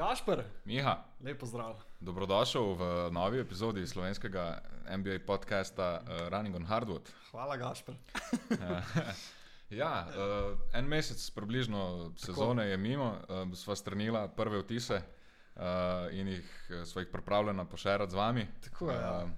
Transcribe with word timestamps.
Gašper, 0.00 0.44
Miha, 0.64 1.04
lepo 1.20 1.46
zdrav. 1.46 1.76
dobrodošel 2.00 2.72
v 2.72 2.82
novi 3.12 3.40
epizodi 3.40 3.86
slovenskega 3.86 4.62
NBA 4.96 5.18
podcasta 5.26 6.00
uh, 6.00 6.28
Running 6.32 6.56
on 6.56 6.64
Hardwood. 6.64 7.04
Hvala, 7.30 7.56
Gašper. 7.56 7.94
ja, 9.80 10.08
uh, 10.08 10.56
en 10.72 10.88
mesec 10.88 11.20
približno 11.30 12.12
sezone 12.16 12.64
je 12.72 12.76
mimo, 12.76 13.12
uh, 13.28 13.52
sva 13.52 13.76
strnila 13.76 14.24
prve 14.28 14.62
vtise 14.64 15.02
uh, 15.04 16.08
in 16.16 16.32
jih 16.32 16.48
sva 16.88 17.04
jih 17.04 17.12
pripravljena 17.12 17.68
pošerati 17.68 18.10
z 18.10 18.16
vami. 18.16 18.48
Tako 18.64 18.90
je, 18.90 18.96
ja. 18.96 19.24
Uh, 19.24 19.30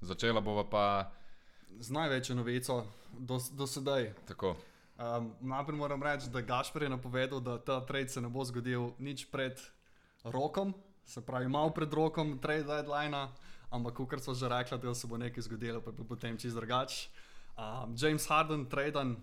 začela 0.00 0.40
bova 0.40 0.66
pa 0.66 1.12
Z 1.78 1.94
največjo 1.94 2.34
novico 2.34 2.82
do, 3.14 3.38
do 3.54 3.66
sedaj. 3.66 4.10
tako. 4.26 4.56
Um, 4.98 5.30
najprej 5.40 5.78
moram 5.78 6.02
reči, 6.02 6.26
da 6.30 6.40
Gašper 6.40 6.82
je 6.82 6.88
napovedal, 6.88 7.40
da 7.40 7.58
ta 7.62 7.86
trade 7.86 8.08
se 8.08 8.20
ne 8.20 8.28
bo 8.28 8.44
zgodil 8.44 8.90
nič 8.98 9.30
pred 9.30 9.54
rokom, 10.24 10.74
se 11.04 11.20
pravi, 11.24 11.48
malo 11.48 11.70
pred 11.70 11.92
rokom 11.92 12.38
trade 12.38 12.64
deadline, 12.64 13.28
ampak 13.70 13.94
kot 13.94 14.22
so 14.22 14.34
že 14.34 14.48
rekli, 14.48 14.78
da 14.78 14.94
se 14.94 15.06
bo 15.06 15.16
nekaj 15.16 15.42
zgodilo, 15.42 15.80
pa 15.80 15.90
je 15.90 16.04
potem 16.08 16.38
čist 16.38 16.56
drugače. 16.56 17.08
Um, 17.58 17.94
James 17.98 18.26
Harden, 18.26 18.66
traden, 18.66 19.16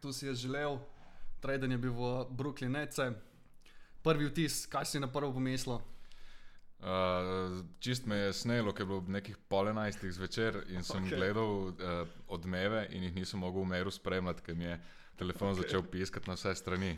tu 0.00 0.12
si 0.12 0.26
je 0.26 0.34
želel, 0.34 0.78
traden 1.40 1.72
je 1.72 1.78
bil 1.78 1.92
v 1.92 2.26
Brooklyn 2.30 2.72
Nece. 2.72 3.12
Prvi 4.02 4.26
vtis, 4.30 4.66
kaj 4.66 4.84
si 4.84 5.00
na 5.00 5.06
prvo 5.06 5.32
pomislil? 5.32 5.78
Uh, 6.82 7.62
čist 7.78 8.06
me 8.06 8.16
je 8.16 8.32
snelo, 8.32 8.72
ker 8.72 8.82
je 8.82 8.86
bilo 8.86 8.98
ob 8.98 9.08
nekih 9.08 9.36
pol 9.48 9.68
enajstih 9.70 10.10
zvečer 10.10 10.64
in 10.74 10.82
sem 10.82 11.04
okay. 11.04 11.14
gledal 11.14 11.70
uh, 11.70 12.08
odmeve 12.26 12.88
in 12.90 13.04
jih 13.06 13.14
nisem 13.14 13.38
mogel 13.38 13.62
v 13.62 13.70
meru 13.70 13.90
spremljati, 13.90 14.42
ker 14.42 14.56
mi 14.58 14.64
je 14.64 14.80
telefon 15.16 15.52
okay. 15.52 15.62
začel 15.62 15.84
piskati 15.86 16.26
na 16.26 16.34
vse 16.34 16.54
strani. 16.58 16.96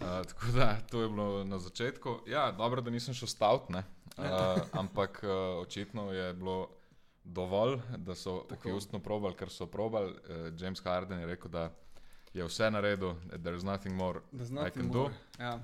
Uh, 0.00 0.26
tako 0.26 0.46
da 0.54 0.76
to 0.90 1.02
je 1.02 1.08
bilo 1.08 1.44
na 1.44 1.58
začetku. 1.58 2.20
Ja, 2.26 2.52
dobro, 2.52 2.80
da 2.80 2.90
nisem 2.90 3.14
šel 3.14 3.28
stavt, 3.28 3.68
ne. 3.68 3.84
uh, 4.18 4.24
ampak 4.80 5.24
uh, 5.24 5.62
očitno 5.62 6.12
je 6.12 6.34
bilo 6.34 6.68
dovolj, 7.24 7.78
da 7.96 8.14
so 8.14 8.44
Tako. 8.48 8.70
Houstonu 8.70 9.02
probali, 9.02 9.34
kar 9.34 9.50
so 9.50 9.66
probali. 9.66 10.12
Uh, 10.12 10.60
James 10.60 10.84
Harden 10.84 11.18
je 11.20 11.26
rekel, 11.26 11.50
da 11.50 11.70
je 12.34 12.44
vse 12.44 12.70
naredil, 12.70 13.14
there's 13.30 13.64
nothing 13.64 13.94
more 13.96 14.20
Da 14.32 14.66
I 14.66 14.70
can 14.70 14.90
do. 14.90 15.10
Ja. 15.38 15.58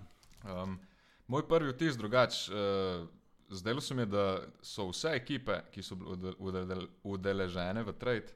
Um, 0.45 0.79
moj 1.27 1.49
prvi 1.49 1.73
vtis 1.73 1.97
drugač. 1.97 2.49
Uh, 2.49 3.09
zdelo 3.51 3.81
se 3.81 3.95
mi 3.95 4.03
je, 4.03 4.07
da 4.07 4.41
so 4.63 4.89
vse 4.89 5.09
ekipe, 5.17 5.61
ki 5.73 5.83
so 5.83 5.95
bile 5.97 6.11
ude- 6.11 6.37
udele- 6.39 6.89
udeležene 7.03 7.83
v 7.83 7.93
trade, 7.93 8.33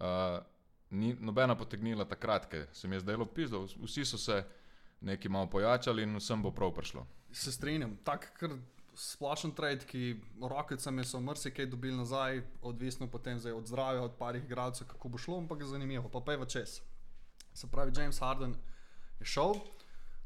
uh, 0.00 0.38
ni 0.90 1.14
nobena 1.20 1.54
potegnila 1.56 2.04
takrat, 2.04 2.46
ker 2.46 2.66
se 2.72 2.88
mi 2.88 2.96
je 2.96 3.00
zdelo 3.00 3.26
pizdo. 3.26 3.66
Vsi 3.84 4.04
so 4.04 4.18
se 4.18 4.44
neki 5.00 5.28
malo 5.28 5.50
pojačali 5.50 6.02
in 6.02 6.16
vsem 6.16 6.42
bo 6.42 6.50
prav 6.50 6.74
prišlo. 6.74 7.06
Se 7.32 7.52
strinjam, 7.52 7.96
tako 8.04 8.26
kar 8.38 8.50
splošen 8.94 9.54
trade, 9.56 9.86
ki 9.86 10.20
rokicami 10.42 11.04
so 11.04 11.20
marsikaj 11.20 11.66
dobili 11.66 11.96
nazaj, 11.96 12.42
odvisno 12.62 13.06
potem 13.10 13.38
zdaj 13.38 13.52
od 13.52 13.66
zdravja, 13.66 14.02
od 14.02 14.16
parih 14.18 14.44
igralcev, 14.44 14.86
kako 14.86 15.08
bo 15.08 15.18
šlo, 15.18 15.38
ampak 15.38 15.60
je 15.60 15.66
zanimivo, 15.66 16.08
pa 16.08 16.20
pa 16.20 16.32
je 16.32 16.38
v 16.38 16.46
čez. 16.46 16.80
Se 17.54 17.70
pravi, 17.70 17.92
James 17.96 18.18
Harden 18.18 18.54
je 19.20 19.26
šel, 19.26 19.54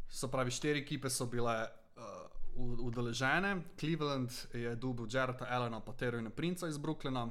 se 0.08 0.30
pravi, 0.30 0.50
štiri 0.50 0.80
ekipe 0.80 1.10
so 1.10 1.26
bile 1.26 1.54
uh, 1.96 2.80
udeležene, 2.86 3.62
Cleveland 3.80 4.30
je 4.52 4.74
dobil 4.76 5.06
Jareta 5.10 5.46
Allena, 5.50 5.80
pa 5.80 5.92
Terryna 5.92 6.30
Princa 6.30 6.68
iz 6.68 6.78
Brooklyna, 6.78 7.28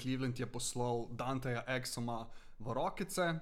Cleveland 0.00 0.38
je 0.38 0.46
poslal 0.46 1.06
Danteja 1.10 1.64
Exoma 1.68 2.26
v 2.58 2.72
rokice. 2.74 3.38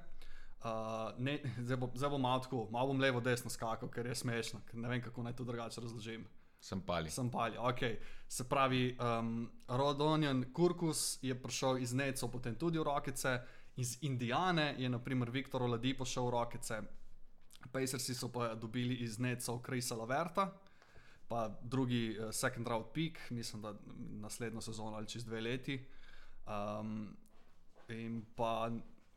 Uh, 0.66 1.12
ne, 1.18 1.38
zdaj, 1.62 1.76
bo, 1.76 1.90
zdaj 1.94 2.10
bom 2.10 2.20
malo 2.20 2.40
tako, 2.42 2.64
malo 2.70 2.90
bom 2.90 3.00
levo, 3.00 3.20
desno 3.20 3.50
skakal, 3.50 3.90
ker 3.92 4.06
je 4.06 4.14
smešno, 4.18 4.60
ker 4.66 4.80
ne 4.82 4.88
vem, 4.88 5.02
kako 5.02 5.22
naj 5.22 5.36
to 5.38 5.44
drugače 5.44 5.80
razložim. 5.80 6.24
Sem 6.60 6.80
pali. 6.80 7.10
Sem 7.10 7.30
palja, 7.30 7.60
ok. 7.62 7.82
Se 8.28 8.48
pravi, 8.48 8.96
um, 8.98 9.50
Rodonijan 9.68 10.44
Kurkus 10.52 11.18
je 11.22 11.36
prišel 11.42 11.78
iz 11.78 11.92
Necov, 11.94 12.32
potem 12.32 12.56
tudi 12.58 12.80
v 12.80 12.86
rokice, 12.88 13.36
iz 13.76 13.98
Indijane 14.02 14.74
je 14.78 14.88
naprimer 14.88 15.30
Viktor 15.30 15.62
Oladipo 15.62 16.04
šel 16.04 16.26
v 16.26 16.34
rokice, 16.34 16.80
Pacersi 17.72 18.14
so 18.14 18.30
pa 18.32 18.54
dobili 18.54 18.94
iz 18.94 19.18
Necov 19.18 19.60
Krisa 19.62 19.94
Laverta, 19.94 20.48
pa 21.28 21.48
drugi 21.62 22.16
uh, 22.18 22.32
second 22.34 22.66
round 22.66 22.90
pick, 22.94 23.30
mislim, 23.30 23.62
da 23.62 23.74
naslednjo 24.22 24.60
sezono 24.60 24.96
ali 24.96 25.06
čez 25.06 25.24
dve 25.24 25.40
leti. 25.40 25.78
Um, 26.46 27.16
in 27.88 28.24
pa 28.36 28.70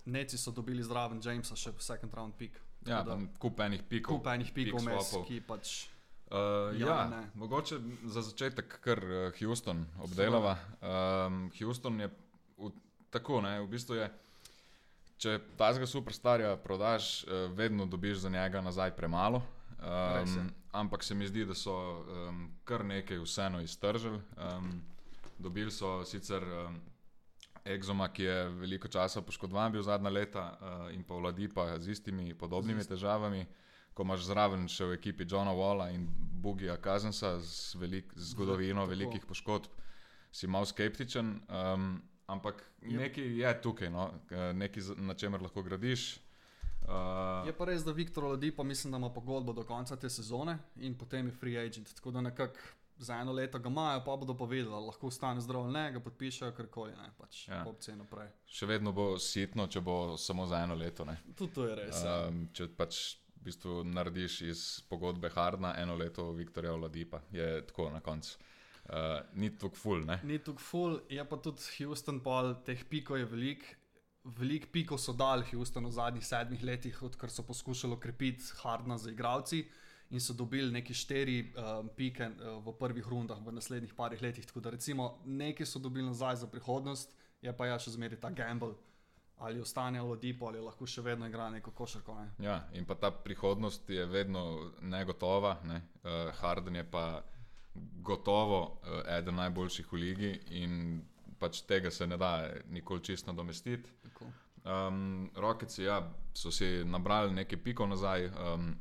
Neci 0.10 0.38
so 0.38 0.52
dobili 0.52 0.84
zraven 0.84 1.22
Jamesa 1.24 1.56
še 1.56 1.74
second 1.78 2.14
round 2.14 2.36
pick. 2.40 2.58
Ja, 2.88 3.04
da 3.04 3.18
kup 3.40 3.60
enih 3.60 3.84
pikov. 3.90 4.20
Kup 4.20 4.28
enih 4.32 4.52
pikov, 4.56 4.80
pick 4.80 4.90
mes, 4.90 5.14
ki 5.28 5.42
pač. 5.46 5.74
Uh, 6.30 6.70
Ja, 6.78 6.88
ja, 6.88 6.98
ne. 7.10 7.24
mogoče 7.36 7.80
za 8.06 8.22
začetek 8.22 8.76
kar 8.86 9.00
uh, 9.04 9.40
Houston 9.40 9.86
obdelava. 10.00 10.58
Um, 10.82 11.48
Houston 11.60 12.00
je 12.04 12.10
v, 12.58 12.70
tako, 13.10 13.42
ne, 13.42 13.56
v 13.64 13.68
bistvu 13.72 13.98
je, 13.98 14.10
če 15.18 15.40
tazga 15.58 15.90
superstarja 15.90 16.54
prodaš, 16.62 17.24
uh, 17.26 17.50
vedno 17.58 17.86
dobiš 17.90 18.22
za 18.26 18.30
njega 18.30 18.62
nazaj 18.62 18.94
premalo. 18.96 19.42
Um, 19.80 20.52
ampak 20.72 21.04
se 21.04 21.16
mi 21.16 21.28
zdi, 21.28 21.46
da 21.50 21.56
so 21.58 21.74
um, 21.74 22.46
kar 22.64 22.86
nekaj 22.86 23.18
vseeno 23.26 23.62
iztržili. 23.66 24.22
Um, 24.38 24.82
dobili 25.40 25.72
so 25.72 26.04
sicer 26.06 26.44
um, 26.44 26.78
Exoma, 27.66 28.08
ki 28.10 28.24
je 28.24 28.50
veliko 28.52 28.88
časa 28.88 29.22
poškodovan 29.22 29.72
bil 29.72 29.82
zadnja 29.82 30.10
leta 30.10 30.44
uh, 30.52 30.94
in 30.94 31.04
pa 31.04 31.14
Vladipa 31.14 31.80
z 31.80 31.88
istimi 31.90 32.34
podobnimi 32.34 32.80
Z 32.80 32.86
ist- 32.86 32.90
težavami. 32.90 33.46
Ko 33.94 34.04
imaš 34.04 34.22
zraven 34.22 34.68
še 34.68 34.86
v 34.86 34.94
ekipi 34.94 35.26
Johna 35.26 35.52
Walla 35.52 35.90
in 35.90 36.08
Bugija 36.40 36.78
Kazensa 36.78 37.40
z, 37.40 37.76
velik, 37.76 38.14
z 38.16 38.32
zgodovino 38.32 38.82
Tako. 38.82 38.90
velikih 38.90 39.26
poškodb, 39.26 39.68
si 40.32 40.48
malo 40.48 40.66
skeptičen. 40.66 41.42
Um, 41.48 42.02
ampak 42.26 42.64
Je- 42.82 42.98
nekaj 42.98 43.28
je 43.36 43.62
tukaj, 43.62 43.90
no? 43.90 44.14
k- 44.26 44.54
nekaj, 44.54 44.84
na 44.98 45.14
čemer 45.14 45.42
lahko 45.42 45.62
gradiš. 45.62 46.20
Uh, 46.82 47.46
Je 47.46 47.52
pa 47.52 47.66
res, 47.66 47.84
da 47.84 47.92
Viktor 47.92 48.24
Oladipo 48.24 48.64
mislim, 48.64 48.92
da 48.92 48.98
ima 48.98 49.10
pogodbo 49.10 49.54
do 49.54 49.64
konca 49.64 49.96
te 49.96 50.10
sezone 50.10 50.58
in 50.78 50.96
potem 50.96 51.26
je 51.26 51.32
free 51.34 51.58
agent. 51.58 51.94
Tako 51.94 52.12
da 52.12 52.22
nekako 52.22 52.56
za 53.00 53.16
eno 53.16 53.32
leto 53.32 53.60
ga 53.60 53.70
imajo, 53.70 54.02
pa 54.04 54.16
bodo 54.16 54.34
povedali, 54.36 54.74
ali 54.74 54.86
lahko 54.86 55.08
ostane 55.08 55.42
zdrav 55.42 55.64
ali 55.64 55.74
ne, 55.74 55.86
ga 55.92 56.00
podpišejo 56.00 56.52
karkoli, 56.52 56.92
ne 56.94 57.12
pač 57.18 57.48
Ja. 57.48 57.64
opcije 57.66 57.96
naprej. 57.96 58.28
še 58.46 58.66
vedno 58.66 58.92
bo 58.92 59.18
sitno, 59.18 59.68
če 59.68 59.82
bo 59.82 59.96
samo 60.18 60.46
za 60.46 60.60
eno 60.60 60.76
leto. 60.76 61.06
Ne? 61.06 61.16
Tudi 61.36 61.54
to 61.54 61.66
je 61.66 61.76
res. 61.76 62.04
ja. 62.04 62.28
Um, 62.28 62.50
če 62.54 62.68
pač 62.70 63.00
v 63.40 63.48
bistvu 63.48 63.84
narediš 63.88 64.42
iz 64.44 64.62
pogodbe 64.90 65.30
Hardna 65.30 65.74
eno 65.78 65.96
leto 65.96 66.32
Viktorja 66.32 66.74
Oladipa, 66.74 67.22
je 67.32 67.66
tako 67.66 67.90
na 67.90 68.02
koncu. 68.02 68.36
Uh, 68.90 68.96
ni 69.34 69.50
tako 69.50 69.76
ful, 69.78 70.04
ne? 70.04 70.20
Ni 70.24 70.40
tukaj 70.40 70.64
full, 70.66 71.00
je 71.10 71.24
pa 71.24 71.38
tudi 71.38 71.62
Houston, 71.78 72.20
pol 72.20 72.56
teh 72.66 72.84
pikov 72.86 73.18
je 73.18 73.26
veliko. 73.26 73.76
Veliko 74.26 74.68
pikov 74.74 75.00
so 75.00 75.14
dali 75.14 75.46
Houston 75.54 75.86
v 75.86 75.92
zadnjih 75.92 76.26
sedmih 76.26 76.64
letih, 76.64 76.98
odkar 77.02 77.32
so 77.32 77.44
poskušali 77.44 77.96
okrepiti 77.96 78.44
Hardna 78.60 78.98
za 78.98 79.12
igralci 79.12 79.62
in 80.10 80.20
so 80.20 80.34
dobili 80.34 80.72
neki 80.72 80.94
štiri 80.94 81.54
um, 81.54 81.90
pike 81.96 82.26
uh, 82.26 82.66
v 82.66 82.74
prvih 82.80 83.08
rundah 83.08 83.38
v 83.46 83.52
naslednjih 83.52 83.94
parih 83.94 84.22
letih. 84.22 84.46
Tako 84.46 84.60
da 84.60 84.70
recimo 84.70 85.20
nekaj 85.26 85.66
so 85.66 85.80
dobili 85.80 86.06
nazaj 86.06 86.36
za 86.36 86.48
prihodnost, 86.48 87.14
je 87.42 87.54
pa 87.58 87.68
ja 87.70 87.80
še 87.80 87.92
zmeraj 87.92 88.20
ta 88.20 88.30
gamble. 88.30 88.74
Ali 89.40 89.62
ostane 89.62 90.02
v 90.02 90.10
Lodipo, 90.10 90.50
ali 90.50 90.60
lahko 90.60 90.84
še 90.88 91.02
vedno 91.02 91.28
igra 91.28 91.48
neko 91.50 91.72
košarko. 91.72 92.16
Ne? 92.16 92.26
Ja, 92.44 92.58
in 92.76 92.86
pa 92.86 92.98
ta 93.00 93.12
prihodnost 93.12 93.90
je 93.90 94.06
vedno 94.06 94.72
negotova. 94.82 95.60
Ne? 95.64 95.82
Uh, 96.04 96.34
Harden 96.42 96.76
je 96.76 96.84
pa 96.84 97.24
gotovo 98.04 98.60
uh, 98.60 99.00
eden 99.08 99.40
najboljših 99.40 99.94
v 99.94 100.02
ligi 100.02 100.34
in 100.60 101.00
pač 101.40 101.62
tega 101.64 101.92
se 101.92 102.08
ne 102.08 102.18
da 102.18 102.50
nikoli 102.68 103.04
čisto 103.04 103.32
nadomestiti. 103.32 103.90
Um, 104.66 105.32
Rokici 105.36 105.84
ja, 105.84 106.02
so 106.36 106.52
si 106.52 106.84
nabrali 106.84 107.32
nekaj 107.34 107.64
pikov 107.64 107.88
nazaj, 107.88 108.28
um, 108.28 108.74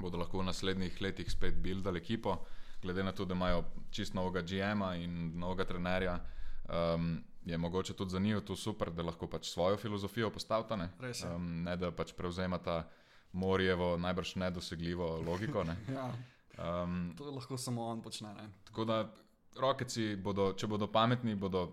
bodo 0.00 0.18
lahko 0.18 0.40
v 0.40 0.48
naslednjih 0.48 1.00
letih 1.00 1.30
spet 1.30 1.58
buildali 1.62 2.00
ekipo, 2.00 2.38
glede 2.82 3.04
na 3.04 3.12
to, 3.12 3.24
da 3.24 3.34
imajo 3.34 3.64
čist 3.90 4.14
novega 4.14 4.42
GM-a 4.42 4.94
in 4.96 5.38
novega 5.38 5.64
trenerja. 5.64 6.18
Um, 6.70 7.20
je 7.44 7.58
mogoče 7.58 7.94
tudi 7.94 8.10
za 8.10 8.18
njih 8.18 8.42
to 8.46 8.56
super, 8.56 8.90
da 8.90 9.02
lahko 9.02 9.26
pač 9.26 9.48
svojo 9.50 9.76
filozofijo 9.76 10.30
postavita, 10.30 10.76
ne, 10.76 10.90
um, 11.34 11.62
ne 11.62 11.76
da 11.76 11.90
pač 11.90 12.12
prevzemata 12.12 12.82
Morijevo 13.32 13.96
najbrž 13.96 14.34
nedosegljivo 14.34 15.20
logiko. 15.26 15.64
Ne. 15.64 15.76
Ja, 15.94 16.12
Um, 16.60 17.14
to 17.16 17.30
lahko 17.30 17.56
samo 17.56 17.86
on 17.86 18.02
počne. 18.02 18.34
Ne? 18.34 18.48
tako 18.64 18.84
da 18.84 19.08
Rokici, 19.60 20.16
bodo, 20.16 20.52
če 20.52 20.66
bodo 20.66 20.86
pametni, 20.92 21.34
bodo 21.34 21.70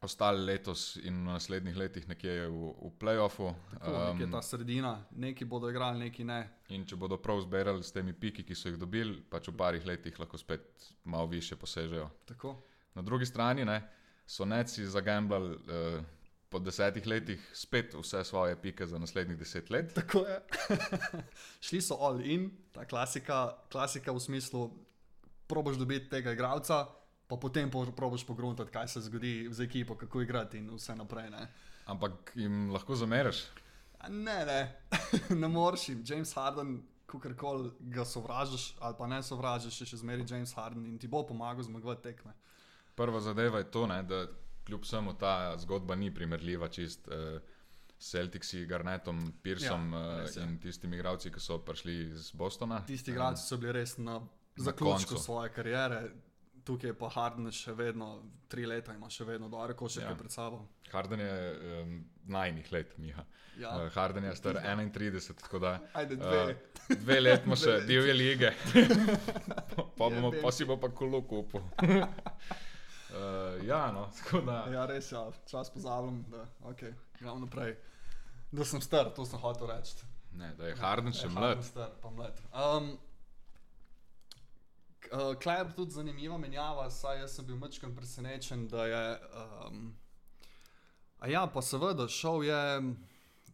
ostali 0.00 0.44
letos 0.44 0.96
in 1.02 1.26
v 1.26 1.32
naslednjih 1.32 1.76
letih 1.76 2.08
nekje 2.08 2.46
v, 2.46 2.72
v 2.82 2.90
playoffu. 3.00 3.50
Tako, 3.72 3.94
um, 4.12 4.20
je 4.20 4.30
ta 4.30 4.42
sredina, 4.42 4.92
neki 5.10 5.44
bodo 5.44 5.70
igrali, 5.70 5.98
neki 5.98 6.24
ne. 6.24 6.40
In 6.74 6.86
če 6.86 6.96
bodo 6.96 7.18
prav 7.18 7.40
zbirali 7.42 7.82
s 7.82 7.92
temi 7.92 8.14
piki, 8.14 8.44
ki 8.46 8.54
so 8.54 8.70
jih 8.70 8.78
dobili, 8.78 9.18
pač 9.30 9.50
v 9.50 9.56
parih 9.58 9.86
letih 9.86 10.18
lahko 10.20 10.38
spet 10.38 10.92
malo 11.04 11.26
više 11.26 11.56
posežejo. 11.56 12.10
Tako. 12.30 12.54
Na 12.94 13.02
drugi 13.02 13.26
strani 13.26 13.64
ne, 13.64 13.80
so 14.26 14.44
neci 14.44 14.86
zagambljali 14.86 15.56
uh, 15.56 16.04
po 16.48 16.58
desetih 16.58 17.06
letih 17.06 17.50
spet 17.52 17.94
vse 17.94 18.24
svoje 18.24 18.56
pike 18.62 18.86
za 18.86 18.98
naslednjih 18.98 19.38
deset 19.38 19.70
let. 19.70 19.94
Tako 19.94 20.24
je. 20.26 20.40
Šli 21.66 21.82
so 21.82 21.98
all 22.00 22.22
in, 22.24 22.50
ta 22.72 22.84
klasika, 22.84 23.58
klasika 23.72 24.12
v 24.12 24.20
smislu, 24.20 24.70
proboš 25.46 25.76
dobiti 25.76 26.08
tega 26.08 26.32
igralca, 26.32 26.86
pa 27.28 27.36
potem 27.36 27.70
po, 27.70 27.84
proboš 27.92 28.26
pogruntati, 28.26 28.72
kaj 28.72 28.88
se 28.88 29.00
zgodi 29.00 29.48
z 29.50 29.60
ekipo, 29.64 29.94
kako 29.94 30.22
igrati 30.24 30.58
in 30.58 30.70
vse 30.74 30.96
naprej. 30.96 31.30
Ne. 31.30 31.48
Ampak 31.86 32.32
jim 32.34 32.70
lahko 32.72 32.96
zameriš. 32.96 33.44
Ne, 34.08 34.44
ne, 34.46 34.60
ne 35.42 35.48
moreš 35.48 35.88
jim. 35.88 36.04
James 36.06 36.32
Harden, 36.34 36.82
kakorkoli 37.06 37.70
ga 37.80 38.04
sovražiš 38.04 38.74
ali 38.80 38.94
pa 38.98 39.06
ne 39.06 39.22
sovražiš, 39.22 39.80
je 39.80 39.86
še 39.86 39.96
zmeraj 40.02 40.26
James 40.30 40.52
Harden 40.54 40.86
in 40.86 40.98
ti 40.98 41.08
bo 41.08 41.22
pomagal 41.26 41.62
zmagovati 41.64 42.02
tekme. 42.02 42.34
Prva 42.94 43.20
zadeva 43.20 43.58
je 43.58 43.70
to, 43.70 43.86
ne, 43.86 44.02
da 44.02 44.26
kljub 44.66 44.82
vsemu 44.84 45.14
ta 45.18 45.54
zgodba 45.58 45.94
ni 45.96 46.14
primerljiva 46.14 46.68
čist 46.68 47.08
s 47.98 48.10
Celticsi, 48.10 48.66
Garnetom, 48.66 49.32
Pearsom 49.42 49.92
Ja, 49.92 50.00
ja, 50.00 50.18
res 50.20 50.36
je. 50.36 50.42
in 50.42 50.58
tistimi 50.60 50.96
igralci, 50.96 51.32
ki 51.34 51.40
so 51.40 51.58
prišli 51.58 51.94
iz 52.12 52.30
Bostona. 52.32 52.82
Tisti 52.86 53.10
igralci 53.10 53.42
so 53.42 53.56
bili 53.56 53.72
res 53.72 53.96
na 53.98 54.20
zaključku 54.56 55.14
koncu. 55.14 55.24
svoje 55.24 55.52
kariere, 55.52 56.02
tukaj 56.68 56.90
je 56.90 56.94
pa 57.00 57.08
Harden 57.14 57.48
še 57.54 57.72
vedno, 57.74 58.12
tri 58.52 58.66
leta 58.68 58.92
ima 58.94 59.08
še 59.10 59.24
vedno 59.24 59.48
dobre 59.48 59.74
košarke 59.76 60.06
Ja. 60.06 60.12
ja. 60.12 60.20
pred 60.20 60.32
sabo. 60.34 60.60
Harden 60.92 61.20
je 61.20 61.32
um, 61.80 61.96
najnih 62.32 62.68
let, 62.72 62.94
Miha. 63.00 63.24
Ja. 63.58 63.72
Uh, 63.74 63.88
Harden 63.92 64.24
je 64.24 64.36
star 64.38 64.56
31, 64.62 65.32
tako 65.40 65.58
da 65.58 65.72
Ajde, 65.98 66.16
dve. 66.16 66.42
uh, 66.52 66.92
dve 67.02 67.16
let 67.20 67.46
ima 67.48 67.56
še 67.58 67.80
divje 67.88 68.14
lige. 68.14 68.52
pa, 69.76 69.82
bomo, 69.98 70.30
pa 70.38 70.52
si 70.52 70.64
bo 70.64 70.76
pa 70.78 70.88
kolo 70.90 71.20
kupil. 71.26 71.64
uh, 71.82 71.96
ja, 73.70 73.88
no, 73.92 74.06
tako 74.20 74.40
da. 74.46 74.60
Ja, 74.72 74.86
res 74.86 75.10
je, 75.12 75.16
ja. 75.18 75.24
čas 75.50 75.72
pozabim, 75.74 76.22
da 76.30 76.46
okay, 76.70 76.94
gremo 77.18 77.40
naprej. 77.40 77.74
Da 78.52 78.64
sem 78.64 78.80
star, 78.80 79.10
to 79.12 79.26
sem 79.28 79.40
hotel 79.42 79.68
reči. 79.68 80.06
Ne, 80.32 80.52
da 80.56 80.68
je 80.68 80.76
Harden 80.78 81.12
še 81.12 81.26
Ja, 81.26 81.32
mlad. 81.34 81.56
Harden 81.56 81.66
Star, 81.66 81.90
pa 82.02 82.10
mlad. 82.10 82.38
Um, 82.54 82.92
uh, 85.12 85.34
Klej 85.42 85.58
je 85.58 85.74
tudi 85.76 85.90
zanimiva 85.90 86.38
menjava, 86.38 86.90
saj 86.90 87.20
jaz 87.20 87.36
sem 87.36 87.46
bil 87.46 87.56
mečkam 87.56 87.94
presenečen, 87.96 88.68
da 88.68 88.86
je. 88.86 89.04
Um, 89.66 89.96
a 91.18 91.28
ja, 91.28 91.46
pa 91.46 91.62
seveda, 91.62 92.08
šel 92.08 92.44
je. 92.44 92.64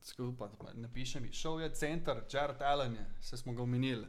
Skupaj, 0.05 0.49
ne 0.75 0.89
piše 0.93 1.21
mi, 1.21 1.33
šel 1.33 1.63
je 1.63 1.71
center, 1.75 2.19
Jared 2.33 2.63
Allen 2.63 2.95
je, 2.95 3.07
se 3.21 3.37
smo 3.37 3.53
ga 3.53 3.63
omenili. 3.63 4.05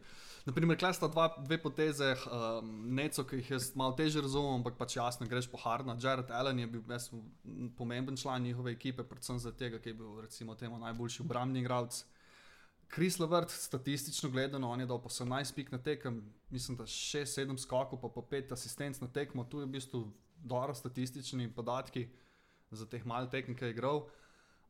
Naprimer, 0.46 0.78
klej 0.78 0.94
sta 0.94 1.08
dva, 1.08 1.30
dve 1.40 1.58
poteze, 1.58 2.12
um, 2.28 2.74
neco, 2.94 3.24
ki 3.24 3.40
jih 3.40 3.52
jaz 3.56 3.70
malo 3.80 3.96
težje 3.98 4.22
razumem, 4.22 4.60
ampak 4.60 4.76
pač 4.78 4.98
jasno 4.98 5.26
greš 5.26 5.48
po 5.50 5.58
Hardna. 5.58 5.96
Jared 6.02 6.30
Allen 6.30 6.60
je 6.60 6.68
bil 6.68 6.84
jaz, 6.90 7.08
pomemben 7.78 8.18
član 8.18 8.44
njihove 8.44 8.76
ekipe, 8.76 9.08
predvsem 9.08 9.40
zaradi 9.40 9.64
tega, 9.64 9.80
ker 9.80 9.94
je 9.94 9.98
bil 10.04 10.20
recimo 10.22 10.56
temu 10.56 10.78
najboljši 10.84 11.24
obrambni 11.24 11.64
igralec. 11.64 12.04
Kris 12.88 13.20
Levert, 13.20 13.52
statistično 13.52 14.30
gledano, 14.30 14.70
on 14.70 14.80
je 14.80 14.86
dal 14.86 15.02
po 15.02 15.10
18 15.10 15.56
pik 15.56 15.72
na 15.72 15.78
tekem, 15.78 16.22
mislim, 16.50 16.78
da 16.78 16.84
6-7 16.84 17.58
skokov, 17.58 18.02
pa 18.02 18.10
po 18.10 18.22
5 18.22 18.54
asistenc 18.54 19.02
na 19.02 19.08
tekmo, 19.08 19.44
tu 19.44 19.60
je 19.60 19.66
v 19.66 19.70
bistvu 19.70 20.06
dobro 20.38 20.74
statistični 20.74 21.50
podatki 21.54 22.08
za 22.72 22.86
teh 22.86 23.06
malih 23.06 23.30
tekem, 23.30 23.56
ki 23.56 23.66
je 23.66 23.76
igral, 23.76 24.06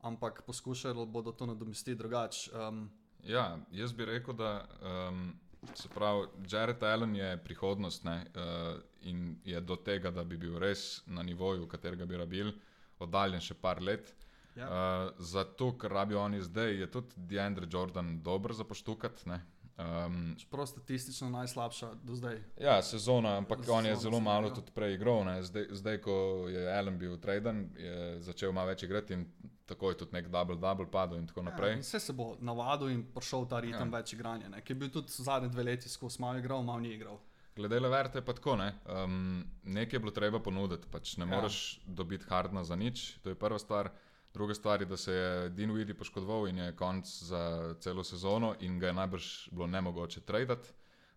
ampak 0.02 0.44
poskušali 0.46 1.06
bodo 1.06 1.32
to 1.32 1.46
nadomestiti 1.46 1.98
drugače. 1.98 2.52
Um, 2.54 2.90
Ja, 3.26 3.58
jaz 3.72 3.94
bi 3.94 4.06
rekel, 4.06 4.34
da 4.38 4.68
um, 5.10 5.34
se 5.74 5.90
pravi, 5.90 6.28
Jared 6.52 6.84
Allen 6.84 7.16
je 7.16 7.38
prihodnost 7.44 8.04
ne, 8.04 8.26
uh, 8.36 8.82
in 9.02 9.40
je 9.44 9.62
do 9.62 9.76
tega, 9.76 10.12
da 10.12 10.24
bi 10.24 10.38
bil 10.38 10.60
res 10.60 11.02
na 11.08 11.24
nivoju, 11.24 11.68
katerega 11.68 12.06
bi 12.06 12.20
rabil, 12.22 12.52
oddaljen 13.00 13.42
še 13.42 13.58
par 13.62 13.82
let. 13.82 14.14
Ja. 14.56 14.68
Uh, 14.68 15.12
zato, 15.20 15.78
ker 15.78 15.92
rabijo 15.92 16.22
oni 16.22 16.42
zdaj, 16.42 16.76
je 16.76 16.88
tudi 16.88 17.08
Deandre 17.18 17.68
Jordan 17.70 18.22
dober 18.22 18.54
za 18.54 18.64
poštukat. 18.64 19.26
ne. 19.26 19.42
Um, 19.78 20.36
Čeprav 20.40 20.66
statistično 20.66 21.30
najslabša 21.30 21.94
do 22.04 22.16
zdaj. 22.16 22.38
ja, 22.58 22.82
sezona, 22.82 23.38
ampak 23.38 23.60
Sezona 23.60 23.78
on 23.78 23.86
je 23.86 23.96
zelo 23.96 24.20
malo 24.20 24.48
igral. 24.48 24.56
tudi 24.56 24.72
prej 24.72 24.94
igral. 24.94 25.26
ne. 25.26 25.44
Zdaj, 25.44 25.66
zdaj, 25.72 25.98
ko 25.98 26.14
je 26.48 26.70
Allen 26.70 26.98
bil 26.98 27.18
traden, 27.18 27.70
je 27.78 28.22
začel 28.22 28.52
malo 28.52 28.68
več 28.68 28.84
igrati 28.84 29.14
in 29.14 29.26
tako 29.66 29.90
je 29.90 29.98
tudi 29.98 30.14
nek 30.14 30.28
double-double 30.28 30.88
padel 30.88 31.18
in 31.18 31.28
tako 31.28 31.42
naprej. 31.42 31.70
Ja, 31.70 31.76
in 31.76 31.82
vse 31.82 32.00
se 32.00 32.14
bo 32.14 32.38
navadil 32.40 32.90
in 32.90 33.04
prišel 33.06 33.46
ta 33.46 33.60
ritem 33.60 33.82
Ja. 33.82 33.86
ja. 33.86 33.98
več 33.98 34.14
igranja, 34.14 34.50
ne, 34.50 34.62
ki 34.62 34.72
je 34.72 34.76
bil 34.76 34.90
tudi 34.90 35.12
zadnje 35.12 35.50
dve 35.50 35.64
leti 35.64 35.90
skozi 35.90 36.22
malo 36.22 36.40
igral, 36.40 36.64
malo 36.64 36.80
ni 36.80 36.94
igral. 36.94 37.20
Glede 37.56 37.80
Leverte 37.80 38.22
pa 38.22 38.34
tako, 38.34 38.56
ne? 38.56 38.74
um, 38.86 39.44
nekaj 39.64 39.96
je 39.96 40.00
bilo 40.00 40.12
treba 40.12 40.40
ponuditi. 40.40 40.88
Pač 40.88 41.18
ne 41.18 41.24
Ja. 41.24 41.36
moreš 41.36 41.82
dobiti 41.86 42.26
Hardna 42.30 42.64
za 42.64 42.76
nič, 42.76 43.18
to 43.18 43.30
je 43.30 43.36
prva 43.36 43.60
stvar. 43.60 43.92
Druga 44.36 44.54
stvar 44.54 44.82
je, 44.82 44.86
da 44.86 44.98
se 44.98 45.14
je 45.14 45.50
Dean 45.50 45.72
Weedy 45.72 45.94
poškodoval 45.94 46.48
in 46.48 46.58
je 46.58 46.76
konc 46.76 47.08
za 47.24 47.76
celo 47.80 48.04
sezono, 48.04 48.56
in 48.60 48.80
ga 48.80 48.88
je 48.88 48.94
najbrž 48.94 49.28
bilo 49.52 49.68
nemogoče 49.68 50.22
tradati. 50.22 50.70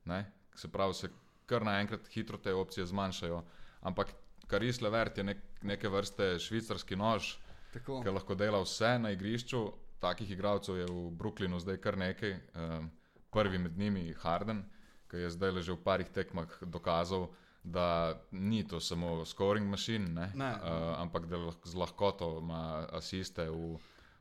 Ne? 0.05 0.21
Se 0.55 0.69
pravi, 0.69 0.95
se 0.95 1.09
kar 1.47 1.65
naenkrat 1.67 2.07
hitro 2.09 2.39
te 2.39 2.55
opcije 2.55 2.87
zmanjšajo. 2.87 3.43
Ampak 3.81 4.13
Karis 4.47 4.81
Levert 4.81 5.19
je 5.19 5.25
nek, 5.25 5.43
neke 5.63 5.89
vrste 5.89 6.39
švicarski 6.39 6.97
nož, 6.97 7.35
Tako. 7.73 8.03
ki 8.03 8.15
lahko 8.15 8.35
dela 8.39 8.63
vse 8.63 8.99
na 8.99 9.11
igrišču. 9.11 9.65
Takih 9.99 10.31
igralcev 10.31 10.77
je 10.79 10.87
v 10.87 11.11
Brooklynu 11.11 11.59
zdaj 11.59 11.81
kar 11.83 11.99
nekaj. 11.99 12.39
Um, 12.55 12.91
prvi 13.33 13.59
med 13.59 13.79
njimi 13.79 14.07
je 14.07 14.15
Harden, 14.15 14.63
ki 15.11 15.17
je 15.17 15.31
zdaj 15.31 15.51
le 15.51 15.63
že 15.63 15.73
v 15.73 15.83
parih 15.85 16.09
tekmah 16.09 16.59
dokazal, 16.63 17.29
da 17.65 18.21
ni 18.31 18.69
to 18.69 18.81
samo 18.81 19.25
scoring 19.25 19.69
machine, 19.69 20.09
ne? 20.09 20.33
Ne. 20.35 20.51
Uh, 20.51 21.01
ampak 21.01 21.27
da 21.27 21.37
lahko 21.37 21.69
z 21.69 21.75
lahkoto 21.75 22.39
ima 22.39 22.87
asiste 22.93 23.49
v, 23.51 23.77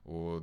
v 0.05 0.41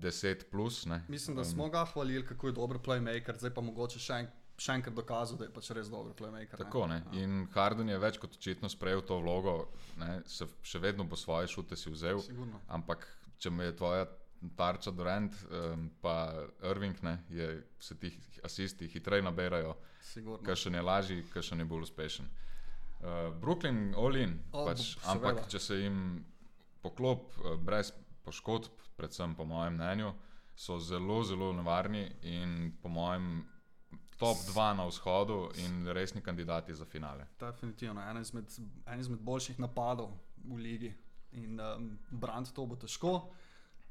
10 0.00 0.44
plus. 0.50 0.86
Ne? 0.86 1.04
Mislim, 1.08 1.36
da 1.36 1.42
Um, 1.42 1.48
smo 1.48 1.68
ga 1.68 1.84
hvalili, 1.84 2.26
kako 2.26 2.46
je 2.46 2.52
dober 2.52 2.78
playmaker, 2.78 3.38
zdaj 3.38 3.54
pa 3.54 3.60
mogoče 3.60 3.98
še, 3.98 4.12
en, 4.12 4.28
še 4.58 4.72
enkrat 4.72 4.94
dokazal, 4.94 5.38
da 5.38 5.48
je 5.48 5.52
pač 5.52 5.70
res 5.70 5.88
dober 5.88 6.12
playmaker. 6.12 6.58
Tako, 6.58 6.86
ne. 6.86 7.02
In 7.12 7.46
Harden 7.54 7.88
je 7.88 7.98
več 7.98 8.18
kot 8.18 8.36
očitno 8.36 8.68
sprejel 8.68 9.02
to 9.02 9.18
vlogo, 9.20 9.68
ne? 10.00 10.20
se 10.26 10.48
še 10.62 10.78
vedno 10.78 11.04
bo 11.04 11.16
svoje 11.16 11.48
šute 11.52 11.76
si 11.76 11.90
vzel. 11.90 12.22
Sigurno. 12.24 12.60
Ampak 12.68 13.08
če 13.38 13.50
me 13.50 13.68
je 13.68 13.76
tvoja 13.76 14.06
tarča 14.56 14.90
Durant, 14.90 15.32
um, 15.50 15.90
pa 16.00 16.32
Irving, 16.62 17.02
ne, 17.02 17.18
je, 17.30 17.48
se 17.80 17.98
ti 17.98 18.10
asisti 18.44 18.88
hitreje 18.88 19.22
naberajo, 19.22 19.74
Sigurno. 20.02 20.44
kakšen 20.44 20.74
je 20.74 20.82
lažji, 20.82 21.22
kakšen 21.32 21.58
je 21.58 21.64
bolj 21.64 21.82
uspešen. 21.82 22.26
Uh, 22.26 23.06
Brooklyn, 23.34 23.94
Olin, 23.96 24.38
O, 24.52 24.66
pač, 24.66 24.96
bo- 24.96 25.10
ampak 25.10 25.34
seveda. 25.34 25.48
če 25.48 25.58
se 25.60 25.74
jim 25.76 26.24
poklop 26.82 27.32
uh, 27.38 27.56
brez 27.56 27.92
poškodb, 28.22 28.70
predvsem 28.96 29.34
po 29.34 29.44
mojem 29.44 29.74
mnenju, 29.74 30.14
so 30.56 30.78
zelo, 30.78 31.22
zelo 31.22 31.52
nevarni 31.52 32.06
in 32.22 32.54
po 32.82 32.88
mojem 32.88 33.44
top 34.18 34.36
2 34.48 34.72
na 34.72 34.86
vzhodu 34.86 35.50
in 35.56 35.86
resni 35.88 36.22
kandidati 36.22 36.74
za 36.74 36.84
finale. 36.84 37.26
Definitivno, 37.38 38.00
en 38.00 38.18
izmed, 38.18 38.48
en 38.86 39.00
izmed 39.00 39.20
boljših 39.20 39.58
napadov 39.58 40.14
v 40.38 40.56
ligi. 40.56 40.94
In 41.32 41.60
um, 41.60 41.98
brand 42.10 42.48
to 42.48 42.64
bo 42.66 42.76
težko, 42.76 43.28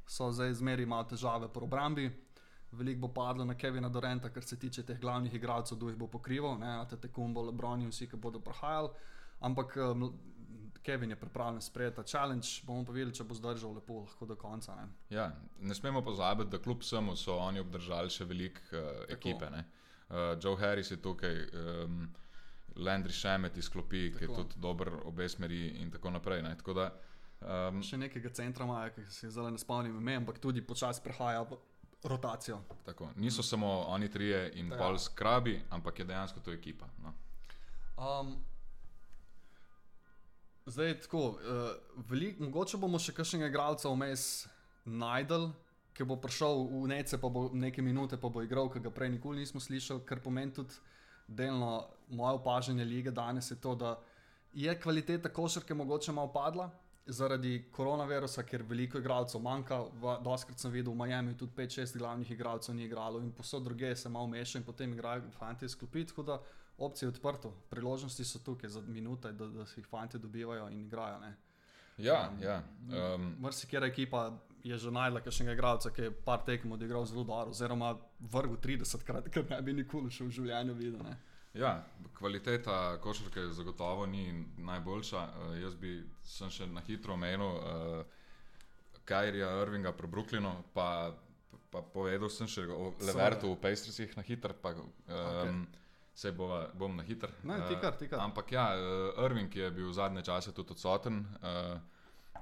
so 0.08 0.32
zdaj 0.32 0.54
zmeri 0.54 0.86
malo 0.86 1.04
težave 1.10 1.50
po 1.54 1.64
obrambi. 1.66 2.10
Veliko 2.72 3.08
bo 3.08 3.14
padlo 3.14 3.46
na 3.46 3.56
Kevina 3.56 3.90
Dorenta, 3.90 4.30
kar 4.30 4.44
se 4.44 4.60
tiče 4.60 4.84
teh 4.84 5.00
glavnih 5.00 5.34
igralcev, 5.34 5.78
kdo 5.78 5.90
jih 5.90 5.98
bo 5.98 6.08
pokrival, 6.08 6.58
ne, 6.60 6.74
te 7.02 7.08
Kumbo, 7.08 7.42
Lebron 7.42 7.82
in 7.82 7.90
vsi, 7.90 8.08
ki 8.12 8.18
bodo 8.18 8.40
prihajali. 8.40 8.90
Ampak 9.40 9.78
um, 9.78 10.10
Kevin 10.84 11.10
je 11.10 11.16
pripravljen 11.16 11.62
sprejeti 11.62 11.96
ta 11.96 12.04
challenge, 12.04 12.48
bomo 12.64 12.86
pa 12.86 12.92
videli, 12.92 13.14
če 13.16 13.24
bo 13.24 13.36
zdržal 13.36 13.74
lepo 13.74 14.02
lahko 14.04 14.26
do 14.26 14.36
konca. 14.36 14.76
Ne. 14.76 14.90
Ja, 15.10 15.30
ne 15.60 15.76
smemo 15.76 16.04
pozabiti, 16.06 16.52
da 16.52 16.60
kljub 16.60 16.84
vsemu 16.84 17.16
so 17.16 17.38
oni 17.38 17.64
obdržali 17.64 18.10
še 18.10 18.26
veliko 18.26 18.62
uh, 18.74 18.92
ekipe. 19.10 19.50
ne. 19.50 19.66
Uh, 20.10 20.36
Joe 20.44 20.60
Harris 20.60 20.92
je 20.92 21.00
tukaj, 21.02 21.42
um, 21.54 22.06
Landry 22.76 23.16
Šemet 23.16 23.58
izklopi, 23.58 24.12
ki 24.12 24.24
je 24.24 24.28
Tako. 24.28 24.44
tudi 24.44 24.60
dober 24.62 24.92
obe 25.06 25.30
smeri 25.30 25.68
in 25.82 25.92
tako 25.92 26.12
naprej. 26.12 26.42
Ne. 26.44 26.56
Tako 26.58 26.74
da, 26.74 26.90
um, 27.42 27.82
Še 27.84 27.98
nekega 27.98 28.30
centra 28.30 28.66
imajo, 28.66 28.94
ki 28.96 29.06
se 29.12 29.30
zdaj 29.30 29.52
ne 29.52 29.58
spomnim 29.62 29.98
ime, 29.98 30.16
ampak 30.16 30.40
tudi 30.40 30.62
počasi 30.62 31.02
prehaja 31.04 31.42
v 31.44 31.58
rotacijo. 32.04 32.60
tako, 32.86 33.10
niso 33.16 33.44
samo 33.44 33.86
oni 33.88 34.10
trije 34.12 34.52
in 34.56 34.72
Ja. 34.72 34.78
pol 34.78 34.98
skrabi, 34.98 35.62
ampak 35.70 36.00
je 36.00 36.06
dejansko 36.06 36.40
to 36.40 36.52
ekipa. 36.54 36.86
No. 37.04 37.14
Um, 37.98 38.36
zdaj 40.66 40.88
je 40.88 41.00
tako, 41.02 41.20
uh, 41.20 41.38
velik, 42.10 42.40
mogoče 42.40 42.78
bomo 42.78 43.00
še 43.00 43.14
kakšnega 43.14 43.48
igralca 43.48 43.90
vmes 43.90 44.48
najdel, 44.86 45.52
ki 45.96 46.04
bo 46.04 46.18
prišel 46.20 46.66
v 46.68 46.88
nece, 46.92 47.18
pa 47.18 47.30
bo 47.30 47.50
nekaj 47.54 47.84
minute, 47.84 48.18
pa 48.20 48.30
bo 48.30 48.42
igral, 48.44 48.70
ki 48.70 48.82
ga 48.84 48.92
prej 48.92 49.14
nikoli 49.16 49.40
nismo 49.40 49.62
slišali, 49.64 50.04
kar 50.06 50.20
pomeni 50.20 50.52
tudi 50.54 50.76
delno 51.28 51.88
moje 52.10 52.36
opažanje 52.36 52.86
lige 52.86 53.12
danes 53.12 53.52
je 53.52 53.56
to, 53.56 53.76
da 53.76 53.96
je 54.54 54.76
kvaliteta 54.80 55.30
košarke 55.30 55.74
mogoče 55.74 56.12
malo 56.12 56.34
padla. 56.34 56.70
Zaradi 57.06 57.68
koronavirusa, 57.72 58.42
ker 58.50 58.64
veliko 58.66 58.98
igralcev 58.98 59.42
manjka, 59.42 59.78
doskrat 60.26 60.60
sem 60.60 60.72
videl 60.74 60.94
v 60.94 61.04
Miami 61.04 61.36
tudi 61.38 61.54
5-6 61.54 62.00
glavnih 62.02 62.32
igralcev 62.32 62.76
ni 62.76 62.88
igralo 62.88 63.20
in 63.22 63.32
posod 63.32 63.64
druge 63.64 63.96
se 63.96 64.10
malo 64.10 64.28
meša 64.28 64.58
in 64.58 64.66
potem 64.66 64.94
igrajo 64.94 65.30
fanti 65.38 65.70
sklopiti, 65.70 66.10
tako 66.10 66.24
da 66.24 66.40
opcije 66.78 67.10
odprto, 67.10 67.52
priložnosti 67.70 68.26
so 68.26 68.40
tukaj 68.40 68.70
za 68.70 68.82
minute, 68.82 69.32
da, 69.32 69.48
da 69.48 69.66
si 69.66 69.80
jih 69.80 69.88
fanti 69.88 70.20
dobivajo 70.20 70.70
in 70.70 70.82
igrajo. 70.88 71.20
Ne. 71.20 71.36
Ja, 71.98 72.32
ja. 72.42 72.64
Um, 73.16 73.36
Mrzikera 73.40 73.88
ekipa 73.88 74.32
je 74.64 74.78
že 74.78 74.92
najdla 74.92 75.22
kakšnega 75.22 75.54
igralca, 75.54 75.90
ki 75.94 76.02
je 76.02 76.12
par 76.26 76.42
tekem 76.46 76.72
odigral 76.72 77.06
zelo 77.06 77.24
dobro, 77.24 77.54
oziroma 77.54 77.96
vrgel 78.20 78.58
30krat, 78.58 79.30
kar 79.30 79.46
ne 79.50 79.62
bi 79.62 79.74
nikoli 79.74 80.10
še 80.12 80.26
v 80.26 80.34
življenju 80.40 80.74
videl. 80.74 81.04
Ne. 81.06 81.18
Ja, 81.56 81.84
kvaliteta 82.18 82.98
košarke 82.98 83.48
zagotovo 83.56 84.06
ni 84.06 84.46
najboljša. 84.58 85.18
Uh, 85.18 85.62
jaz 85.62 85.76
bi 85.76 86.04
sem 86.24 86.52
še 86.52 86.68
na 86.68 86.84
hitro 86.84 87.16
omenil 87.16 87.48
uh, 87.48 88.04
Kajrija 89.06 89.52
Irvinga 89.62 89.94
pri 89.96 90.10
Brooklynu, 90.12 90.52
pa, 90.74 91.14
pa 91.72 91.82
povedal 91.94 92.30
sem 92.30 92.50
še 92.50 92.66
o 92.68 92.92
Levertu 93.00 93.54
v 93.54 93.60
Pejstrisih 93.62 94.18
na 94.18 94.24
hitro, 94.26 94.56
pa 94.62 94.74
um, 94.76 94.92
okay. 95.08 95.56
se 96.14 96.32
bo, 96.36 96.50
bom 96.74 96.96
na 96.98 97.08
hitro. 97.08 97.32
Ne, 97.44 97.62
tikar, 97.70 97.96
tikar. 97.96 98.20
Uh, 98.20 98.28
ampak 98.28 98.52
ja, 98.52 98.70
uh, 98.76 99.26
Irving 99.26 99.56
je 99.56 99.72
bil 99.72 99.88
v 99.92 99.96
zadnje 99.96 100.26
čase 100.28 100.52
tudi 100.52 100.76
odsoten. 100.76 101.24
Uh, 101.40 101.78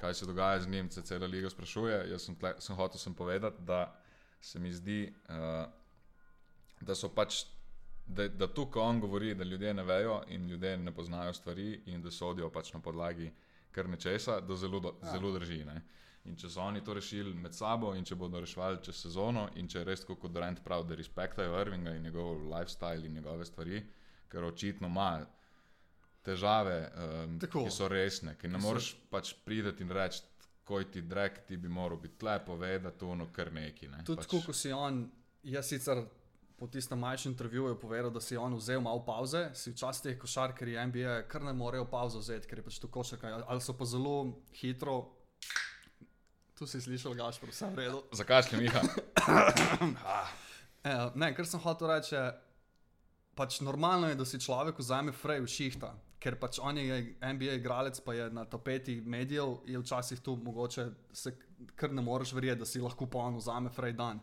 kaj 0.02 0.14
se 0.14 0.26
dogaja 0.26 0.60
z 0.60 0.68
njim, 0.68 0.90
se 0.92 1.02
cela 1.06 1.28
liga 1.28 1.50
sprašuje. 1.50 2.10
Jaz 2.10 2.26
sem, 2.26 2.36
tle, 2.36 2.56
sem 2.60 2.76
hotel 2.76 3.00
sem 3.00 3.14
povedati, 3.14 3.62
da 3.62 3.86
se 4.42 4.60
mi 4.60 4.74
zdi, 4.74 5.14
uh, 5.30 5.68
da 6.82 6.96
so 6.96 7.14
pač 7.14 7.46
da, 8.06 8.28
da 8.28 8.48
tu, 8.48 8.66
ko 8.72 8.82
on 8.82 9.00
govori, 9.00 9.36
da 9.36 9.44
ljudje 9.44 9.74
ne 9.74 9.84
vejo 9.84 10.22
in 10.28 10.48
ljudje 10.50 10.78
ne 10.78 10.92
poznajo 10.92 11.34
stvari 11.34 11.82
in 11.86 12.02
da 12.02 12.12
sodijo 12.12 12.50
pač 12.50 12.74
na 12.74 12.80
podlagi 12.80 13.32
kar 13.72 13.90
nečesa, 13.90 14.40
da 14.40 14.56
zelo, 14.56 14.80
do, 14.80 14.96
ja. 15.04 15.12
zelo 15.12 15.32
drži. 15.34 15.64
Ne? 15.66 15.82
In 16.26 16.38
če 16.40 16.50
so 16.50 16.62
oni 16.64 16.84
to 16.84 16.94
rešili 16.94 17.34
med 17.36 17.56
sabo, 17.56 17.94
in 17.96 18.06
če 18.08 18.16
bodo 18.16 18.40
reševali 18.40 18.80
čez 18.86 19.02
sezono, 19.08 19.48
in 19.60 19.68
če 19.68 19.84
res 19.84 20.06
kot 20.08 20.30
Durant 20.32 20.62
pravi, 20.64 20.88
da 20.88 20.98
respektajo 21.00 21.58
Irvinga 21.62 21.96
in 21.96 22.04
njegov 22.04 22.46
lifestyle 22.52 23.06
in 23.06 23.18
njegove 23.18 23.46
stvari, 23.46 23.82
ker 24.32 24.46
očitno 24.48 24.88
ima 24.88 25.26
težave, 26.24 26.78
um, 26.96 27.40
ki 27.42 27.66
so 27.72 27.90
resne, 27.92 28.38
ki 28.40 28.48
ne 28.48 28.62
moreš 28.64 28.94
pač 29.12 29.34
priti 29.44 29.84
in 29.84 29.92
reči, 29.92 30.24
koj 30.64 30.86
ti 30.92 31.02
drek, 31.04 31.42
ti 31.48 31.58
bi 31.60 31.68
moral 31.68 32.00
biti 32.00 32.24
lepo 32.26 32.54
povedati, 32.54 33.00
to 33.00 33.16
no 33.20 33.28
kar 33.36 33.52
neki. 33.52 33.90
Ne? 33.92 34.06
Tudi 34.08 34.24
pač... 34.24 34.46
ko 34.46 34.54
si 34.56 34.72
on, 34.72 35.04
jaz 35.44 35.74
sicer 35.74 36.06
po 36.58 36.68
tistem 36.68 37.00
majhnem 37.00 37.34
intervjuju 37.34 37.80
povedal, 37.80 38.12
da 38.12 38.22
si 38.22 38.38
on 38.38 38.56
vzel 38.56 38.82
malo 38.82 39.04
pauze. 39.06 39.50
Si 39.54 39.72
včasih 39.72 40.20
košarkari 40.20 40.78
NBA 40.88 41.24
kar 41.28 41.44
ne 41.44 41.54
morejo 41.54 41.86
pauzo 41.86 42.20
vzeti, 42.20 42.48
ker 42.48 42.62
je 42.62 42.64
pač 42.64 42.80
to 42.80 42.88
košarka. 42.88 43.44
Ali 43.48 43.62
so 43.62 43.76
pa 43.78 43.86
zelo 43.86 44.42
hitro. 44.54 45.10
Tu 46.54 46.68
si 46.68 46.82
slišal, 46.82 47.16
gaš, 47.18 47.42
vse 47.42 47.68
v 47.74 47.82
redu. 47.82 48.04
Zakaj 48.14 48.44
si 48.44 48.58
Miha? 48.62 48.82
e, 50.84 50.94
ne, 51.16 51.34
ker 51.34 51.50
sem 51.50 51.60
hotel 51.60 51.90
reči, 51.90 52.20
pač 53.36 53.60
normalno 53.66 54.12
je, 54.12 54.16
da 54.16 54.26
si 54.26 54.40
človek 54.40 54.80
vzame 54.80 55.12
frej 55.12 55.42
v 55.42 55.50
šihta. 55.50 55.92
Ker 56.24 56.38
pač 56.40 56.62
on 56.62 56.78
je 56.78 57.18
NBA 57.20 57.58
igralec, 57.58 57.98
pa 58.06 58.14
je 58.14 58.30
na 58.32 58.46
tapeti 58.46 59.02
medijev, 59.02 59.66
je 59.68 59.82
včasih 59.82 60.22
tu 60.24 60.38
mogoče 60.40 60.86
se 61.12 61.34
kar 61.76 61.92
ne 61.92 62.02
moreš 62.02 62.34
verjeti, 62.34 62.60
da 62.60 62.66
si 62.66 62.82
lahko 62.82 63.10
pa 63.10 63.26
on 63.28 63.42
vzame 63.42 63.74
frej 63.74 63.98
dan. 63.98 64.22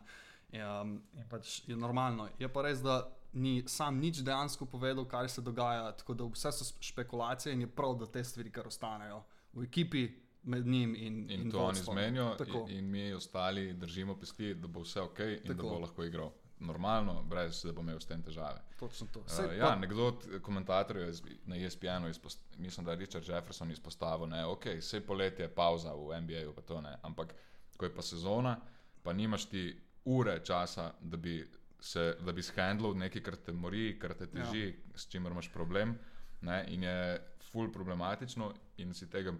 Um, 0.51 1.01
je 1.13 1.25
pač 1.29 1.61
je 1.67 1.75
normalno. 1.75 2.27
Je 2.39 2.47
pa 2.51 2.61
res, 2.61 2.81
da 2.83 3.05
ni 3.33 3.63
sam 3.67 3.99
nič 3.99 4.19
dejansko 4.25 4.65
povedal, 4.65 5.05
kaj 5.07 5.29
se 5.29 5.41
dogaja. 5.41 5.91
Tako 5.95 6.13
da 6.13 6.27
vse 6.27 6.51
so 6.51 6.67
špekulacije 6.79 7.53
in 7.53 7.61
je 7.61 7.69
prav, 7.71 7.95
da 7.99 8.05
te 8.05 8.23
stvari 8.23 8.51
kar 8.51 8.67
ostanejo 8.67 9.23
v 9.53 9.63
ekipi. 9.69 10.09
Med 10.43 10.65
njim 10.65 10.95
in, 10.95 11.17
in, 11.29 11.41
in 11.41 11.51
to 11.53 11.59
oni 11.61 11.77
zmenijo, 11.77 12.31
in, 12.47 12.77
in 12.77 12.85
mi 12.89 13.13
ostali 13.13 13.73
držimo 13.73 14.15
pesti, 14.17 14.55
da 14.57 14.67
bo 14.67 14.81
vse 14.81 15.01
ok 15.01 15.19
in 15.19 15.43
tako. 15.47 15.53
da 15.53 15.63
bo 15.63 15.79
lahko 15.79 16.03
igral 16.03 16.31
normalno, 16.59 17.23
brez 17.23 17.61
da 17.63 17.71
bo 17.71 17.81
imel 17.81 17.99
s 17.99 18.09
tem 18.09 18.23
težave. 18.23 18.63
Točno 18.79 19.07
to. 19.13 19.19
Uh, 19.19 19.53
ja, 19.57 19.75
nekdo 19.75 20.07
od 20.07 20.25
komentatorjev 20.41 21.13
na 21.45 21.55
ESPN-u, 21.55 22.09
mislim, 22.57 22.85
da 22.85 22.91
je 22.91 22.97
Richard 22.97 23.29
Jefferson 23.29 23.71
izpostavil, 23.71 24.27
da 24.27 24.47
okay, 24.49 24.69
je 24.69 24.81
vse 24.81 25.01
poletje 25.05 25.47
pauza 25.55 25.93
v 25.93 26.21
NBA-ju, 26.21 26.55
ampak 27.01 27.35
ko 27.77 27.85
je 27.85 27.95
pa 27.95 28.01
sezona, 28.01 28.57
pa 29.03 29.13
nimaš 29.13 29.45
ti 29.45 29.77
ure 30.05 30.39
časa, 30.45 30.91
da 31.01 31.17
bi 31.17 31.39
se 31.81 32.17
da 32.21 32.31
bi 32.31 32.43
shandlal 32.43 32.97
nekaj, 32.97 33.23
kar 33.23 33.35
te 33.35 33.51
mori, 33.51 33.99
kar 33.99 34.13
te 34.13 34.27
teži, 34.29 34.67
ja. 34.67 34.97
s 34.97 35.07
čimer 35.09 35.31
imaš 35.31 35.49
problem. 35.53 35.95
Ne? 36.41 36.65
In 36.69 36.83
je 36.83 37.21
ful 37.51 37.71
problematično, 37.73 38.51
in 38.77 38.93
si 38.93 39.09
tega 39.09 39.33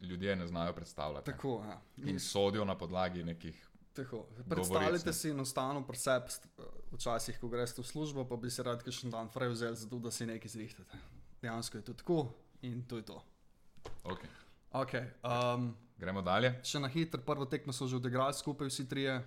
ljudje 0.00 0.36
ne 0.36 0.46
znajo 0.46 0.72
predstavljati. 0.72 1.30
Tako, 1.30 1.62
ja. 1.68 1.80
In 2.10 2.20
sodijo 2.20 2.64
na 2.64 2.78
podlagi 2.78 3.24
nekih. 3.24 3.68
Tako. 3.94 4.26
Predstavljajte 4.48 5.12
si 5.12 5.30
enostavno 5.30 5.86
presep, 5.86 6.22
včasih, 6.92 7.38
ko 7.40 7.48
greš 7.48 7.78
v 7.78 7.82
službo, 7.82 8.24
pa 8.28 8.36
bi 8.36 8.50
se 8.50 8.62
rad 8.62 8.82
še 8.90 9.06
en 9.06 9.14
dan 9.14 9.30
fraj 9.30 9.52
vzel, 9.54 9.74
zato 9.78 9.98
da 10.02 10.10
si 10.10 10.26
nekaj 10.26 10.50
zrihtate. 10.50 10.98
Dejansko 11.42 11.78
je 11.78 11.84
to 11.84 11.94
tako 11.94 12.18
in 12.62 12.82
to 12.90 12.96
je 12.96 13.06
to. 13.06 13.22
Okay. 14.02 14.28
Okay, 14.74 15.06
um, 15.22 15.70
Gremo 15.98 16.22
dalje. 16.22 16.50
Še 16.66 16.80
na 16.82 16.88
hitro, 16.90 17.22
prvo 17.22 17.46
tekmo 17.46 17.72
so 17.72 17.86
že 17.86 18.00
odigrali 18.00 18.34
skupaj, 18.34 18.66
vsi 18.66 18.88
trije 18.90 19.20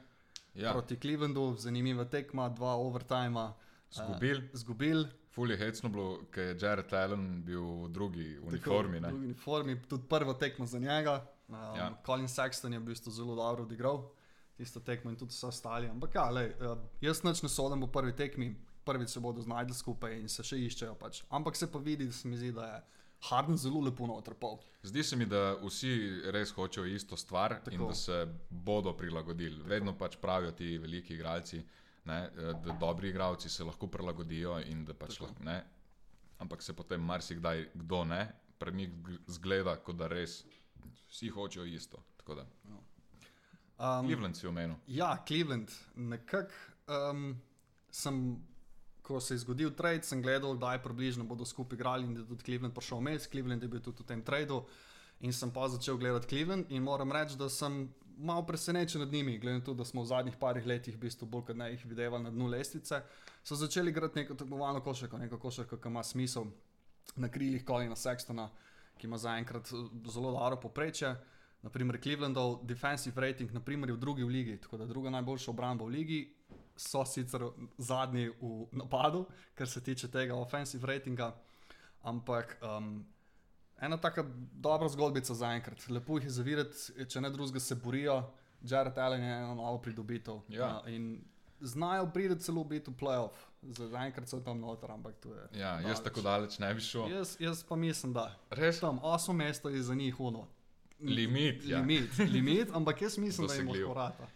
ja. 0.58 0.74
proti 0.74 0.98
Clevelandu, 1.02 1.56
zanimiva 1.62 2.06
tekma, 2.06 2.50
dva 2.50 2.76
overtime. 2.82 3.48
Zgubil. 3.94 4.44
Uh, 4.44 4.60
zgubil. 4.60 5.08
Ful 5.32 5.52
je 5.54 5.58
hecno 5.58 5.90
bilo, 5.94 6.08
ker 6.34 6.52
je 6.52 6.58
Jared 6.62 6.94
Allen 6.98 7.44
bil 7.46 7.62
v 7.62 7.90
drugi 7.94 8.28
uniformi. 8.42 8.98
Tako, 8.98 9.08
v 9.08 9.14
drugi 9.14 9.32
uniformi, 9.32 9.76
tudi 9.88 10.08
prvo 10.10 10.34
tekmo 10.34 10.66
za 10.66 10.80
njega. 10.80 11.20
Um, 11.48 11.56
ja. 11.78 11.92
Colin 12.06 12.28
Sexton 12.28 12.74
je 12.74 12.80
bil 12.80 12.96
zelo 12.96 13.36
dobro 13.36 13.64
odigral 13.64 14.02
tisto 14.58 14.80
tekmo 14.80 15.12
in 15.12 15.18
tudi 15.18 15.32
vse 15.32 15.48
ostali. 15.48 15.90
Ampak 15.90 16.16
ja, 16.16 16.30
lej, 16.34 16.50
uh, 16.66 16.78
jaz 17.02 17.22
noč 17.24 17.44
ne 17.46 17.50
sodim 17.50 17.86
v 17.86 17.92
prvi 17.94 18.16
tekmi, 18.18 18.56
prvič 18.86 19.14
se 19.14 19.22
bodo 19.22 19.42
znašli 19.42 19.76
skupaj 19.78 20.18
in 20.18 20.30
se 20.30 20.44
še 20.44 20.58
iščejo. 20.66 20.96
Pač. 20.98 21.22
Ampak 21.30 21.56
se 21.56 21.70
pa 21.72 21.80
vidi, 21.80 22.08
da 22.10 22.14
se 22.14 22.28
mi 22.28 22.38
zdi, 22.38 22.52
da 22.56 22.66
je. 22.72 22.80
Harden 23.22 23.58
zelo 23.58 23.82
lepo 23.82 24.08
notrpal. 24.08 24.58
Zdi 24.84 25.04
se 25.04 25.16
mi, 25.16 25.26
da 25.26 25.56
vsi 25.64 26.22
res 26.32 26.52
hočejo 26.52 26.86
isto 26.86 27.18
stvar 27.18 27.58
Tako. 27.64 27.76
in 27.76 27.88
da 27.88 27.94
se 27.94 28.28
bodo 28.50 28.94
prilagodili. 28.98 29.58
Tako. 29.58 29.70
Vedno 29.70 29.98
pač 29.98 30.18
pravijo 30.22 30.52
ti 30.52 30.78
veliki 30.78 31.14
igralci, 31.14 31.64
ne, 32.06 32.20
da 32.36 32.78
dobri 32.80 33.10
igralci 33.10 33.50
se 33.50 33.64
lahko 33.64 33.88
prilagodijo 33.88 34.60
in 34.60 34.86
da 34.86 34.94
pač 34.94 35.20
lahko 35.20 35.44
ne. 35.44 35.64
Ampak 36.40 36.62
se 36.62 36.74
potem 36.74 37.02
marsikdaj 37.02 37.70
kdo 37.74 38.04
ne, 38.06 38.28
pred 38.60 38.76
njih 38.76 38.90
zgleda, 39.28 39.76
kot 39.76 39.98
da 39.98 40.08
res 40.08 40.44
vsi 41.10 41.30
hočejo 41.30 41.66
isto. 41.66 42.04
No. 42.28 42.84
Um, 43.80 44.06
Cleveland 44.06 44.36
si 44.36 44.48
omenil. 44.48 44.76
Ja, 44.88 45.24
Cleveland. 45.28 45.72
Nekako 45.96 46.52
um, 46.88 47.42
sem 47.90 48.44
ko 49.08 49.20
se 49.24 49.34
je 49.34 49.44
zgodil 49.46 49.72
trade, 49.72 50.04
sem 50.04 50.22
gledal, 50.22 50.58
da 50.60 50.74
je 50.74 50.84
približno 50.84 51.24
bodo 51.24 51.46
skupaj 51.46 51.78
igrali 51.80 52.06
in 52.06 52.14
da 52.14 52.22
je 52.22 52.28
tudi 52.28 52.44
Cleveland 52.44 52.76
prišel 52.76 53.00
vmes. 53.00 53.30
Cleveland 53.32 53.64
je 53.64 53.70
bil 53.72 53.82
tudi 53.82 54.04
v 54.04 54.08
tem 54.08 54.24
tradu 54.24 54.66
in 55.24 55.34
sem 55.34 55.52
pa 55.52 55.68
začel 55.72 55.98
gledati 55.98 56.28
Cleveland 56.28 56.66
in 56.70 56.84
moram 56.84 57.12
reči, 57.12 57.38
da 57.40 57.50
sem 57.50 57.88
malo 58.18 58.46
presenečen 58.46 59.02
nad 59.02 59.12
njimi, 59.14 59.38
glede 59.40 59.60
na 59.60 59.64
to, 59.64 59.74
da 59.74 59.86
smo 59.86 60.02
v 60.02 60.06
zadnjih 60.06 60.36
parih 60.38 60.66
letih 60.66 60.96
v 60.96 61.00
bistvu 61.00 61.28
bolj 61.28 61.46
kot 61.48 61.58
ne 61.58 61.72
jih 61.72 61.86
videli 61.86 62.20
na 62.24 62.30
dnu 62.30 62.48
lestvice. 62.48 63.02
So 63.44 63.56
začeli 63.56 63.92
igrati 63.92 64.20
neko 64.20 64.36
tekmovalno 64.36 64.82
košarko, 64.84 65.18
neko 65.18 65.40
košarko, 65.40 65.78
ki 65.78 65.88
ima 65.88 66.04
smisel 66.04 66.46
na 67.16 67.30
krilih 67.32 67.66
Kolina 67.66 67.96
Sextona, 67.96 68.50
ki 68.98 69.08
ima 69.08 69.18
zaenkrat 69.18 69.72
eh, 69.72 70.10
zelo 70.12 70.32
dobro 70.32 70.60
poprečje. 70.62 71.16
Naprimer, 71.62 72.02
Clevelandov 72.02 72.66
defensive 72.66 73.22
rating 73.22 73.52
naprimer, 73.54 73.90
je 73.90 73.94
v 73.94 74.00
drugi 74.00 74.24
v 74.24 74.28
ligi, 74.28 74.58
tako 74.62 74.78
da 74.78 74.86
druga 74.86 75.10
najboljša 75.10 75.52
obramba 75.52 75.86
v 75.86 75.88
ligi, 75.88 76.20
so 76.78 77.06
sicer 77.06 77.42
zadnji 77.78 78.30
v 78.42 78.66
napadu, 78.72 79.26
kar 79.56 79.70
se 79.70 79.84
tiče 79.84 80.08
tega 80.08 80.36
offensive 80.36 80.88
ratinga. 80.88 81.36
Ampak 82.02 82.58
um, 82.62 83.06
ena 83.82 83.98
tako 83.98 84.26
dobra 84.54 84.90
zgodbica 84.90 85.34
za 85.34 85.52
enkrat. 85.54 85.90
Lepo 85.90 86.18
jih 86.18 86.26
je 86.26 86.36
zavirati, 86.40 87.06
če 87.10 87.22
ne 87.22 87.30
drugega 87.30 87.60
se 87.60 87.76
borijo. 87.76 88.22
Jared 88.62 88.98
Allen 88.98 89.24
je 89.24 89.34
eno 89.38 89.56
novo 89.56 89.82
pridobitev. 89.82 90.40
Ja. 90.50 90.82
Uh, 90.84 90.90
in 90.94 91.22
znajo 91.60 92.10
priti 92.14 92.40
celo 92.40 92.64
biti 92.64 92.92
v 92.92 92.96
playoff. 93.00 93.46
Za 93.62 94.06
enkrat 94.06 94.30
so 94.30 94.40
tam 94.40 94.60
noter, 94.60 94.92
ampak 94.92 95.16
to 95.20 95.34
je. 95.34 95.60
Ja, 95.60 95.72
daleč. 95.76 95.88
jaz 95.88 96.04
tako 96.04 96.22
daleč 96.22 96.60
ne 96.60 96.74
bi 96.74 96.82
šel. 96.82 97.10
Jaz, 97.12 97.36
jaz 97.40 97.64
pa 97.64 97.76
mislim, 97.76 98.14
da. 98.14 98.36
Res? 98.50 98.80
Tam 98.80 99.00
osmo 99.04 99.34
mesto 99.34 99.70
je 99.70 99.82
za 99.84 99.96
njih 99.96 100.20
uno. 100.20 100.48
Limit. 101.00 101.64
Limit, 101.64 102.20
ja. 102.20 102.26
limit 102.26 102.70
ampak 102.74 103.02
jaz 103.02 103.18
mislim, 103.18 103.48
da 103.48 103.54
jim 103.54 103.68
lahko 103.68 103.94
vrata. 103.94 104.28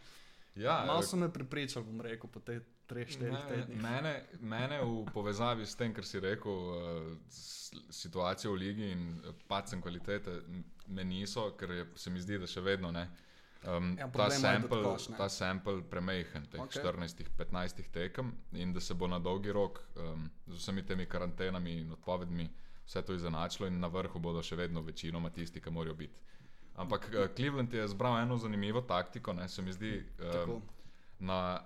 Ja, 0.55 0.83
Malo 0.87 1.01
so 1.01 1.17
me 1.17 1.31
pripričali, 1.33 1.85
bom 1.85 2.01
rekel, 2.01 2.29
po 2.29 2.39
teh 2.39 2.59
treh, 2.87 3.07
štirih 3.07 3.45
tednih. 3.47 3.81
Mene, 3.81 4.13
mene 4.39 4.81
v 4.83 5.05
povezavi 5.13 5.65
s 5.65 5.75
tem, 5.79 5.93
kar 5.95 6.05
si 6.05 6.19
rekel, 6.19 6.51
uh, 6.51 7.11
situacijo 7.89 8.51
v 8.51 8.59
ligi 8.59 8.91
in 8.91 9.21
pacem 9.47 9.81
kvalitete, 9.81 10.41
me 10.87 11.03
niso, 11.07 11.51
ker 11.57 11.71
je, 11.71 11.85
se 11.95 12.11
mi 12.11 12.19
zdi, 12.19 12.39
da 12.41 12.49
še 12.51 12.63
vedno 12.65 12.91
ne. 12.91 13.07
Um, 13.61 13.93
ja, 13.99 14.07
ta, 14.09 14.25
sample, 14.33 14.81
koš, 14.83 15.11
ta 15.13 15.27
sample 15.29 15.83
premehen, 15.89 16.47
teh 16.49 16.59
okay. 16.59 16.81
14-15 16.81 17.91
tekem 17.93 18.31
in 18.57 18.73
da 18.73 18.81
se 18.81 18.97
bo 18.97 19.07
na 19.07 19.19
dolgi 19.21 19.53
rok 19.53 19.83
um, 20.01 20.25
z 20.47 20.57
vsemi 20.57 20.81
temi 20.81 21.05
karantenami 21.05 21.75
in 21.83 21.91
odpovedmi 21.93 22.47
vse 22.87 23.03
to 23.05 23.13
izenačilo 23.13 23.67
in 23.69 23.77
na 23.79 23.87
vrhu 23.87 24.19
bodo 24.19 24.41
še 24.43 24.57
vedno 24.57 24.81
večinoma 24.81 25.29
tisti, 25.29 25.61
ki 25.61 25.69
morajo 25.69 25.93
biti. 25.95 26.30
Ampak 26.75 27.09
uh, 27.13 27.27
Cleveland 27.35 27.73
je 27.73 27.87
zbral 27.87 28.19
eno 28.21 28.37
zanimivo 28.37 28.81
taktiko, 28.81 29.33
ne, 29.33 29.49
se 29.49 29.61
mi 29.61 29.73
zdi. 29.73 30.05
Um, 30.47 30.61
na, 31.19 31.61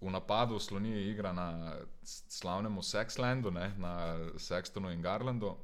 v 0.00 0.10
napadu 0.10 0.58
sloni 0.58 0.92
igra 1.10 1.32
na 1.32 1.74
slavnem 2.02 2.78
Sexlandu, 2.82 3.50
ne, 3.50 3.74
na 3.78 4.16
Sextonu 4.36 4.92
in 4.92 5.02
Garlandu. 5.02 5.56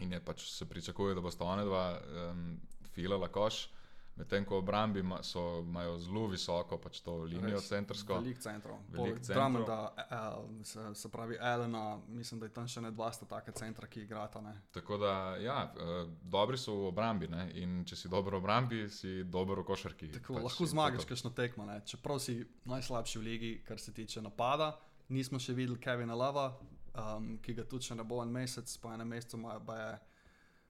In 0.00 0.12
je 0.12 0.20
pač 0.24 0.44
se 0.50 0.68
pričakuje, 0.68 1.14
da 1.14 1.20
bo 1.20 1.30
sta 1.30 1.44
ona 1.44 1.64
dva 1.64 2.00
um, 2.00 2.60
filala 2.94 3.28
koš. 3.28 3.68
Medtem 4.14 4.44
ko 4.44 4.58
obrambi 4.58 5.00
ima- 5.00 5.22
so- 5.22 5.60
imajo 5.62 5.98
zelo 5.98 6.26
visoko 6.26 6.76
pač 6.78 7.00
to 7.00 7.14
linijo 7.18 7.54
Res, 7.54 7.68
centrsko. 7.68 8.14
Veliko 8.14 8.40
centrov. 8.40 8.76
Poleg 8.94 9.14
centrov. 9.16 9.34
Drummonda, 9.34 9.78
eh, 9.98 10.64
se, 10.64 10.94
se 10.94 11.08
pravi 11.08 11.36
Elena, 11.36 11.82
mislim, 12.08 12.40
da 12.40 12.46
je 12.46 12.52
tam 12.52 12.68
še 12.68 12.80
ne 12.80 12.90
dva 12.90 13.08
sta 13.10 13.24
taka 13.26 13.52
centra, 13.52 13.86
ki 13.86 14.02
igrata. 14.02 14.40
Ne? 14.40 14.52
Tako 14.70 14.98
da, 14.98 15.12
ja, 15.38 15.72
eh, 15.74 15.82
dobri 16.22 16.58
so 16.58 16.74
v 16.74 16.86
obrambi 16.86 17.28
ne? 17.28 17.50
in 17.54 17.84
če 17.84 17.96
si 17.96 18.08
dober 18.08 18.32
v 18.32 18.36
obrambi, 18.36 18.88
si 18.90 19.24
dober 19.24 19.56
v 19.56 19.64
košarki. 19.64 20.12
Tako, 20.12 20.34
pač, 20.34 20.42
lahko 20.42 20.64
je 20.64 20.68
zmagaš, 20.68 21.04
kakšno 21.06 21.30
tekmo. 21.32 21.64
Ne? 21.64 21.80
Čeprav 21.82 22.20
si 22.20 22.36
najslabši 22.66 23.18
v 23.18 23.22
ligi, 23.22 23.62
kar 23.64 23.78
se 23.78 23.92
tiče 23.92 24.20
napada, 24.20 24.76
nismo 25.08 25.38
še 25.38 25.54
videli 25.54 25.78
Kevina 25.78 26.14
Lava, 26.14 26.52
um, 26.94 27.38
ki 27.38 27.54
ga 27.54 27.64
tudi 27.64 27.84
še 27.84 27.94
ne 27.94 28.04
bo 28.04 28.20
en 28.20 28.28
mesec, 28.30 28.68
po 28.76 28.92
enem 28.92 29.08
mesecu 29.08 29.38
ma- 29.38 29.58
baje 29.58 29.98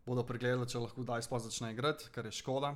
bodo 0.07 0.23
pregledali, 0.23 0.67
če 0.67 0.79
lahko 0.79 1.03
kdaj 1.03 1.23
sploh 1.23 1.41
začne 1.41 1.73
igrati, 1.73 2.07
kar 2.09 2.25
je 2.25 2.33
škoda. 2.33 2.75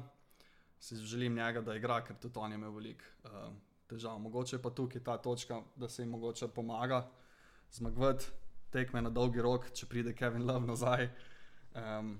Si 0.86 0.96
želim 1.02 1.34
njega, 1.34 1.60
da 1.66 1.74
igra, 1.74 1.98
ker 2.06 2.14
tudi 2.22 2.38
on 2.38 2.52
je 2.52 2.58
imel 2.60 2.70
veliko 2.70 3.08
uh, 3.24 3.48
težav. 3.90 4.20
Mogoče 4.22 4.60
pa 4.62 4.70
tukaj 4.70 5.02
ta 5.02 5.16
točka, 5.18 5.58
da 5.76 5.88
se 5.88 6.02
jim 6.02 6.12
mogoče 6.14 6.48
pomaga 6.48 7.08
zmagovati 7.72 8.26
tekme 8.70 9.02
na 9.02 9.10
dolgi 9.10 9.42
rok, 9.42 9.66
če 9.74 9.88
pride 9.90 10.14
Kevin 10.14 10.46
Love 10.46 10.66
nazaj. 10.66 11.08
Um, 11.74 12.18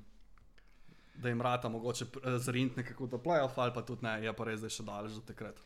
da 1.15 1.29
jim 1.29 1.41
rata 1.43 1.69
mogoče 1.69 2.05
eh, 2.05 2.39
zrint 2.39 2.77
nekako 2.77 3.07
do 3.07 3.19
playoff, 3.23 3.57
ali 3.57 3.73
pa 3.75 3.83
tudi 3.83 4.05
ne, 4.05 4.19
je 4.25 4.33
pa 4.37 4.45
res, 4.45 4.61
da 4.61 4.67
je 4.67 4.77
še 4.77 4.85
daleč 4.85 5.15
do 5.17 5.23
takrat. 5.31 5.61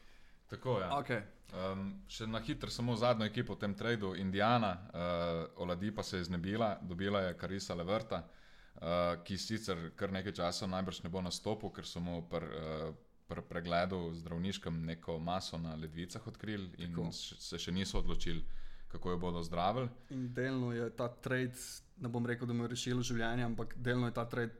Tako 0.50 0.76
je. 0.78 0.84
Ja. 0.84 0.98
Okay. 1.00 1.22
Um, 1.72 1.86
še 2.10 2.26
na 2.30 2.38
hitro, 2.44 2.70
samo 2.70 2.94
zadnjo 2.98 3.26
ekipo 3.26 3.56
v 3.56 3.64
tem 3.64 3.74
tradu, 3.74 4.12
Indijana, 4.18 4.74
uh, 4.90 5.62
Oladipa 5.64 6.02
se 6.06 6.20
je 6.20 6.28
znebila, 6.28 6.76
dobila 6.82 7.24
je 7.24 7.34
Karisa 7.38 7.74
Leverta, 7.74 8.22
uh, 8.76 9.18
ki 9.24 9.38
sicer 9.38 9.90
kar 9.96 10.12
nekaj 10.12 10.32
časa 10.32 10.66
najbrž 10.66 11.02
ne 11.04 11.10
bo 11.10 11.22
nastopil, 11.22 11.72
ker 11.74 11.86
so 11.86 12.00
mu 12.00 12.22
pri 12.28 12.46
uh, 12.46 12.94
pr 13.30 13.42
pregledu 13.46 14.10
zdravniškem 14.14 14.84
neko 14.86 15.18
maso 15.18 15.58
na 15.58 15.74
ledvicah 15.74 16.26
odkrili 16.26 16.70
in 16.78 16.94
Tako. 16.94 17.12
se 17.12 17.58
še 17.58 17.72
niso 17.72 17.98
odločili, 17.98 18.42
kako 18.88 19.10
jo 19.10 19.18
bodo 19.18 19.42
zdravili. 19.42 19.88
In 20.10 20.32
delno 20.34 20.72
je 20.72 20.88
ta 20.96 21.08
trade, 21.08 21.54
ne 22.02 22.08
bom 22.08 22.26
rekel, 22.26 22.48
da 22.50 22.54
mu 22.54 22.66
je 22.66 22.72
rešil 22.74 23.02
življenje, 23.06 23.44
ampak 23.46 23.76
delno 23.78 24.10
je 24.10 24.16
ta 24.18 24.24
trade 24.26 24.58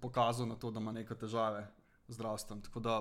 pokazal 0.00 0.48
na 0.48 0.56
to, 0.56 0.70
da 0.70 0.80
ima 0.80 0.96
neke 0.96 1.14
težave 1.14 1.66
z 2.08 2.16
zdravstvom. 2.16 2.62
Tako 2.62 2.80
da 2.80 2.96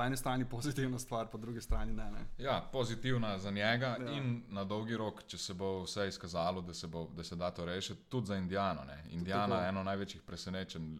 po 0.00 0.04
eni 0.04 0.16
strani 0.16 0.44
pozitivna 0.48 0.98
stvar, 0.98 1.26
po 1.30 1.38
drugi 1.38 1.60
strani 1.60 1.92
ne. 1.92 2.10
ne. 2.10 2.26
Ja, 2.38 2.68
pozitivna 2.72 3.38
za 3.38 3.50
njega 3.50 3.96
Ja. 4.00 4.12
in 4.12 4.42
na 4.48 4.64
dolgi 4.64 4.96
rok, 4.96 5.22
če 5.26 5.38
se 5.38 5.54
bo 5.54 5.82
vse 5.82 6.08
izkazalo, 6.08 6.60
da 6.60 6.74
se, 6.74 6.86
bo, 6.86 7.08
da 7.16 7.24
se 7.24 7.36
da 7.36 7.50
to 7.50 7.64
rešiti, 7.64 8.00
tudi 8.08 8.26
za 8.26 8.36
Indijano. 8.36 8.84
Ne. 8.84 9.04
Indijana 9.10 9.60
je 9.60 9.68
eno 9.68 9.82
največjih 9.82 10.22
presenečenj 10.22 10.98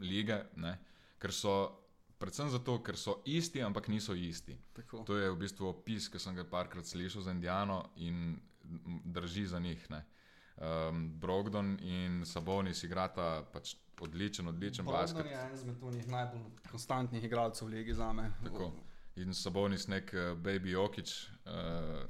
lige, 0.00 0.38
ne, 0.56 0.78
ker 1.18 1.32
so, 1.34 1.70
predvsem 2.18 2.50
zato, 2.50 2.78
ker 2.82 2.96
so 2.96 3.16
isti, 3.24 3.62
ampak 3.62 3.88
niso 3.88 4.14
isti. 4.14 4.54
Tako. 4.72 5.02
To 5.06 5.16
je 5.16 5.30
v 5.30 5.36
bistvu 5.36 5.68
opis, 5.68 6.06
ki 6.08 6.18
sem 6.18 6.36
ga 6.38 6.44
parkrat 6.44 6.86
slišal 6.86 7.22
za 7.22 7.34
Indijano 7.34 7.88
in 7.96 8.38
drži 9.04 9.46
za 9.46 9.58
njih. 9.58 9.90
Ne. 9.90 10.04
Um, 10.56 11.08
Brogdon 11.18 11.78
in 11.80 12.22
Sabonis 12.26 12.84
igrata 12.84 13.42
pač 13.52 13.74
odličen, 14.02 14.48
odličen 14.48 14.84
basket. 14.84 15.26
je 15.26 15.42
en 15.42 15.54
izmed 15.54 15.82
unih 15.82 16.08
najbolj 16.08 16.40
konstantnih 16.70 17.24
igralcev 17.24 17.68
v 17.68 17.70
ligi 17.70 17.94
za 17.94 18.12
me. 18.12 18.30
Tako. 18.44 18.72
In 19.16 19.34
Sabonis 19.34 19.86
nek 19.92 20.14
uh, 20.14 20.38
baby 20.38 20.70
Jokic, 20.70 21.10
uh, 21.44 21.52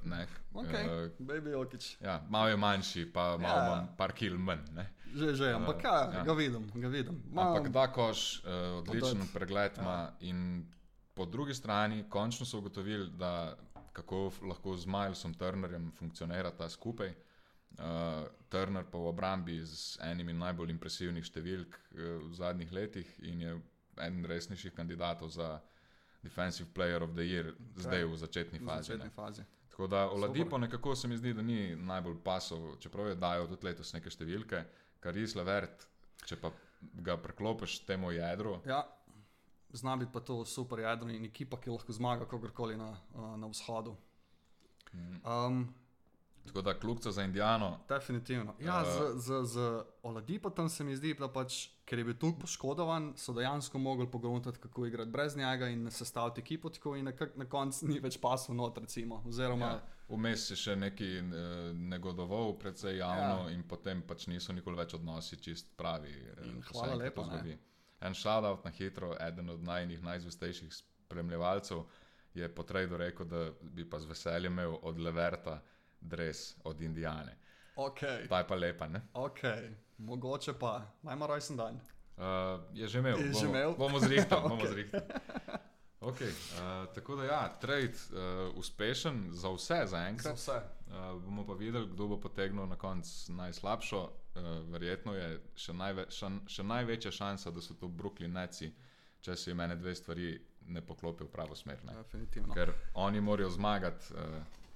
ne. 0.04 0.26
Okay. 0.54 0.84
eh, 1.06 1.10
Baby 1.18 1.50
Jokic. 1.50 1.96
Ja, 2.00 2.20
malo 2.28 2.48
je 2.48 2.56
manjši, 2.56 3.12
pa 3.12 3.36
malo 3.38 3.58
Ja. 3.58 3.64
ja. 3.64 3.70
manj, 3.70 3.86
par 3.96 4.12
kil 4.12 4.38
manj. 4.38 4.60
Ne? 4.74 4.86
Že, 5.14 5.34
že, 5.34 5.52
ampak 5.52 5.84
ja, 5.84 6.10
ja. 6.14 6.22
ga 6.24 6.32
vidim, 6.32 6.70
ga 6.74 6.88
vidim. 6.88 7.22
Ampak 7.36 7.68
da 7.68 7.88
koš, 7.92 8.42
uh, 8.44 8.78
odličen 8.78 9.18
Podati. 9.18 9.32
pregled 9.34 9.72
Ja. 9.76 9.82
ima. 9.82 10.12
In 10.20 10.66
po 11.14 11.26
drugi 11.26 11.54
strani, 11.54 12.04
končno 12.08 12.46
so 12.46 12.58
ugotovili, 12.58 13.10
da 13.18 13.56
kako 13.92 14.30
lahko 14.42 14.76
z 14.76 14.86
Milesom 14.86 15.34
Turnerjem 15.34 15.92
funkcionirata 15.98 16.68
skupaj. 16.68 17.12
Uh, 17.78 18.28
Turner 18.52 18.84
pa 18.84 18.98
v 18.98 19.08
obrambi 19.08 19.56
z 19.64 19.96
enimi 20.04 20.34
najbolj 20.36 20.70
impresivnih 20.74 21.24
številk 21.24 21.76
uh, 21.76 22.00
v 22.28 22.34
zadnjih 22.36 22.72
letih 22.72 23.08
in 23.24 23.40
je 23.40 23.54
eden 23.96 24.26
resnejših 24.28 24.74
kandidatov 24.76 25.32
za 25.32 25.60
Defensive 26.22 26.68
Player 26.74 27.02
of 27.02 27.16
the 27.16 27.24
Year, 27.26 27.50
zdaj 27.76 28.04
v 28.06 28.16
začetni 28.16 28.58
v 28.60 28.66
fazi. 28.66 28.92
ne. 28.92 28.96
začetni 28.96 29.10
fazi. 29.10 29.44
Tako 29.72 29.86
da 29.86 30.10
Oladipo 30.10 30.58
nekako 30.58 30.94
se 30.96 31.08
mi 31.08 31.16
zdi, 31.16 31.32
da 31.34 31.42
ni 31.42 31.76
najbolj 31.76 32.18
pasov, 32.24 32.76
čeprav 32.78 33.08
je 33.08 33.14
dajal 33.14 33.48
tudi 33.48 33.66
letos 33.66 33.92
neke 33.92 34.10
številke, 34.12 34.64
kar 35.00 35.16
je 35.16 35.28
Slavert, 35.32 35.86
če 36.28 36.36
pa 36.36 36.52
ga 37.02 37.16
preklopiš 37.16 37.80
temu 37.88 38.12
jedru. 38.12 38.58
Ja, 38.68 38.84
zna 39.72 39.96
biti 39.96 40.12
pa 40.12 40.20
to 40.20 40.44
super 40.44 40.84
jedro 40.84 41.08
in 41.08 41.24
ekipa, 41.24 41.56
ki 41.56 41.72
lahko 41.72 41.96
zmaga 41.96 42.28
kogarkoli 42.28 42.76
na, 42.76 42.92
uh, 43.16 43.32
na 43.40 43.48
vzhodu. 43.48 43.96
Um, 45.24 45.64
Tako 46.44 46.62
da 46.62 46.74
kljubca 46.74 47.12
za 47.12 47.22
Indijano, 47.22 47.78
definitivno. 47.88 48.54
Ja, 48.60 48.82
Eh. 48.82 48.90
z, 49.14 49.18
z, 49.18 49.44
z 49.44 49.58
Oladipo 50.02 50.50
tam 50.50 50.68
se 50.68 50.84
mi 50.84 50.96
zdi, 50.96 51.14
da 51.14 51.28
pač, 51.28 51.54
ker 51.84 51.98
je 51.98 52.04
bil 52.04 52.14
tu 52.14 52.32
poškodovan, 52.36 53.12
so 53.16 53.32
dejansko 53.32 53.78
mogli 53.78 54.06
pogruntati, 54.06 54.58
kako 54.58 54.86
igrati 54.86 55.10
brez 55.10 55.36
njega 55.36 55.68
in 55.68 55.90
sestaviti 55.90 56.40
ekipo 56.40 56.68
tako 56.68 56.96
in 56.96 57.04
nekako 57.04 57.38
na 57.38 57.44
koncu 57.46 57.86
ni 57.86 58.00
več 58.00 58.18
pasov 58.18 58.54
not, 58.54 58.78
recimo. 58.78 59.22
Oziroma, 59.26 59.66
ja, 59.66 59.82
vmes 60.08 60.50
je 60.50 60.56
še 60.56 60.76
neki 60.76 61.10
eh, 61.16 61.22
negodoval, 61.74 62.58
predvsej 62.58 62.96
javno, 62.96 63.48
ja. 63.48 63.50
in 63.50 63.62
potem 63.62 64.02
pač 64.02 64.26
niso 64.26 64.52
nikoli 64.52 64.76
več 64.76 64.94
odnosi 64.94 65.36
čist 65.38 65.76
pravi. 65.76 66.10
eh, 66.10 66.44
In 66.44 66.62
hvala 66.62 66.94
lepa. 66.96 67.28
En 68.00 68.14
shoutout 68.14 68.64
na 68.64 68.70
hitro, 68.72 69.14
eden 69.20 69.50
od 69.50 69.62
najnih 69.62 70.02
najzvestejših 70.02 70.74
spremljevalcev 70.74 71.84
je 72.34 72.48
po 72.48 72.62
tradu 72.62 72.96
rekel, 72.96 73.26
da 73.26 73.50
bi 73.62 73.84
pa 73.84 74.00
z 74.00 74.06
veseljem 74.06 74.52
imel 74.52 74.76
od 74.82 74.98
Leverta 74.98 75.60
dres 76.02 76.42
od 76.64 76.80
Indijane. 76.80 77.36
ok, 77.76 78.00
Ta 78.28 78.38
je 78.38 78.46
pa 78.46 78.54
lepa, 78.54 78.88
ne? 78.88 79.00
ok, 79.14 79.40
mogoče 79.98 80.52
pa, 80.52 80.72
najma 81.02 81.26
rojsten 81.26 81.56
dan. 81.56 81.80
Uh, 82.14 82.24
je 82.74 82.88
že 82.88 82.98
imel, 82.98 83.18
Je 83.18 83.24
že 83.24 83.32
bomo, 83.32 83.48
imel? 83.48 83.74
bomo 83.74 83.98
zrihtali. 83.98 84.42
bomo 84.42 84.54
Okej. 84.54 84.68
zrihtali. 84.68 85.02
Okay, 86.02 86.28
uh, 86.28 86.94
tako 86.94 87.16
da, 87.16 87.24
ja, 87.24 87.48
trade 87.54 87.94
uh, 88.10 88.18
uspešen 88.56 89.28
za 89.30 89.48
vse, 89.50 89.74
za 89.76 89.86
Za 89.86 89.98
enkrat. 89.98 90.36
vse. 90.36 90.58
Uh, 90.86 90.92
bomo 91.22 91.46
pa 91.46 91.52
videli, 91.52 91.86
kdo 91.86 92.06
bo 92.06 92.20
potegnil 92.20 92.66
na 92.66 92.76
koncu 92.76 93.32
najslabšo. 93.32 94.00
Uh, 94.34 94.42
verjetno 94.66 95.14
je 95.14 95.28
še, 95.56 95.72
najve, 95.72 96.06
še, 96.10 96.26
še 96.48 96.62
največja 96.64 97.10
šansa, 97.12 97.50
da 97.50 97.60
so 97.60 97.74
to 97.74 97.86
Brooklyn 97.88 98.32
Neci, 98.32 98.72
če 99.20 99.36
se 99.36 99.50
jim 99.50 99.60
ene 99.60 99.76
dve 99.76 99.94
stvari 99.94 100.32
ne 100.66 100.80
poklopijo 100.80 101.26
v 101.26 101.32
pravo 101.32 101.54
smer. 101.54 101.78
Ne? 101.84 101.94
Definitivno. 101.94 102.54
Ker 102.54 102.72
oni 102.94 103.20
morajo 103.20 103.50
zmagati 103.50 104.10
uh, 104.10 104.20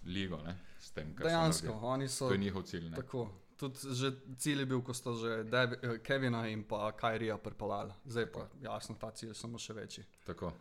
ligo 0.07 0.41
ne? 0.43 0.57
s 0.79 0.91
tem, 0.91 1.15
Dejansko, 1.17 1.73
oni 1.83 2.09
so 2.09 2.29
To 2.29 2.35
je 2.35 2.39
njihov 2.39 2.63
cilj. 2.63 2.89
Ne? 2.91 2.97
Tako. 2.97 3.29
Tudi 3.57 3.95
že 3.97 4.13
cilj 4.39 4.61
je 4.61 4.67
bil, 4.67 4.83
ko 4.85 4.95
sta 4.95 5.13
že 5.17 5.45
Devi, 5.45 5.77
eh, 5.83 5.99
Kevina 6.05 6.47
in 6.49 6.65
pa 6.65 6.93
Kajrija 6.93 7.39
pripeljali. 7.39 7.93
Zdaj 8.05 8.33
pa 8.33 8.49
jasno, 8.63 8.97
ta 9.01 9.11
cilj 9.11 9.31
je 9.31 9.35
samo 9.35 9.59
še 9.59 9.73
večji. 9.73 10.05
Tako. 10.27 10.53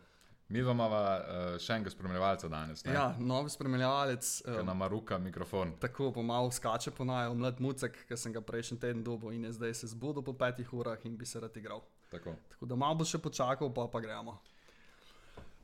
Mi 0.48 0.62
dva 0.62 0.72
imamo 0.72 0.96
uh, 0.96 1.56
še 1.58 1.74
enega 1.74 1.90
spremljevalca 1.90 2.48
danes. 2.48 2.84
Ne? 2.86 2.92
Ja, 2.94 3.08
novi 3.18 3.50
spremljalec. 3.50 4.28
Ker 4.46 4.60
Um, 4.60 4.68
nam 4.68 4.84
ruka 4.86 5.18
mikrofon. 5.18 5.72
Tako 5.82 6.12
pomalo 6.14 6.52
skače 6.54 6.92
po 6.94 7.04
naju, 7.04 7.34
mlad 7.34 7.58
mucek, 7.60 7.98
ki 8.06 8.16
sem 8.16 8.32
ga 8.32 8.40
prejšnji 8.46 8.78
teden 8.78 9.02
dobil 9.02 9.34
in 9.34 9.48
je 9.48 9.56
zdaj 9.58 9.74
se 9.74 9.90
zbudil 9.90 10.22
po 10.22 10.36
petih 10.38 10.70
urah 10.72 11.02
in 11.04 11.16
bi 11.18 11.26
se 11.26 11.42
rad 11.42 11.56
igral. 11.58 11.82
Tako. 12.10 12.36
Tako 12.54 12.70
da 12.70 12.78
malo 12.78 13.02
bo 13.02 13.04
še 13.04 13.18
počakal, 13.18 13.72
pa 13.74 13.88
pa 13.90 14.00
gremo. 14.00 14.38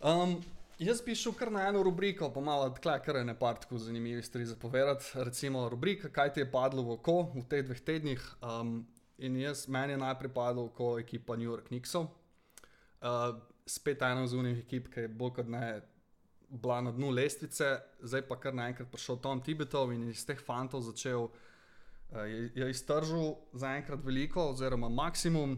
Um, 0.03 0.43
jaz 0.87 1.03
bi 1.05 1.15
šel 1.15 1.35
kar 1.37 1.53
na 1.53 1.67
eno 1.69 1.83
rubriko, 1.83 2.31
pa 2.35 2.41
malo 2.41 2.71
tkle, 2.71 2.97
kar 3.05 3.17
je 3.17 3.25
nepar 3.25 3.59
tako 3.61 3.79
zanimivih 3.79 4.25
stvari 4.27 4.47
za 4.47 4.57
povedati. 4.57 5.05
Recimo 5.15 5.69
rubrika, 5.69 6.09
kaj 6.09 6.33
ti 6.33 6.41
je 6.41 6.51
padlo 6.51 6.83
v 6.83 6.97
oko 6.97 7.23
v 7.35 7.45
teh 7.49 7.65
dveh 7.67 7.81
tednih. 7.81 8.23
Um, 8.43 8.87
in 9.19 9.37
jaz, 9.37 9.69
meni 9.69 9.93
je 9.93 10.03
najprej 10.03 10.33
padlo 10.35 10.67
v 10.67 10.73
oko 10.73 10.99
ekipa 10.99 11.37
New 11.37 11.51
York 11.51 11.69
Knicksov. 11.69 12.09
Uh, 13.03 13.39
spet 13.67 14.03
ena 14.03 14.23
od 14.23 14.33
unih 14.33 14.63
ekip, 14.65 14.89
ki 14.93 15.07
je 15.07 15.09
bolj 15.09 15.35
kot 15.41 15.49
ne 15.49 15.81
bila 16.49 16.81
na 16.81 16.93
dnu 16.93 17.11
lestvice, 17.11 17.79
zdaj 18.03 18.27
pa 18.29 18.37
kar 18.41 18.55
naenkrat 18.55 18.91
prišel 18.93 19.17
Tom 19.25 19.41
Tibetov 19.41 19.93
in 19.93 20.09
iz 20.11 20.27
teh 20.27 20.41
fantov 20.41 20.83
začel. 20.85 21.29
Uh, 22.13 22.25
je, 22.29 22.51
je 22.55 22.71
iztržil 22.71 23.35
zaenkrat 23.53 24.05
veliko, 24.05 24.51
oziroma 24.53 24.89
maksimum, 24.89 25.57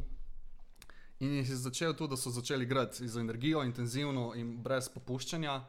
in 1.21 1.39
jih 1.39 1.51
je 1.51 1.57
začel 1.57 1.95
tudi, 1.95 2.11
da 2.11 2.17
so 2.17 2.31
začeli 2.31 2.65
igrati 2.65 3.09
z 3.09 3.21
energijo, 3.21 3.63
intenzivno 3.63 4.33
in 4.35 4.57
brez 4.63 4.89
popuščanja. 4.89 5.61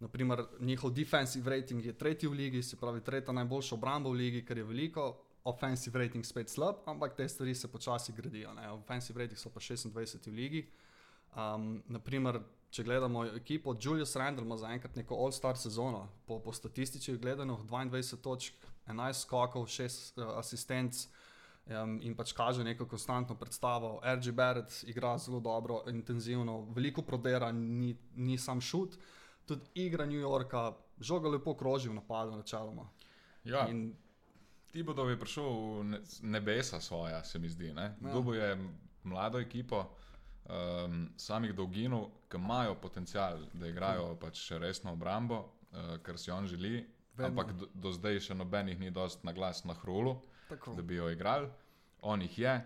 Naprimer, 0.00 0.44
njihov 0.60 0.90
defensive 0.96 1.50
rating 1.50 1.84
je 1.84 1.92
tretji 1.98 2.28
v 2.28 2.32
ligi, 2.32 2.62
se 2.62 2.76
pravi, 2.76 3.02
tretja 3.04 3.32
najboljša 3.32 3.74
obramba 3.74 4.10
v 4.10 4.20
ligi, 4.22 4.44
kar 4.44 4.58
je 4.58 4.64
veliko, 4.64 5.10
offensive 5.44 5.98
rating 5.98 6.24
spet 6.24 6.48
slab, 6.48 6.76
ampak 6.86 7.16
te 7.16 7.28
stvari 7.28 7.54
se 7.54 7.68
počasi 7.68 8.12
gradijo. 8.12 8.54
Ne? 8.54 8.70
Offensive 8.70 9.22
rating 9.22 9.38
so 9.38 9.50
pa 9.50 9.60
26 9.60 10.30
v 10.30 10.34
ligi. 10.34 10.64
Um, 11.36 11.82
naprimer, 11.86 12.40
če 12.70 12.82
gledamo 12.84 13.24
ekipo, 13.36 13.74
Julius 13.80 14.16
Randle 14.16 14.44
ima 14.44 14.56
zaenkrat 14.58 14.96
neko 14.96 15.14
all-star 15.14 15.58
sezono, 15.58 16.08
po, 16.26 16.40
po 16.42 16.52
statističnih 16.52 17.20
gledanjih 17.20 17.60
22 17.70 18.16
točk, 18.22 18.54
11 18.86 19.22
skokov, 19.22 19.68
6 19.70 20.18
uh, 20.18 20.32
asistenc, 20.38 21.06
um, 21.70 21.98
in 22.02 22.14
pač 22.16 22.32
kaže 22.32 22.64
neko 22.64 22.86
konstantno 22.86 23.36
predstavo. 23.38 24.00
RG 24.04 24.32
Barrett 24.32 24.84
igra 24.86 25.18
zelo 25.18 25.40
dobro, 25.40 25.82
intenzivno, 25.88 26.60
veliko 26.74 27.02
prodera, 27.02 27.52
ni, 27.52 27.96
ni 28.16 28.38
sam 28.38 28.60
šut. 28.60 28.96
Tudi 29.46 29.86
igra 29.86 30.06
New 30.06 30.20
Yorka, 30.20 30.72
žoga 31.00 31.28
lepo 31.28 31.54
kroži 31.54 31.88
v 31.88 31.94
napadu, 31.94 32.36
načeloma. 32.36 32.88
Ja, 33.44 33.68
In 33.68 33.94
ti 34.72 34.82
bodo 34.82 35.08
je 35.08 35.18
prišel 35.20 35.84
ne- 35.84 36.00
nebesa 36.22 36.80
svoja, 36.80 37.24
se 37.24 37.38
mi 37.38 37.48
zdi. 37.48 37.66
Ja. 37.66 37.82
Ja. 37.82 38.12
Dobo 38.12 38.34
je 38.34 38.58
mlado 39.04 39.40
ekipo, 39.40 39.86
um, 40.44 41.08
samih 41.16 41.54
dolginov, 41.54 42.10
ki 42.28 42.36
imajo 42.36 42.74
potencial, 42.74 43.38
da 43.54 43.66
igrajo 43.66 44.16
pač 44.20 44.38
še 44.38 44.58
resno 44.58 44.92
obrambo, 44.92 45.40
uh, 45.72 45.96
kar 46.02 46.18
si 46.18 46.30
on 46.30 46.46
želi. 46.46 46.86
Vedno. 47.16 47.26
Ampak 47.26 47.52
do, 47.58 47.66
do 47.74 47.92
zdaj 47.92 48.20
še 48.20 48.34
nobenih 48.34 48.78
ni 48.80 48.90
dost 48.90 49.24
na 49.24 49.32
glas 49.32 49.64
na 49.64 49.74
hrulu, 49.74 50.20
tako. 50.50 50.74
da 50.74 50.82
bi 50.82 50.98
jo 50.98 51.08
igrali, 51.10 51.48
on 52.02 52.22
jih 52.22 52.38
je. 52.38 52.58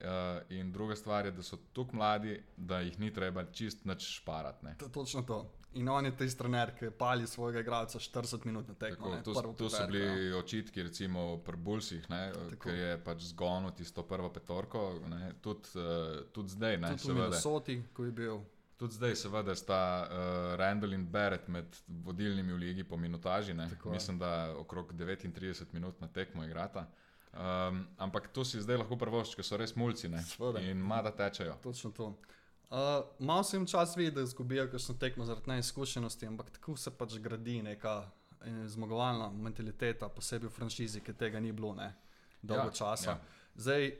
Uh, 0.00 0.06
in 0.48 0.72
druga 0.72 0.96
stvar 0.96 1.26
je, 1.26 1.32
da 1.36 1.42
so 1.42 1.58
tako 1.72 1.96
mladi, 1.96 2.38
da 2.56 2.80
jih 2.80 3.00
ni 3.00 3.12
treba 3.12 3.44
čist 3.52 3.84
nič 3.84 4.06
šparati. 4.16 4.64
ne. 4.64 4.76
To, 4.78 4.88
točno 4.88 5.22
to. 5.22 5.44
In 5.72 5.88
on 5.88 6.06
je 6.06 6.16
tisti 6.16 6.38
trener, 6.38 6.72
ki 6.74 6.88
pali 6.98 7.26
svojega 7.26 7.60
igralca 7.60 7.98
40 7.98 8.46
minut 8.46 8.68
na 8.68 8.74
tekmo. 8.74 9.10
Tako, 9.16 9.42
to, 9.42 9.52
to 9.52 9.70
so 9.70 9.86
bili 9.86 10.30
ja. 10.30 10.36
očitki, 10.36 10.82
recimo 10.82 11.38
pri 11.38 11.56
Bulsih, 11.56 12.06
Tako. 12.06 12.56
ki 12.62 12.70
je 12.70 12.96
pač 13.04 13.22
zgonil 13.22 13.70
tisto 13.70 14.02
prvo 14.02 14.32
petorko. 14.32 14.94
Tudi, 15.40 15.68
uh, 15.78 16.24
tudi 16.32 16.48
zdaj, 16.48 16.78
ne, 16.78 16.88
Tudi 16.88 17.02
v 17.02 17.06
seveda, 17.06 17.28
Minnesoti, 17.28 17.82
ko 17.92 18.04
je 18.04 18.12
bil. 18.12 18.40
tudi 18.76 18.94
zdaj, 18.94 19.14
seveda, 19.16 19.54
sta 19.54 20.08
uh, 20.08 20.56
Randall 20.58 20.96
in 20.96 21.06
Barrett 21.06 21.48
med 21.48 21.76
vodilnimi 21.86 22.52
v 22.52 22.56
ligi 22.56 22.84
po 22.84 22.96
minutaži. 22.96 23.54
Tako 23.54 23.88
je. 23.88 23.92
Mislim, 23.92 24.18
da 24.18 24.54
okrog 24.58 24.92
39 24.92 25.64
minut 25.72 26.00
na 26.00 26.08
tekmo 26.08 26.44
igrata. 26.44 26.88
Um, 27.32 27.86
ampak 27.98 28.28
to 28.34 28.44
si 28.44 28.58
zdaj 28.60 28.80
lahko 28.82 28.96
prvošči, 28.98 29.36
ker 29.38 29.46
so 29.46 29.56
res 29.56 29.76
mulci 29.78 30.08
ne, 30.10 30.18
in 30.66 30.80
mada 30.82 31.12
tečejo. 31.14 31.54
Točno 31.62 31.90
to. 31.94 32.06
Uh, 32.70 32.76
malo 33.18 33.42
se 33.42 33.56
jim 33.56 33.66
čas 33.66 33.96
vidi, 33.96 34.10
da 34.10 34.22
izgubijo, 34.26 34.66
ker 34.70 34.82
so 34.82 34.94
tekmo 34.94 35.24
zaradi 35.24 35.50
neizkušenosti, 35.50 36.26
ampak 36.26 36.50
tako 36.50 36.76
se 36.76 36.90
pač 36.90 37.16
gradi 37.18 37.62
neka 37.62 37.94
eh, 38.42 38.66
zmagovalna 38.68 39.30
mentaliteta, 39.30 40.08
posebej 40.08 40.48
v 40.50 40.52
franšizi, 40.54 41.00
ki 41.00 41.14
tega 41.14 41.40
ni 41.40 41.52
bilo 41.52 41.74
ne, 41.74 41.92
dolgo 42.42 42.70
Ja, 42.70 42.76
časa. 42.82 43.10
ja. 43.10 43.20
Zdaj, 43.54 43.90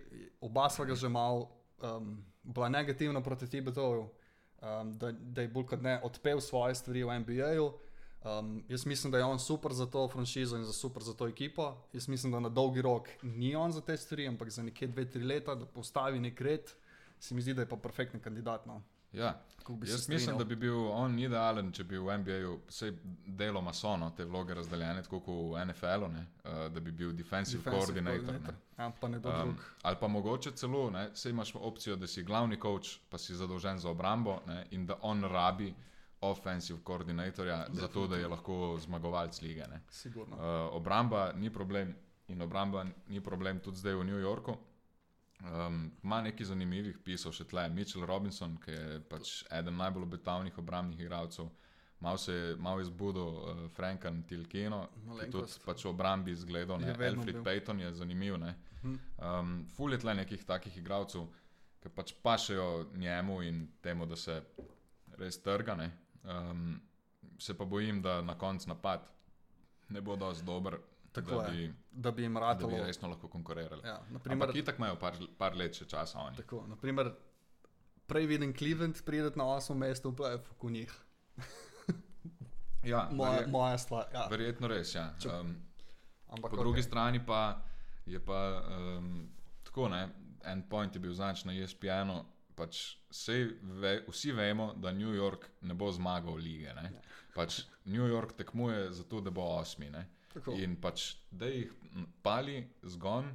oba 0.41 0.69
sva 0.71 0.85
ga 0.87 0.95
že 0.95 1.09
malo 1.09 1.51
um, 1.83 2.25
bila 2.43 2.69
negativna 2.69 3.21
proti 3.21 3.47
Tibetoju, 3.51 4.07
um, 4.07 4.99
da, 4.99 5.13
da 5.13 5.43
je 5.43 5.49
bolj 5.49 5.67
kot 5.67 5.83
ne 5.83 6.01
odpel 6.03 6.41
svoje 6.41 6.75
stvari 6.75 7.05
v 7.05 7.19
NBA-ju. 7.21 7.71
Um, 8.25 8.65
jaz 8.69 8.87
mislim, 8.87 9.11
da 9.11 9.19
je 9.19 9.25
on 9.25 9.39
super 9.39 9.73
za 9.73 9.87
to 9.87 10.09
franšizo 10.09 10.57
in 10.57 10.65
za 10.65 10.73
super 10.73 11.03
za 11.03 11.15
to 11.15 11.29
ekipo. 11.29 11.77
Jaz 11.93 12.09
mislim, 12.09 12.33
da 12.33 12.41
na 12.41 12.49
dolgi 12.49 12.83
rok 12.83 13.09
ni 13.23 13.57
on 13.57 13.73
za 13.73 13.81
te 13.81 13.97
stvari, 13.97 14.29
ampak 14.29 14.49
za 14.49 14.63
nekje 14.63 14.89
dve, 14.89 15.11
tri 15.11 15.25
leta, 15.25 15.55
da 15.55 15.67
postavi 15.67 16.21
nek 16.21 16.41
red, 16.41 16.71
se 17.19 17.35
mi 17.35 17.43
zdi, 17.43 17.55
da 17.55 17.63
je 17.63 17.69
pa 17.69 17.77
perfekten 17.77 18.21
kandidat. 18.21 18.67
No. 18.67 18.83
Ja. 19.13 19.43
Jaz 19.87 20.09
mislim, 20.09 20.39
da 20.39 20.45
bi 20.45 20.57
bil 20.57 20.89
on 20.89 21.19
idealen, 21.19 21.73
če 21.73 21.85
bi 21.85 21.99
v 21.99 22.17
NBA-ju 22.19 22.55
vsej 22.69 22.93
deloma 23.27 23.73
so 23.73 23.93
no, 23.97 24.11
te 24.17 24.25
vloge 24.25 24.55
razdeljene, 24.55 25.03
tako 25.03 25.21
kot 25.21 25.37
v 25.53 25.65
NFL-u, 25.69 26.09
uh, 26.11 26.65
da 26.73 26.81
bi 26.81 26.93
bil 26.93 27.13
defensive, 27.13 27.63
defensive 27.63 27.77
coordinator. 27.77 28.41
Ne. 28.41 28.55
Ja, 28.79 28.91
pa 29.01 29.09
ne 29.09 29.17
Um, 29.17 29.23
drug. 29.23 29.65
ali 29.83 29.97
pa 30.01 30.09
mogoče 30.09 30.51
celo, 30.51 30.91
ne, 30.91 31.11
sej 31.15 31.31
imaš 31.31 31.55
opcijo, 31.55 31.97
da 31.97 32.07
si 32.07 32.23
glavni 32.23 32.59
coach, 32.63 32.99
pa 33.11 33.19
si 33.19 33.35
zadolžen 33.35 33.79
za 33.79 33.91
obrambo 33.91 34.41
ne, 34.47 34.67
in 34.71 34.87
da 34.87 34.99
on 35.03 35.25
rabi 35.25 35.75
offensive 36.21 36.79
coordinatorja, 36.85 37.67
zato 37.73 38.07
da 38.07 38.17
je 38.17 38.29
lahko 38.29 38.79
zmagovalec 38.81 39.43
lige. 39.43 39.65
Uh, 40.17 40.27
obramba 40.73 41.33
ni 41.33 41.51
problem 41.51 41.95
in 42.29 42.43
obramba 42.43 42.87
ni 43.09 43.21
problem 43.21 43.61
tudi 43.61 43.77
zdaj 43.77 43.95
v 43.95 44.05
New 44.05 44.19
Yorku. 44.19 44.57
Um, 45.41 45.91
ima 46.03 46.21
nekaj 46.21 46.47
zanimivih 46.47 46.99
pisov 47.05 47.33
še 47.33 47.47
tle. 47.49 47.65
Mitchell 47.73 48.05
Robinson, 48.07 48.59
ki 48.61 48.71
je 48.71 48.99
pač 49.09 49.39
eden 49.51 49.79
najbolj 49.81 50.05
obetavnih 50.05 50.59
obrambnih 50.61 51.01
igralcev, 51.01 51.49
malo 52.01 52.19
se 52.21 52.35
je 52.35 52.57
malo 52.57 52.81
izbudil 52.85 53.23
uh, 53.23 53.63
Frankan 53.73 54.23
Tilkino, 54.29 54.83
ki 54.93 55.01
tudi 55.01 55.09
Malenkost. 55.09 55.65
pač 55.65 55.85
v 55.85 55.89
obrambi 55.89 56.37
zgledal. 56.37 56.81
Je 56.81 56.93
ne. 56.93 56.93
Alfred 56.93 57.35
bil. 57.35 57.45
Payton 57.45 57.81
je 57.81 57.95
zanimiv. 58.03 58.37
Ne. 58.39 58.55
Um, 58.85 59.65
ful 59.77 59.97
je 59.97 60.03
tle 60.05 60.15
nekih 60.21 60.45
takih 60.45 60.77
igralcev, 60.77 61.25
ki 61.81 61.89
pač 61.97 62.13
pašejo 62.23 62.93
njemu 63.01 63.41
in 63.49 63.65
temu, 63.81 64.07
da 64.07 64.17
se 64.17 64.43
res 65.17 65.41
trga. 65.41 65.75
ne. 65.75 65.91
Um, 66.23 66.81
se 67.39 67.55
pa 67.55 67.65
bojim, 67.65 68.03
da 68.03 68.23
na 68.23 68.35
koncu 68.35 68.69
napad 68.69 69.01
ne 69.89 70.01
bo 70.01 70.17
dovolj 70.17 70.43
dober, 70.43 70.77
Tako 71.13 71.31
da 71.33 71.43
je. 71.45 71.69
bi, 71.69 71.75
Da 71.93 72.11
bi 72.11 72.23
jim 72.23 72.35
da 72.35 72.41
ratalo. 72.41 72.69
bi 72.69 72.77
resno 72.77 73.09
lahko 73.09 73.29
konkurirali. 73.29 73.83
Ja, 73.85 74.01
naprimer, 74.11 74.51
itak 74.55 74.79
imajo 74.79 74.97
par, 74.97 75.17
par 75.39 75.57
let 75.57 75.75
še 75.75 75.85
časa 75.87 76.19
oni. 76.21 76.37
tako, 76.37 76.67
naprimer, 76.67 77.13
prej 78.07 78.27
vidim 78.27 78.53
Cleveland 78.53 79.03
prideti 79.03 79.39
na 79.39 79.45
8. 79.47 79.75
mesto 79.77 80.11
v 80.11 80.17
PF, 80.17 80.53
kot 80.57 80.71
njih. 80.71 80.93
Ja, 82.83 83.09
Moja, 83.13 83.31
verje, 83.33 83.47
moja 83.47 83.79
stvar. 83.79 84.07
Ja. 84.15 84.27
verjetno 84.29 84.69
res. 84.69 84.95
Ja. 84.95 85.11
Um, 85.31 85.57
Ampak 86.29 86.43
po 86.43 86.49
okej. 86.49 86.59
drugi 86.59 86.83
strani 86.83 87.21
pa 87.21 87.61
je 88.07 88.21
pa 88.21 88.63
um, 88.69 89.29
tako, 89.65 89.89
ne, 89.89 90.09
en 90.45 90.63
point 90.63 90.95
je 90.95 91.01
bil 91.01 91.13
znač 91.13 91.45
na 91.45 91.53
ESPN-u. 91.53 92.23
Pač 92.61 92.81
ve, 93.81 93.95
vsi 94.09 94.33
vemo, 94.37 94.73
da 94.77 94.93
New 94.93 95.15
York 95.17 95.49
ne 95.65 95.75
bo 95.75 95.89
zmagal 95.93 96.37
lige. 96.37 96.75
Ne. 96.77 96.91
Pač 97.35 97.63
New 97.89 98.05
York 98.07 98.37
tekmuje 98.37 98.91
zato, 98.93 99.21
da 99.25 99.33
bo 99.33 99.47
osmi. 99.57 99.89
Ne. 99.91 100.05
In 100.61 100.77
pač 100.81 101.15
da 101.31 101.49
jih 101.51 101.73
pali 102.23 102.61
zgon 102.87 103.31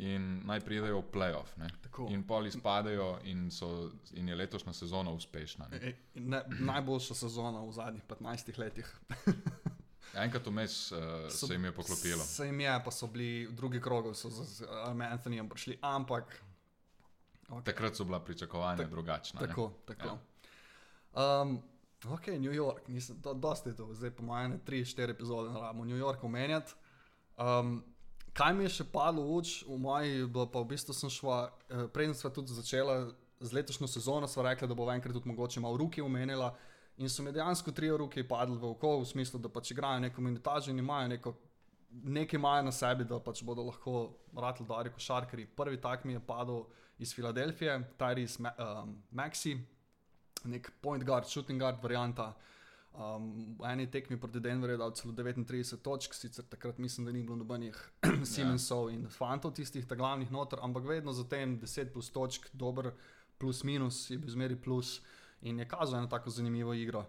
in 0.00 0.28
naj 0.48 0.60
pridejo 0.64 1.00
v 1.02 1.08
playoff. 1.12 1.56
Ne. 1.60 1.68
In 2.08 2.22
pol 2.24 2.46
izpadejo, 2.48 3.18
in, 3.28 3.48
so, 3.52 3.90
in 4.16 4.28
je 4.30 4.36
letošnja 4.38 4.72
sezona 4.72 5.10
uspešna. 5.12 5.66
Ne. 5.72 5.80
E, 5.90 5.94
Ne, 6.14 6.42
najboljša 6.60 7.14
sezona 7.14 7.60
v 7.64 7.72
zadnjih 7.72 8.04
15 8.08 8.58
letih. 8.58 8.88
Enkrat 10.24 10.46
vmes 10.46 10.92
uh, 10.92 10.98
So- 11.30 11.46
se 11.46 11.54
jim 11.54 11.64
je 11.64 11.72
poklopilo. 11.72 12.24
Se 12.24 12.46
jim 12.46 12.60
je, 12.60 12.72
pa 12.84 12.90
so 12.90 13.06
bili 13.06 13.48
drugi 13.52 13.80
krogu, 13.80 14.14
so 14.14 14.30
z, 14.30 14.64
Anthonyjem 15.10 15.48
prišli, 15.48 15.78
ampak. 15.82 16.42
Okay. 17.50 17.64
Takrat 17.64 17.96
so 17.96 18.04
bila 18.04 18.20
pričakovanja 18.20 18.84
drugačna. 18.86 19.40
ne. 19.40 19.46
Tako, 19.46 19.72
tako. 19.84 20.08
Ja. 20.08 21.40
Um, 21.42 21.62
ok, 22.12 22.26
New 22.26 22.52
York, 22.52 22.88
nisem, 22.88 23.16
do, 23.20 23.34
dosti 23.34 23.68
je 23.68 23.76
to, 23.76 23.88
zdaj 23.94 24.10
po 24.10 24.22
mojem, 24.22 24.60
3-4 24.66 25.10
epizode 25.10 25.50
ne 25.50 25.60
rabimo 25.60 25.84
New 25.84 25.98
York 25.98 26.24
omenjati. 26.24 26.74
Um, 27.36 27.84
kaj 28.32 28.54
mi 28.54 28.64
je 28.64 28.74
še 28.80 28.84
padlo 28.92 29.24
v 29.26 29.38
oči, 29.40 29.64
v 29.66 29.78
moji, 29.78 30.22
pa 30.32 30.62
v 30.62 30.68
bistvu 30.70 30.94
sem 30.94 31.10
šla, 31.10 31.50
eh, 31.68 31.86
preden 31.92 32.14
sva 32.14 32.30
tudi 32.30 32.54
začela 32.54 33.10
z 33.40 33.52
letošnjo 33.52 33.88
sezono, 33.88 34.28
sva 34.28 34.50
rekla, 34.50 34.68
da 34.68 34.74
bo 34.74 34.86
enkrat 34.92 35.16
tudi 35.16 35.28
mogoče 35.28 35.60
malo 35.60 35.76
ruke 35.76 36.02
omenila. 36.02 36.54
In 37.00 37.08
so 37.08 37.22
mi 37.22 37.32
dejansko 37.32 37.72
tri 37.72 37.88
roke 37.88 38.22
padli 38.28 38.58
v 38.58 38.74
oko, 38.74 39.00
v 39.00 39.08
smislu, 39.08 39.40
da 39.40 39.48
pač 39.48 39.70
igrajo 39.72 40.00
neko 40.04 40.20
minutažo 40.20 40.70
in 40.70 40.78
imajo 40.78 41.08
neko, 41.08 41.32
nekaj 41.90 42.36
imajo 42.36 42.62
na 42.62 42.72
sebi, 42.72 43.04
da 43.04 43.18
pač 43.24 43.42
bodo 43.42 43.64
lahko 43.64 44.10
ratli 44.36 44.66
dobri 44.66 44.92
košarkari. 44.92 45.46
Prvi 45.56 45.80
tak 45.80 46.04
mi 46.04 46.12
je 46.12 46.20
padel 46.20 46.66
iz 47.00 47.14
Filadelfije, 47.14 47.74
Tyrese 47.98 48.42
Ma 48.42 48.52
um, 48.58 48.94
Maxi, 49.10 49.56
nek 50.44 50.72
point 50.80 51.04
guard, 51.04 51.28
shooting 51.28 51.60
guard 51.60 51.82
varianta. 51.82 52.34
Um, 52.90 53.54
v 53.58 53.68
eni 53.70 53.86
tekmi 53.86 54.18
proti 54.20 54.40
Denverju 54.42 54.74
je 54.74 54.78
dal 54.78 54.92
celo 54.98 55.12
39 55.14 55.78
točk, 55.82 56.14
sicer 56.14 56.44
takrat 56.44 56.78
mislim, 56.78 57.06
da 57.06 57.12
ni 57.12 57.22
bilo 57.22 57.36
nobenih 57.36 57.76
Siemensov 58.32 58.90
in 58.90 59.06
Fantov, 59.08 59.54
tistih 59.54 59.86
glavnih 59.86 60.30
noter, 60.30 60.58
ampak 60.62 60.84
vedno 60.84 61.12
za 61.12 61.24
tem 61.24 61.58
10 61.60 61.92
plus 61.92 62.10
točk, 62.10 62.50
dober 62.52 62.90
plus 63.38 63.62
minus, 63.64 64.10
je 64.10 64.18
bil 64.18 64.30
zmeri 64.30 64.56
plus 64.56 65.00
in 65.40 65.58
je 65.58 65.68
kazal 65.68 65.98
eno 65.98 66.10
tako 66.10 66.30
zanimivo 66.30 66.74
igro. 66.74 67.06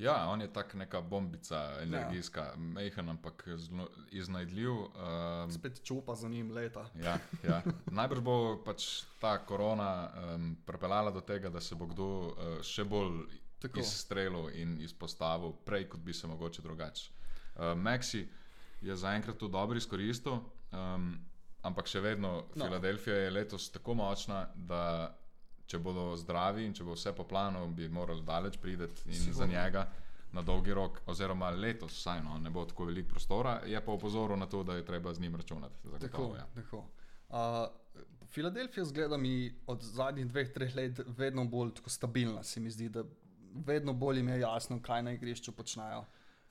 Ja, 0.00 0.28
on 0.28 0.40
je 0.40 0.48
tak 0.52 0.74
neka 0.74 1.00
bombica, 1.00 1.76
energijska, 1.82 2.40
ja. 2.40 2.56
mehen, 2.56 3.08
ampak 3.08 3.44
zelo 3.56 3.88
iznajdljiv. 4.10 4.70
Um, 4.70 5.52
Spet 5.52 5.82
čupa 5.84 6.14
za 6.14 6.28
njim 6.28 6.50
leta. 6.52 6.86
ja, 7.04 7.18
ja. 7.44 7.62
Najbrž 7.98 8.20
bo 8.20 8.62
pač 8.64 9.04
ta 9.20 9.38
korona 9.44 10.10
um, 10.34 10.56
pripeljala 10.66 11.10
do 11.10 11.20
tega, 11.20 11.50
da 11.50 11.60
se 11.60 11.74
bo 11.74 11.86
kdo 11.86 12.06
uh, 12.06 12.62
še 12.62 12.84
bolj 12.84 13.26
Tako. 13.60 13.80
izstrelil 13.80 14.48
in 14.56 14.78
izpostavil, 14.80 15.52
prej 15.64 15.88
kot 15.92 16.00
bi 16.00 16.16
se 16.16 16.26
mogoče 16.26 16.62
drugače. 16.62 17.10
Uh, 17.10 17.62
Maxi 17.76 18.24
je 18.80 18.96
zaenkrat 18.96 19.36
to 19.36 19.48
dobro 19.48 19.76
izkoristil, 19.76 20.40
um, 20.72 21.12
ampak 21.62 21.86
še 21.86 22.00
vedno 22.00 22.46
No. 22.54 22.64
Filadelfija 22.64 23.16
je 23.16 23.30
letos 23.30 23.68
tako 23.70 23.94
močna, 23.94 24.46
da 24.54 25.19
če 25.70 25.78
bodo 25.78 26.10
zdravi 26.18 26.66
in 26.66 26.74
če 26.74 26.84
bo 26.84 26.96
vse 26.98 27.12
po 27.14 27.24
planu, 27.28 27.62
bi 27.74 27.88
morali 27.88 28.24
daleč 28.26 28.58
priti 28.58 28.88
in 29.06 29.14
Sigurno. 29.14 29.38
za 29.38 29.46
njega. 29.46 29.88
Na 30.30 30.44
dolgi 30.46 30.70
rok, 30.74 31.00
oziroma 31.10 31.48
letos, 31.50 31.96
vsaj 31.98 32.20
no, 32.22 32.36
ne 32.38 32.52
bo 32.54 32.62
tako 32.64 32.84
veliko 32.86 33.16
prostora, 33.16 33.56
je 33.66 33.80
pa 33.82 33.92
opozoril 33.92 34.38
na 34.38 34.46
to, 34.46 34.62
da 34.62 34.76
je 34.78 34.84
treba 34.86 35.10
z 35.14 35.20
njim 35.24 35.34
računati. 35.36 35.74
Tako, 35.82 35.98
Zagotovo, 35.98 36.36
ja. 36.36 36.44
tako. 36.54 36.84
Uh, 37.30 37.36
Filadelfija 38.30 38.84
zgleda 38.84 39.16
mi 39.16 39.50
od 39.66 39.82
zadnjih 39.82 40.28
dveh, 40.30 40.52
treh 40.54 40.76
let 40.76 41.00
vedno 41.18 41.44
bolj 41.50 41.74
tako 41.74 41.90
stabilna. 41.90 42.44
Se 42.46 42.60
mi 42.60 42.70
zdi, 42.70 42.88
da 42.88 43.02
vedno 43.66 43.92
bolj 43.92 44.22
jim 44.22 44.28
je 44.28 44.40
jasno, 44.40 44.78
kaj 44.82 45.02
na 45.02 45.16
igrišču 45.18 45.52
počnejo. 45.52 46.04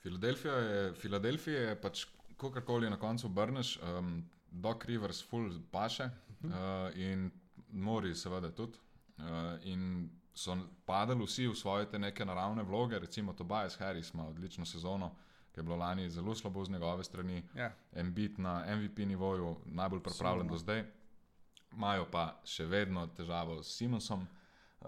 Filadelfija 0.04 0.54
je, 0.54 0.94
Filadelfija 0.94 1.62
je 1.70 1.82
pač, 1.82 2.06
kakorkoli 2.36 2.90
na 2.90 3.00
koncu 3.00 3.28
obrneš, 3.28 3.78
um, 3.80 4.26
Doc 4.52 4.84
Rivers, 4.86 5.24
full 5.24 5.56
paše 5.72 6.10
uh, 6.44 6.52
in 6.96 7.32
Mori, 7.72 8.16
seveda 8.16 8.52
tudi. 8.52 8.80
Uh, 9.20 9.26
in 9.64 10.10
so 10.34 10.56
padali 10.86 11.26
vsi 11.26 11.48
v 11.48 11.56
svoje 11.56 11.90
te 11.90 12.00
neke 12.00 12.26
naravne 12.26 12.64
vloge, 12.64 13.00
recimo 13.00 13.34
Tobias 13.34 13.76
Harris 13.80 14.14
ima 14.14 14.28
odlično 14.28 14.66
sezono, 14.66 15.16
ki 15.52 15.60
je 15.60 15.64
bilo 15.64 15.76
lani 15.76 16.10
zelo 16.10 16.36
slabo 16.36 16.66
z 16.66 16.70
njegove 16.70 17.04
strani, 17.04 17.44
Ja. 17.56 17.72
MBT 18.04 18.38
na 18.38 18.64
MVP 18.76 18.98
nivoju, 19.06 19.56
najbolj 19.66 20.00
pripravljen 20.00 20.48
Sigurno. 20.48 20.52
do 20.54 20.58
zdaj. 20.58 20.84
Imajo 21.72 22.06
pa 22.12 22.40
še 22.44 22.66
vedno 22.66 23.08
težavo 23.08 23.64
s 23.64 23.76
Simonsom. 23.78 24.28
Uh, 24.82 24.88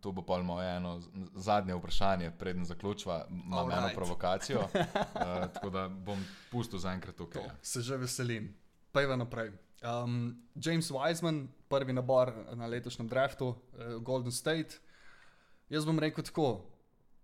to 0.00 0.12
bo 0.12 0.22
pa 0.22 0.36
moje 0.42 0.76
eno 0.76 1.00
zadnje 1.34 1.74
vprašanje, 1.74 2.30
preden 2.38 2.64
zaključiva, 2.64 3.26
imam 3.30 3.70
eno 3.70 3.74
Alright. 3.80 3.96
provokacijo. 3.96 4.60
Uh, 4.60 5.48
tako 5.54 5.70
da 5.70 5.88
bom 5.88 6.24
pustil 6.50 6.78
zaenkrat 6.78 7.16
tukaj. 7.16 7.42
To, 7.42 7.48
ja. 7.48 7.54
se 7.62 7.80
že 7.80 7.96
veselim. 7.96 8.54
Pejva 8.92 9.16
naprej. 9.16 9.52
Um, 9.82 10.42
James 10.54 10.90
Wiseman, 10.90 11.46
prvi 11.68 11.92
nabor 11.92 12.32
na 12.56 12.66
letošnjem 12.66 13.08
draftu, 13.08 13.48
uh, 13.48 14.02
Golden 14.02 14.32
State. 14.32 14.80
Jaz 15.68 15.84
bom 15.84 15.98
rekel 15.98 16.24
tako, 16.24 16.64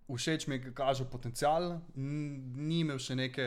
všeč 0.08 0.46
mi 0.46 0.58
je, 0.58 0.74
kaže 0.74 1.04
potencial, 1.08 1.80
ni 1.96 2.80
imel 2.84 3.00
še 3.00 3.16
neke 3.16 3.46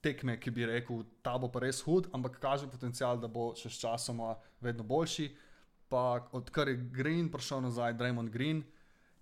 tekme, 0.00 0.36
ki 0.40 0.50
bi 0.50 0.66
rekel, 0.68 1.04
ta 1.24 1.36
bo 1.38 1.48
pa 1.52 1.62
res 1.64 1.80
hud, 1.84 2.08
ampak 2.16 2.38
kaže 2.40 2.68
potencial, 2.68 3.20
da 3.20 3.28
bo 3.28 3.52
še 3.56 3.70
s 3.70 3.80
časoma 3.80 4.34
vedno 4.60 4.84
boljši. 4.84 5.28
Pa 5.90 6.28
odkar 6.36 6.68
je 6.70 6.78
Green 6.94 7.28
prišel 7.32 7.64
nazaj, 7.64 7.96
Draymond 7.98 8.30
Green, 8.30 8.62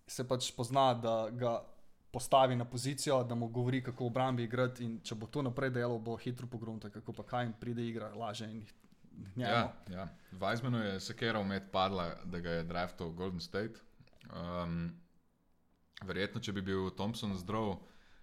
se 0.07 0.25
pač 0.29 0.51
pozna, 0.57 0.93
da 0.95 1.31
ga 1.31 1.59
postavi 2.13 2.57
na 2.57 2.65
pozicijo, 2.65 3.23
da 3.25 3.35
mu 3.35 3.49
govori, 3.49 3.83
kako 3.83 4.05
v 4.05 4.07
obrambi 4.07 4.45
igrati. 4.45 4.85
In 4.85 4.99
če 5.05 5.15
bo 5.15 5.27
to 5.27 5.43
naprej 5.43 5.71
delal, 5.77 5.99
bo 5.99 6.17
hitro 6.17 6.47
pogruntal, 6.47 6.91
kako 6.91 7.13
pa 7.13 7.25
kaj 7.25 7.47
jim 7.47 7.55
pride 7.61 7.85
igra, 7.85 8.13
laže 8.17 8.49
in 8.49 8.63
njemu. 9.37 9.51
Ja, 9.53 9.73
ja. 9.91 10.09
Weizmanu 10.33 10.83
je 10.85 11.01
sekera 11.01 11.41
umet 11.41 11.71
padla, 11.73 12.15
da 12.25 12.41
ga 12.41 12.51
je 12.51 12.65
draftal 12.65 13.11
Golden 13.11 13.41
State. 13.41 13.81
Um, 14.33 14.93
verjetno, 16.05 16.41
če 16.41 16.53
bi 16.53 16.63
bil 16.63 16.91
Thompson 16.91 17.33
zdrav, 17.37 17.77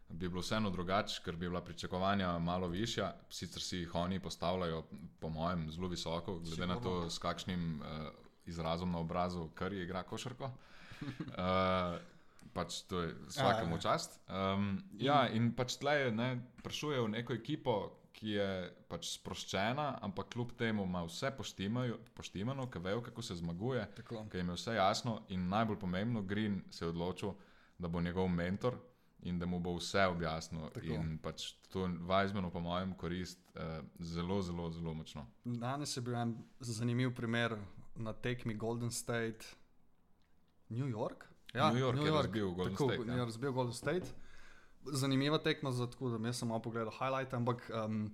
bi 0.10 0.30
bilo 0.30 0.42
vseeno 0.42 0.70
drugače, 0.70 1.22
ker 1.26 1.36
bi 1.36 1.48
bila 1.50 1.62
pričakovanja 1.66 2.38
malo 2.40 2.68
višja. 2.68 3.10
Sicer 3.30 3.62
si 3.62 3.78
jih 3.78 3.96
oni 3.96 4.20
postavljajo, 4.20 4.84
po 5.20 5.30
mojem, 5.30 5.68
zelo 5.72 5.88
visoko, 5.88 6.38
glede 6.40 6.56
Sigurno. 6.56 6.74
na 6.76 6.82
to, 6.82 7.10
s 7.10 7.18
kakšnim 7.18 7.82
uh, 7.82 7.88
izrazom 8.46 8.92
na 8.92 9.00
obrazu, 9.00 9.48
kar 9.56 9.74
je 9.74 9.84
igra 9.84 10.04
košarko. 10.04 10.52
Uh, 11.02 11.98
pač 12.56 12.82
to 12.88 13.02
je 13.02 13.16
vsakemu 13.28 13.72
Ja, 13.72 13.76
ja. 13.76 13.82
čast. 13.82 14.20
Um, 14.30 14.84
ja, 14.94 15.28
in 15.28 15.52
pač 15.56 15.76
tle 15.82 15.96
je, 16.00 16.12
ne, 16.12 16.30
prišuje 16.64 17.02
v 17.02 17.10
neko 17.18 17.34
ekipo, 17.34 17.74
ki 18.16 18.30
je 18.38 18.48
pač 18.88 19.10
sproščena, 19.18 19.90
ampak 20.06 20.30
kljub 20.34 20.54
temu 20.58 20.86
ima 20.88 21.04
vse 21.04 21.34
poštimajo- 21.38 22.00
poštimano, 22.16 22.70
ki 22.72 22.80
vejo, 22.80 23.02
kako 23.04 23.22
se 23.22 23.36
zmaguje, 23.36 23.84
ki 24.32 24.38
jim 24.38 24.50
je 24.50 24.56
vse 24.56 24.76
jasno. 24.76 25.22
In 25.30 25.50
najbolj 25.50 25.80
pomembno, 25.80 26.22
Green 26.24 26.62
se 26.72 26.86
je 26.86 26.90
odločil, 26.90 27.34
da 27.78 27.88
bo 27.88 28.02
njegov 28.02 28.30
mentor 28.32 28.78
in 29.26 29.40
da 29.40 29.46
mu 29.46 29.60
bo 29.60 29.76
vse 29.76 30.06
objasnil. 30.06 30.70
Tako. 30.74 30.96
In 30.96 31.18
pač 31.18 31.52
to 31.70 31.88
Weizmanu, 32.08 32.52
po 32.52 32.60
mojem, 32.60 32.94
korist 32.96 33.40
uh, 33.56 33.84
zelo, 34.00 34.42
zelo, 34.42 34.70
zelo 34.72 34.94
močno. 34.94 35.26
Danes 35.44 35.98
je 35.98 36.02
bil 36.02 36.16
en 36.16 36.38
zanimiv 36.60 37.16
primer 37.16 37.58
na 37.96 38.14
tekmi 38.14 38.54
Golden 38.54 38.92
State, 38.92 39.46
New 40.70 40.88
York. 40.88 41.26
Ja, 41.54 41.72
New 41.72 41.80
York 41.80 42.06
je 42.06 42.12
razbil 42.12 42.52
Golden 42.52 42.76
tako, 42.76 42.92
State, 42.94 43.10
ja. 43.10 43.18
Je 43.18 43.26
razbil 43.26 43.52
Golden 43.52 43.74
State. 43.74 44.25
Zanimiva 44.94 45.38
tekma, 45.38 45.72
zato 45.72 46.10
da 46.10 46.28
jaz 46.28 46.40
sem 46.40 46.48
malo 46.48 46.62
pogledal 46.62 46.94
highlight, 46.94 47.34
ampak 47.34 47.70
um, 47.70 48.10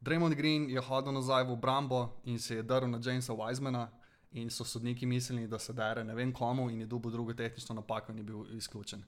Draymond 0.00 0.34
Green 0.34 0.68
je 0.70 0.80
hodil 0.80 1.12
nazaj 1.12 1.44
v 1.44 1.52
obrambo 1.52 2.08
in 2.24 2.38
se 2.38 2.56
je 2.56 2.62
drl 2.62 2.86
na 2.86 3.00
Jamesa 3.02 3.32
Wisemana. 3.32 3.88
In 4.34 4.50
so 4.50 4.64
sodniki 4.64 5.06
mislili, 5.06 5.46
da 5.46 5.58
se 5.58 5.72
dere 5.72 6.04
ne 6.04 6.14
vem 6.14 6.32
komu, 6.32 6.70
in 6.70 6.80
je 6.80 6.86
dobil 6.86 7.10
drugo 7.10 7.34
tehnično 7.34 7.74
napako 7.74 8.12
in 8.12 8.18
je 8.18 8.24
bil 8.24 8.56
izključen. 8.56 9.04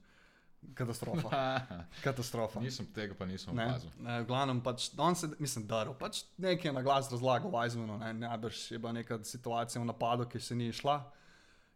Katastrofa. 0.75 1.61
Katastrofa. 2.05 2.61
nisem 2.61 2.87
tega 2.95 3.15
pa 3.15 3.27
nisem 3.27 3.53
opazil. 3.53 3.91
ne, 3.99 4.21
v 4.23 4.27
glavnem, 4.27 4.61
pač, 4.61 4.91
on 4.99 5.15
se, 5.15 5.29
mislim, 5.39 5.67
daril. 5.67 5.95
Pač 5.99 6.23
nekaj 6.39 6.73
na 6.73 6.83
glas 6.83 7.11
razlagal 7.13 7.51
Weizmanu, 7.51 7.99
ne, 7.99 8.13
najbrž 8.15 8.71
je 8.73 8.79
bila 8.79 8.93
neka 8.93 9.19
situacija 9.25 9.83
v 9.83 9.87
napadu, 9.87 10.29
ki 10.31 10.41
se 10.41 10.55
ni 10.55 10.73
šla. 10.73 11.01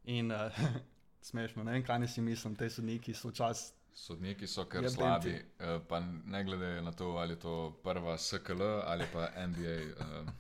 In 0.05 0.33
uh, 0.33 0.63
smešno, 1.29 1.65
ne 1.65 1.77
vem, 1.77 1.85
kaj 1.85 1.99
ne 1.99 2.09
si 2.09 2.23
mislim, 2.23 2.57
te 2.57 2.71
sodniki 2.71 3.15
so 3.15 3.35
včasih. 3.35 3.75
Sodniki 3.93 4.47
so 4.47 4.65
kar 4.65 4.83
Jebem 4.83 4.95
slabi, 4.95 5.31
ti. 5.31 5.45
eh, 5.59 5.81
pa 5.81 6.01
ne 6.01 6.45
glede 6.45 6.83
na 6.83 6.93
to, 6.93 7.17
ali 7.17 7.33
je 7.33 7.39
to 7.39 7.55
prva 7.83 8.19
SKL 8.19 8.63
ali 8.85 9.05
pa 9.13 9.29
NBA. 9.39 9.77
eh, 9.97 10.33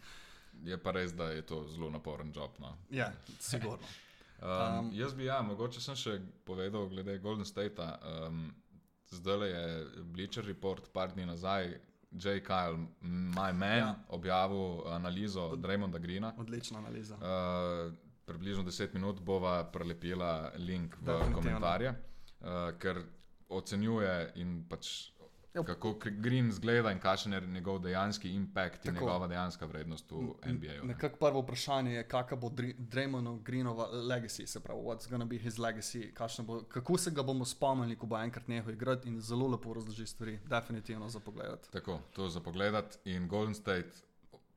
Je 0.62 0.76
pa 0.76 0.90
res, 0.90 1.12
da 1.12 1.24
je 1.24 1.42
to 1.42 1.66
zelo 1.66 1.90
naporen 1.90 2.32
job. 2.34 2.50
No. 2.58 2.76
Ja, 2.90 3.12
sigurno. 3.38 3.86
Um, 4.42 4.78
Um, 4.78 4.90
jaz 4.94 5.14
bi, 5.14 5.24
ja, 5.24 5.42
mogoče 5.42 5.80
sem 5.80 5.94
še 5.94 6.14
povedal 6.44 6.86
glede 6.88 7.18
Golden 7.18 7.44
Statea. 7.44 7.98
Um, 8.26 8.54
zdaj 9.10 9.42
je 9.44 9.64
Bleacher 10.04 10.44
Report, 10.44 10.88
par 10.92 11.08
dni 11.08 11.26
nazaj, 11.26 11.74
J. 12.10 12.40
Kyle, 12.40 12.78
my 13.02 13.52
man, 13.52 13.60
Ja. 13.68 13.76
ja. 13.78 13.94
objavil 14.08 14.62
analizo 14.88 15.56
Draymonda 15.56 15.98
Greena. 15.98 16.32
Odlična 16.38 16.78
analiza. 16.78 17.14
Uh, 17.16 17.92
približno 18.24 18.62
10 18.64 18.94
minut 18.94 19.20
bova 19.20 19.64
prelepila 19.64 20.52
link 20.56 20.96
v 20.96 21.04
Definitivno. 21.04 21.36
komentarje, 21.36 21.90
uh, 21.90 22.46
ker 22.78 23.02
ocenjuje 23.50 24.32
in 24.36 24.64
pač. 24.68 25.10
Ja. 25.52 25.64
Kako 25.64 25.90
Green 26.12 26.52
zgleda 26.52 26.92
in 26.92 27.00
kakšen 27.00 27.32
je 27.32 27.40
njegov 27.40 27.78
dejanski 27.78 28.30
impact 28.30 28.84
in 28.84 28.94
Tako. 28.94 29.04
njegova 29.04 29.26
dejanska 29.26 29.66
vrednost 29.66 30.10
v 30.10 30.16
NBA-ju. 30.46 30.82
ne. 30.82 30.88
Nekako 30.88 31.16
prvo 31.18 31.40
vprašanje 31.40 31.92
je, 31.92 32.04
kakšna 32.04 32.36
bo 32.36 32.48
Draymondov 32.78 33.40
Greenova 33.40 33.88
legacy, 33.88 34.46
se 34.46 34.60
pravi, 34.60 34.80
what's 34.80 35.10
gonna 35.10 35.24
be 35.24 35.38
his 35.38 35.56
legacy, 35.56 36.12
bo, 36.40 36.62
kako 36.62 36.98
se 36.98 37.10
ga 37.10 37.22
bomo 37.22 37.44
spomnili, 37.44 37.96
ko 37.96 38.06
bo 38.06 38.16
enkrat 38.18 38.48
nehal 38.48 38.70
igrati 38.72 39.08
in 39.08 39.20
zelo 39.20 39.48
lepo 39.48 39.74
razloži 39.74 40.06
stvari, 40.06 40.38
definitivno 40.44 41.08
za 41.08 41.20
pogled. 41.20 41.58
Tako, 41.70 42.00
to 42.12 42.28
za 42.28 42.40
pogled. 42.40 42.70
In 43.04 43.28
Golden 43.28 43.54
State, 43.54 43.90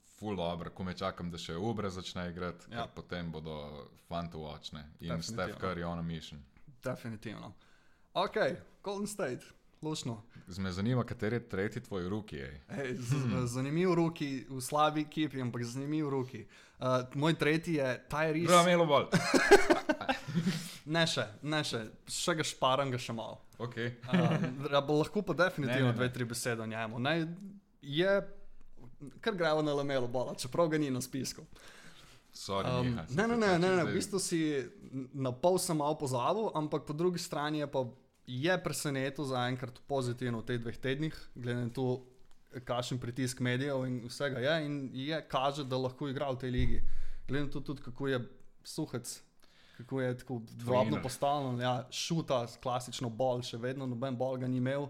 full 0.10 0.36
dobro, 0.36 0.69
ko 0.69 0.84
me 0.84 0.93
čakam, 0.93 1.32
da 1.32 1.38
še 1.38 1.56
Ubre 1.56 1.89
začne 1.89 2.29
igrati, 2.29 2.65
Ja. 2.71 2.86
potem 2.88 3.32
bodo 3.32 3.58
fanti 4.08 4.38
watchne. 4.38 4.86
In. 4.99 5.21
Steph 5.23 5.58
Curry 5.58 5.84
on 5.84 5.99
a 5.99 6.03
mission. 6.03 6.43
Definitivno. 6.84 7.53
Ok, 8.13 8.36
Golden 8.84 9.08
State, 9.08 9.41
lušno. 9.82 10.21
Zme 10.47 10.71
zanima, 10.71 11.04
kateri 11.04 11.36
je 11.36 11.49
tretji 11.49 11.82
tvoj 11.82 12.04
ej. 12.38 12.60
Z, 12.95 13.15
hmm. 13.15 13.47
Zanimiv 13.47 13.93
ruki, 13.93 14.45
v 14.49 14.62
slabi 14.62 15.02
ekipi, 15.02 15.41
ampak 15.41 15.63
zanimiv 15.63 16.10
ruki. 16.10 16.45
Uh, 16.80 16.86
moj 17.15 17.34
tretji 17.34 17.73
je 17.73 18.06
Tyrese. 18.10 18.52
Ramelo 18.52 18.86
bolj. 18.86 19.06
Ne 20.86 21.06
še, 21.08 21.23
ne 21.41 21.62
še, 21.63 21.80
še 22.10 22.34
ga 22.36 22.43
šparam, 22.43 22.89
ga 22.91 22.97
še 22.99 23.13
malo. 23.15 23.38
Okay. 23.56 23.93
Uh, 24.04 24.34
lahko 24.99 25.21
pa 25.23 25.32
definitivno 25.34 25.78
Ne, 25.80 25.86
ne, 25.86 25.93
ne. 25.93 25.97
dve, 25.97 26.08
tri 26.12 26.26
besede 26.28 26.60
o 26.60 26.67
njemu. 26.67 26.99
Ne, 26.99 27.13
je, 27.80 28.15
kar 29.23 29.38
gremo 29.39 29.62
na 29.63 29.73
lamelo 29.73 30.10
bola, 30.12 30.34
čeprav 30.36 30.67
ga 30.67 30.78
ni 30.78 30.89
na 30.91 30.99
spisku. 30.99 31.45
Sorry, 32.34 32.67
Um, 32.67 32.97
ne, 33.13 33.28
ne, 33.28 33.28
ne, 33.30 33.38
pač 33.38 33.39
ne, 33.39 33.58
ne, 33.60 33.69
zdaj- 33.69 33.86
v 33.86 33.95
bistvu 33.95 34.19
si 34.19 34.39
na 35.13 35.32
pol 35.32 35.56
sem 35.62 35.78
malo 35.78 35.95
pozabil, 35.95 36.49
ampak 36.52 36.84
po 36.84 36.91
drugi 36.91 37.21
strani 37.21 37.62
je 37.62 37.67
pa 37.69 37.86
je 38.28 38.64
presenetil 38.64 39.26
zaenkrat 39.26 39.80
pozitivno 39.88 40.40
v 40.42 40.48
teh 40.48 40.60
dveh 40.62 40.78
tednih, 40.78 41.16
glede 41.36 41.68
na 41.68 41.74
to, 41.74 42.06
kakšen 42.54 43.00
pritisk 43.02 43.42
medijev 43.42 43.86
in 43.88 44.04
vsega 44.06 44.40
je, 44.40 44.66
in 44.66 44.90
je 44.94 45.18
kaže, 45.28 45.64
da 45.66 45.78
lahko 45.78 46.08
igra 46.08 46.30
v 46.32 46.38
tej 46.38 46.52
ligi. 46.52 46.82
Glede 47.28 47.46
na 47.46 47.52
to 47.52 47.62
tudi, 47.62 47.82
kako 47.82 48.08
je 48.08 48.20
suhec. 48.64 49.22
Kako 49.78 50.02
je 50.02 50.18
tako 50.18 50.42
drobno 50.52 50.98
Tweener. 50.98 51.04
postavljen, 51.04 51.62
ja, 51.62 51.88
šuta, 51.92 52.46
klasično 52.62 53.10
bol, 53.10 53.42
še 53.42 53.58
vedno 53.58 53.88
noben 53.90 54.18
bol 54.18 54.38
ga 54.38 54.48
ni 54.48 54.62
imel, 54.62 54.86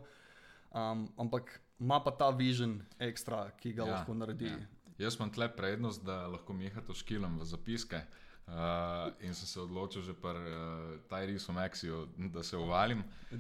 um, 0.76 1.08
ampak 1.18 1.62
ima 1.80 2.02
pa 2.04 2.12
ta 2.12 2.30
vision 2.36 2.82
ekstra, 3.00 3.48
ki 3.58 3.74
ga 3.74 3.86
ja, 3.88 3.92
lahko 3.94 4.14
naredi. 4.14 4.52
Ja. 4.52 4.60
Ja. 4.60 5.06
Jaz 5.08 5.16
imam 5.18 5.32
tle 5.34 5.48
prednost, 5.56 6.04
da 6.06 6.28
lahko 6.28 6.54
Miha 6.54 6.84
to 6.86 6.94
škilam 6.94 7.40
v 7.40 7.48
zapiske. 7.48 8.04
Uh, 8.48 9.14
in 9.24 9.34
sem 9.34 9.48
se 9.48 9.62
odločil 9.62 10.02
že 10.04 10.14
pri 10.14 10.36
uh, 10.36 11.00
Tyreesu 11.10 11.54
Maxiju, 11.56 12.08
da 12.18 12.44
se 12.44 12.58
uvalim. 12.58 13.04
Uh, 13.32 13.40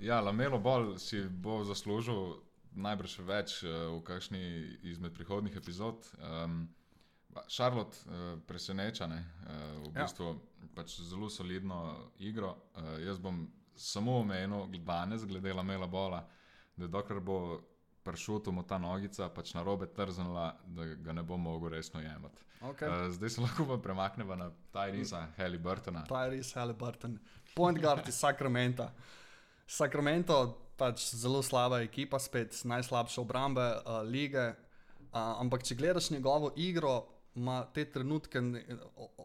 ja, 0.00 0.20
Lamelo 0.20 0.58
Ball 0.58 0.98
si 0.98 1.22
bo 1.30 1.62
zaslužil 1.64 2.42
najbrž 2.74 3.18
več 3.22 3.62
uh, 3.62 3.94
v 3.94 4.02
kakšni 4.02 4.42
izmed 4.82 5.14
prihodnih 5.14 5.56
epizod. 5.56 6.10
Um, 6.18 6.66
Šarlot 7.48 7.94
uh, 8.06 8.40
preseneča, 8.48 9.06
ne, 9.06 9.22
uh, 9.46 9.86
v 9.86 9.92
Ja. 9.94 10.02
bistvu 10.02 10.34
pač 10.74 10.98
zelo 11.00 11.30
solidno 11.30 12.10
igro. 12.18 12.56
Uh, 12.74 12.98
jaz 13.06 13.18
bom 13.18 13.46
samo 13.76 14.20
omenil 14.20 14.66
danes, 14.84 15.24
glede 15.24 15.52
Lamela 15.52 15.86
Bola, 15.86 16.26
da 16.76 16.86
dokler 16.86 17.20
bo 17.20 17.60
pršutu 18.06 18.52
mu 18.54 18.62
ta 18.62 18.78
nogica 18.78 19.28
pač 19.34 19.52
na 19.54 19.64
robe 19.66 19.88
trznila, 19.90 20.52
da 20.66 20.86
ga 20.94 21.12
ne 21.12 21.22
bo 21.22 21.36
mogel 21.36 21.74
resno 21.74 22.00
jemati. 22.00 22.46
okay. 22.62 22.88
Uh, 22.88 23.10
zdaj 23.12 23.30
se 23.30 23.40
lahko 23.40 23.66
pa 23.66 23.78
premakneva 23.82 24.36
na 24.36 24.50
Tyrisa 24.74 25.26
Halliburtona. 25.36 26.04
Tyrese 26.08 26.54
Halliburton, 26.60 27.18
point 27.54 27.80
guard 27.82 28.08
iz 28.08 28.14
Sacramento. 28.14 28.88
Sacramento, 29.66 30.38
pač 30.78 31.08
zelo 31.14 31.42
slaba 31.42 31.82
ekipa, 31.82 32.20
spet 32.22 32.54
najslabša 32.64 33.20
obramba 33.20 33.66
uh, 33.82 34.00
lige. 34.06 34.54
ampak 35.16 35.62
če 35.64 35.74
gledaš 35.74 36.10
njegovo 36.10 36.50
igro, 36.60 37.06
ima 37.36 37.64
te 37.74 37.84
trenutke, 37.84 38.40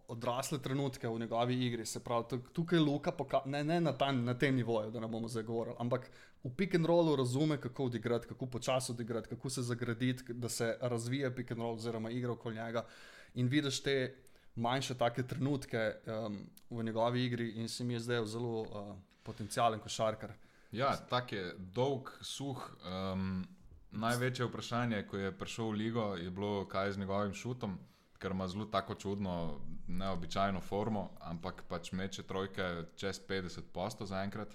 odrasle 0.08 0.60
trenutke 0.60 1.08
v 1.08 1.20
njegovi 1.20 1.56
igri. 1.66 1.86
Se 1.86 2.04
pravi, 2.04 2.26
tuk- 2.30 2.52
tukaj 2.54 2.80
je 2.80 2.84
Luka, 2.84 3.14
ne, 3.46 3.64
ne 3.64 3.82
na, 3.82 3.94
ta, 3.98 4.12
na 4.12 4.34
tem 4.38 4.56
nivoju, 4.56 4.92
da 4.92 5.00
ne 5.00 5.08
bomo 5.08 5.28
zdaj 5.28 5.44
govorili, 5.44 5.76
ampak 5.80 6.10
v 6.44 6.52
pick 6.58 6.76
and 6.76 6.86
rollu 6.86 7.16
razume, 7.16 7.58
kako 7.62 7.86
odigrati, 7.86 8.28
kako 8.28 8.46
počasi 8.46 8.92
odigrati, 8.92 9.30
kako 9.30 9.50
se 9.50 9.62
zagraditi, 9.62 10.34
da 10.34 10.50
se 10.50 10.78
razvije 10.82 11.36
pick 11.36 11.52
and 11.52 11.62
roll 11.62 11.76
oziroma 11.76 12.10
igra 12.10 12.32
okoli 12.32 12.56
njega. 12.56 12.86
In 13.34 13.48
vidiš 13.48 13.84
te 13.84 14.16
manjše 14.56 14.98
take 14.98 15.24
trenutke 15.24 15.94
um, 16.06 16.38
v 16.70 16.84
njegovi 16.84 17.26
igri 17.26 17.50
in 17.52 17.70
se 17.70 17.84
mi 17.84 17.94
je 17.94 18.00
zdaj 18.00 18.26
zelo 18.26 18.62
uh, 18.62 18.96
potencijalen 19.24 19.80
košarkar. 19.80 20.34
Ja, 20.72 20.96
tak 21.10 21.32
je 21.32 21.56
dolg, 21.58 22.10
suh. 22.22 22.78
Um, 22.84 23.48
največje 23.92 24.46
vprašanje, 24.46 25.04
ko 25.08 25.18
je 25.18 25.32
prišel 25.38 25.66
v 25.66 25.72
ligo, 25.72 26.16
je 26.16 26.32
bilo, 26.32 26.66
kaj 26.68 26.88
je 26.88 26.94
z 26.94 27.00
njegovim 27.00 27.34
šutom, 27.34 27.80
ker 28.22 28.32
ima 28.32 28.48
zelo 28.48 28.66
tako 28.66 28.96
čudno, 28.96 29.60
neobičajno 29.88 30.62
formo, 30.62 31.10
ampak 31.20 31.64
pač 31.70 31.92
meče 31.92 32.24
trojke 32.24 32.68
čez 32.96 33.22
50 33.30 33.72
posto 33.74 34.06
zaenkrat. 34.06 34.54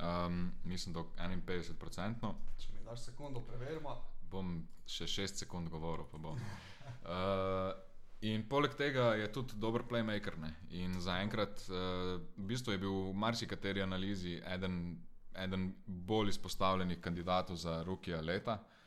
Um, 0.00 0.52
mislim, 0.64 0.94
da 0.94 1.02
51%. 1.18 2.32
Če 2.58 2.72
mi 2.72 2.84
daš 2.86 3.04
sekundo, 3.10 3.42
preverimo. 3.44 3.96
Bom 4.30 4.62
še 4.86 5.08
6 5.10 5.42
sekund 5.44 5.68
govoril, 5.68 6.06
pa 6.08 6.18
bom. 6.22 6.38
Uh, 7.00 7.74
in 8.24 8.46
poleg 8.48 8.76
tega 8.78 9.10
je 9.18 9.28
tudi 9.34 9.58
dober 9.60 9.84
playmaker. 9.90 10.38
Ne? 10.40 10.54
In 10.78 10.96
zaenkrat, 11.02 11.66
uh, 11.68 12.16
v 12.38 12.48
bistvu 12.48 12.76
je 12.76 12.82
bil 12.86 12.96
v 13.10 13.14
marsikateri 13.26 13.82
analizi 13.84 14.38
eden, 14.54 15.00
eden 15.36 15.72
bolj 15.86 16.36
izpostavljenih 16.36 17.02
kandidatov 17.02 17.60
za 17.60 17.82
Rukija 17.84 18.22
leta. 18.24 18.60
Uh, 18.62 18.79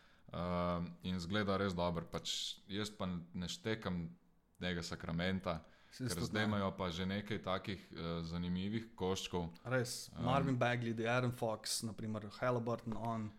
in 1.03 1.19
zgleda 1.19 1.57
res 1.57 1.73
dober. 1.73 2.03
Pač 2.03 2.55
jaz 2.67 2.89
pa 2.89 3.05
ne 3.33 3.47
štekam 3.47 4.07
tega 4.59 4.83
sakramenta, 4.83 5.59
zdaj 5.99 6.43
imajo 6.47 6.71
pa 6.77 6.89
že 6.89 7.05
nekaj 7.05 7.41
takih 7.43 7.81
uh, 7.91 8.23
zanimivih 8.25 8.95
koščkov. 8.95 9.49
Res, 9.65 10.09
Marvin 10.19 10.57
Bagley, 10.57 10.93
The 10.93 11.07
Aaron 11.07 11.31
Fox, 11.31 11.83
naprimer 11.83 12.29
Halliburton, 12.39 12.97
on. 12.97 13.29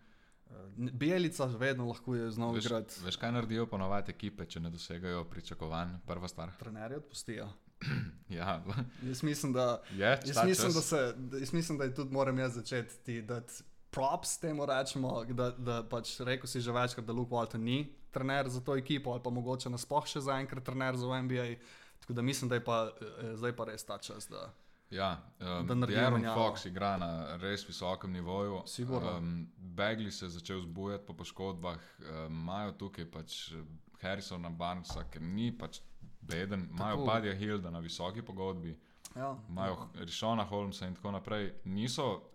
Uh, 0.46 0.90
Belica 0.92 1.44
vedno 1.46 1.88
lahko 1.88 2.14
je 2.14 2.28
Veš, 2.28 2.64
igrati. 2.64 3.00
veš, 3.04 3.16
kaj 3.16 3.33
naredijo 3.33 3.66
ponovadi 3.66 4.12
ekipe, 4.12 4.46
če 4.46 4.61
ne 4.61 4.70
dosegajo 4.70 5.24
pričakovanj? 5.24 5.96
Prva 6.07 6.28
stvar. 6.28 6.52
Trenerji 6.59 6.96
odpustijo. 6.96 7.48
Ja, 8.28 8.62
Jaz 9.02 9.22
mislim, 9.22 9.52
da, 9.52 9.83
je, 9.92 10.07
jaz 10.26 10.44
mislim, 10.44 10.72
čas- 10.72 10.74
da, 10.74 10.80
se, 10.80 11.14
jaz 11.40 11.52
mislim, 11.52 11.78
da 11.78 11.85
je 11.85 11.94
tudi 11.94 12.12
moram 12.12 12.38
jaz 12.38 12.54
začeti 12.54 12.98
ti 13.04 13.22
dati 13.22 13.52
props 13.94 14.38
temu 14.42 14.66
rečemo, 14.66 15.24
da, 15.24 15.50
da 15.50 15.83
pač 15.87 16.16
rekel 16.26 16.50
si 16.50 16.61
že 16.61 16.72
večkrat, 16.74 17.07
da 17.07 17.12
Luke 17.12 17.30
Walton 17.35 17.62
ni 17.62 17.94
trener 18.11 18.48
za 18.48 18.61
to 18.61 18.76
ekipo 18.76 19.12
ali 19.14 19.22
pa 19.22 19.30
mogoče 19.30 19.70
nasploh 19.70 20.07
še 20.07 20.20
zaenkrat 20.26 20.64
trener 20.64 20.96
za 20.96 21.22
NBA. 21.22 21.54
Tako 22.02 22.12
da 22.12 22.22
mislim, 22.22 22.48
da 22.48 22.59
je 22.59 22.64
pa, 22.64 22.90
eh, 23.00 23.37
zdaj 23.37 23.57
pa 23.57 23.64
res 23.70 23.85
ta 23.85 23.98
čas, 23.98 24.28
da 24.28 24.50
Ja, 24.90 25.22
um, 25.40 25.83
Aaron. 25.83 26.22
Fox 26.22 26.66
igra 26.66 26.96
na 26.96 27.37
res 27.37 27.68
visokem 27.68 28.12
nivoju. 28.12 28.62
Sigurno. 28.66 29.16
Um, 29.16 29.48
Begli 29.57 30.11
se 30.11 30.26
je 30.26 30.28
začel 30.28 30.61
zbujati 30.61 31.07
po 31.07 31.14
poškodbah, 31.14 31.78
um, 31.98 32.33
imajo 32.33 32.72
tukaj 32.72 33.11
pač 33.11 33.52
eh, 33.52 33.64
Harrisona 34.02 34.50
Barnesa, 34.50 35.04
ker 35.11 35.22
ni 35.22 35.50
pač 35.59 35.80
beden, 36.20 36.68
imajo. 36.70 37.04
Badja 37.07 37.35
Hilda 37.35 37.70
na 37.70 37.78
visoki 37.78 38.22
pogodbi, 38.22 38.76
ja, 39.16 39.35
imajo 39.48 39.88
Rišona 39.94 40.44
Holmesa 40.44 40.87
in 40.87 40.94
tako 40.94 41.11
naprej. 41.11 41.52
Niso 41.64 42.34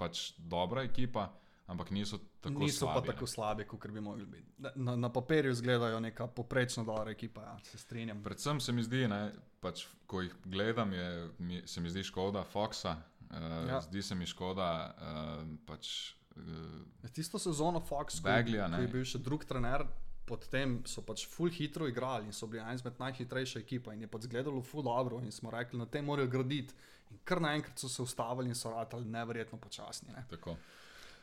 pač 0.00 0.32
dobra 0.38 0.82
ekipa, 0.88 1.28
ampak 1.70 1.92
niso 1.94 2.18
tako 2.40 2.64
niso 2.64 2.86
slabi. 2.86 2.94
pa 2.94 3.00
ne. 3.00 3.12
tako 3.12 3.26
slabi, 3.28 3.66
kot 3.68 3.86
bi 3.92 4.00
mogli 4.00 4.26
biti. 4.26 4.48
Na, 4.74 4.96
na, 4.96 5.12
papirju 5.12 5.52
izgledajo 5.52 6.00
neka 6.00 6.26
poprečno 6.26 6.84
dobra 6.88 7.12
ekipa, 7.12 7.44
ja, 7.46 7.58
se 7.68 7.78
strinjam. 7.78 8.22
Predvsem 8.24 8.60
se 8.60 8.72
mi 8.72 8.82
zdi, 8.82 9.04
ne, 9.08 9.20
pač, 9.60 9.84
ko 10.10 10.24
jih 10.24 10.34
gledam, 10.44 10.92
je, 10.96 11.10
mi, 11.38 11.62
se 11.68 11.80
mi 11.84 11.92
zdi 11.92 12.02
škoda 12.08 12.44
Foxa, 12.48 12.96
uh, 13.30 13.36
Ja. 13.68 13.80
zdi 13.86 14.02
se 14.02 14.14
mi 14.14 14.26
škoda 14.26 14.70
uh, 14.96 15.48
pač, 15.68 16.14
uh, 16.36 17.10
Tisto 17.12 17.38
sezono 17.38 17.80
Fox, 17.80 18.20
ko, 18.20 18.28
Bagleyja, 18.28 18.66
ko 18.70 18.76
ne. 18.76 18.82
je 18.86 18.88
bil 18.96 19.04
še 19.04 19.18
drug 19.22 19.44
trener, 19.44 19.84
potem 20.30 20.78
so 20.86 21.02
pač 21.02 21.24
full 21.26 21.50
hitro 21.50 21.88
igrali 21.90 22.30
in 22.30 22.32
so 22.32 22.46
bili 22.46 22.62
ena 22.62 22.74
izmed 22.76 22.98
najhitrejših 23.02 23.64
ekip 23.64 23.88
in 23.90 24.04
je 24.06 24.08
pač 24.10 24.28
izgledalo 24.28 24.62
full 24.62 24.86
dobro 24.86 25.18
in 25.20 25.32
smo 25.34 25.50
rekli, 25.50 25.78
na 25.78 25.86
tem 25.90 26.06
morajo 26.06 26.30
graditi. 26.30 26.74
In 27.10 27.18
kar 27.24 27.40
naenkrat 27.40 27.78
so 27.78 27.88
se 27.88 28.02
ustavili 28.02 28.48
in 28.48 28.54
so 28.54 28.70
ratali 28.70 29.04
neverjetno 29.04 29.58
počasni. 29.58 30.12
Ne. 30.12 30.24
tako. 30.30 30.56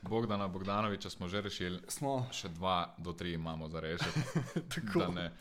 Bogdana 0.01 0.47
Bogdanoviča 0.47 1.09
smo 1.09 1.27
že 1.27 1.41
rešili, 1.41 1.79
Smo 1.87 2.27
še 2.31 2.49
dva 2.49 2.93
do 2.97 3.13
tri 3.13 3.33
imamo 3.33 3.67
za 3.67 3.79
rešiti, 3.79 4.19
tako. 4.75 4.99
da 4.99 5.07
ne 5.09 5.31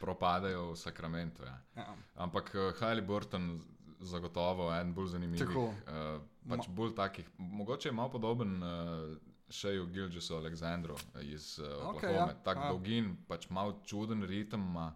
propadajo 0.00 0.70
v 0.70 0.76
Sakramentu. 0.76 1.42
Ja. 1.42 1.58
Ja. 1.76 1.94
Ampak 2.16 2.52
uh, 2.54 2.80
Hailey 2.80 3.02
Burton 3.02 3.60
zagotovo 4.00 4.68
en 4.72 4.94
bolj 4.94 5.06
zanimiv. 5.08 5.38
Tako. 5.40 5.64
Uh, 5.64 6.22
pač 6.48 6.68
bolj 6.68 6.94
takih, 6.94 7.26
mogoče 7.38 7.88
je 7.88 7.92
malo 7.92 8.10
podoben 8.10 8.62
uh, 8.62 9.16
Šeju 9.50 9.86
Gilgisu 9.86 10.36
Aleksandru 10.36 10.94
iz 11.22 11.58
uh, 11.58 11.66
Okej, 11.66 11.88
Oklahome. 11.88 12.32
ja. 12.32 12.42
Tak 12.44 12.56
Ja. 12.56 12.68
dolgin, 12.68 13.16
pač 13.28 13.48
malo 13.50 13.80
čuden 13.84 14.22
ritem 14.22 14.60
ima 14.62 14.92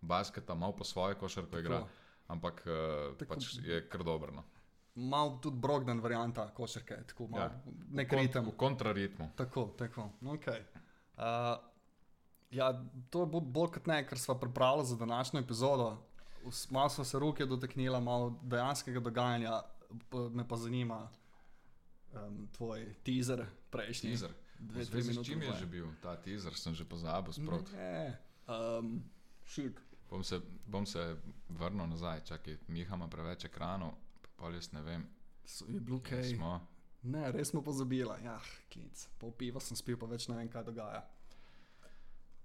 basketa, 0.00 0.54
malo 0.54 0.72
po 0.72 0.84
svoje 0.84 1.14
košarko 1.14 1.58
igra. 1.58 1.84
Ampak 2.32 2.62
uh, 2.64 3.26
pač 3.28 3.52
je 3.60 3.82
kar 3.88 4.02
dobro. 4.02 4.32
No. 4.32 4.44
Mal 4.94 5.38
tudi 5.40 5.56
Brogdan 5.58 6.00
varianta 6.00 6.46
košarke, 6.50 6.98
tako 7.06 7.26
malo 7.28 7.44
Ja. 7.44 7.60
nek 7.90 8.12
ritem. 8.12 8.44
V 8.44 8.56
kontraritmu. 8.56 9.30
Tako, 9.36 9.66
tako. 9.76 10.10
Okay. 10.34 10.64
Uh, 11.14 11.56
ja, 12.50 12.72
to 13.08 13.20
je 13.20 13.26
bo- 13.26 13.40
bolj 13.42 13.70
kot 13.70 13.86
ne, 13.86 14.00
ker 14.02 14.18
smo 14.18 14.34
pripravili 14.36 14.86
za 14.86 14.96
današnjo 14.96 15.40
epizodo. 15.40 15.90
Malo 16.70 16.88
smo 16.88 17.04
se 17.04 17.18
roke 17.18 17.46
dotaknili, 17.46 18.00
malo 18.00 18.38
dejanskega 18.42 19.00
dogajanja, 19.00 19.60
me 20.30 20.48
pa 20.48 20.56
zanima 20.56 21.08
um, 22.12 22.48
tvoj 22.48 22.94
teaser 23.02 23.46
prejšnji. 23.70 24.10
Teaser. 24.10 24.32
Dve, 24.58 24.84
s 24.84 24.92
minute 24.92 25.24
čim 25.24 25.42
je 25.42 25.52
že 25.54 25.66
bil 25.66 25.86
ta 26.02 26.16
teaser, 26.16 26.54
sem 26.54 26.74
že 26.74 26.84
pozabil. 26.84 27.32
Sprot. 27.32 27.72
Ne, 27.72 28.18
um, 28.48 29.02
shit. 29.44 29.80
Bom 30.12 30.24
se, 30.24 30.40
bom 30.68 30.84
se 30.86 31.16
vrnil 31.48 31.88
nazaj, 31.88 32.20
čakaj, 32.28 32.58
Miha 32.68 32.96
ima 32.96 33.08
preveč 33.08 33.46
ekranov, 33.48 33.94
pa 34.36 34.50
jaz 34.52 34.68
ne 34.76 34.82
vem, 34.84 35.06
So, 35.44 35.64
je 35.68 35.80
bilo 35.80 36.00
kaj? 36.00 36.24
smo. 36.24 36.60
Ne, 37.02 37.32
res 37.32 37.50
smo 37.50 37.62
pozabili. 37.62 38.14
Ja, 38.24 38.38
klic. 38.72 39.08
Pol 39.18 39.32
piva 39.34 39.60
sem 39.60 39.76
spil, 39.76 39.98
pa 39.98 40.06
več 40.06 40.28
ne 40.30 40.36
vem, 40.38 40.50
kaj 40.50 40.68
dogaja. 40.68 41.02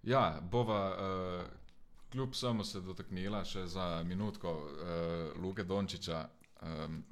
Ja, 0.08 0.40
bova 0.42 0.80
uh, 0.94 1.44
kljub 2.12 2.34
vsemu 2.34 2.64
se 2.66 2.82
dotaknila 2.82 3.44
še 3.46 3.68
za 3.68 4.04
minutko 4.08 4.54
uh, 4.56 5.38
Luke 5.44 5.64
Dončiča. 5.64 6.26
Um, 6.64 7.04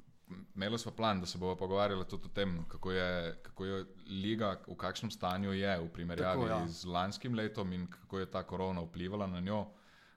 Imeli 0.56 0.78
smo 0.78 0.90
plan, 0.90 1.20
da 1.22 1.26
se 1.30 1.38
bomo 1.38 1.54
pogovarjali 1.54 2.02
tudi 2.10 2.26
o 2.26 2.32
tem, 2.34 2.64
kako 2.68 2.90
je, 2.92 3.10
kako 3.42 3.64
je 3.64 3.84
liga, 4.10 4.56
v 4.66 4.74
kakšnem 4.74 5.12
stanju 5.14 5.52
je 5.54 5.76
v 5.84 5.90
primerjavi 5.94 6.48
Tako, 6.48 6.48
ja. 6.50 6.66
Z 6.66 6.90
lanskim 6.90 7.36
letom 7.38 7.72
in 7.72 7.84
kako 7.86 8.18
je 8.18 8.30
ta 8.30 8.42
korona 8.42 8.82
vplivala 8.82 9.28
na 9.30 9.40
njo. 9.40 9.60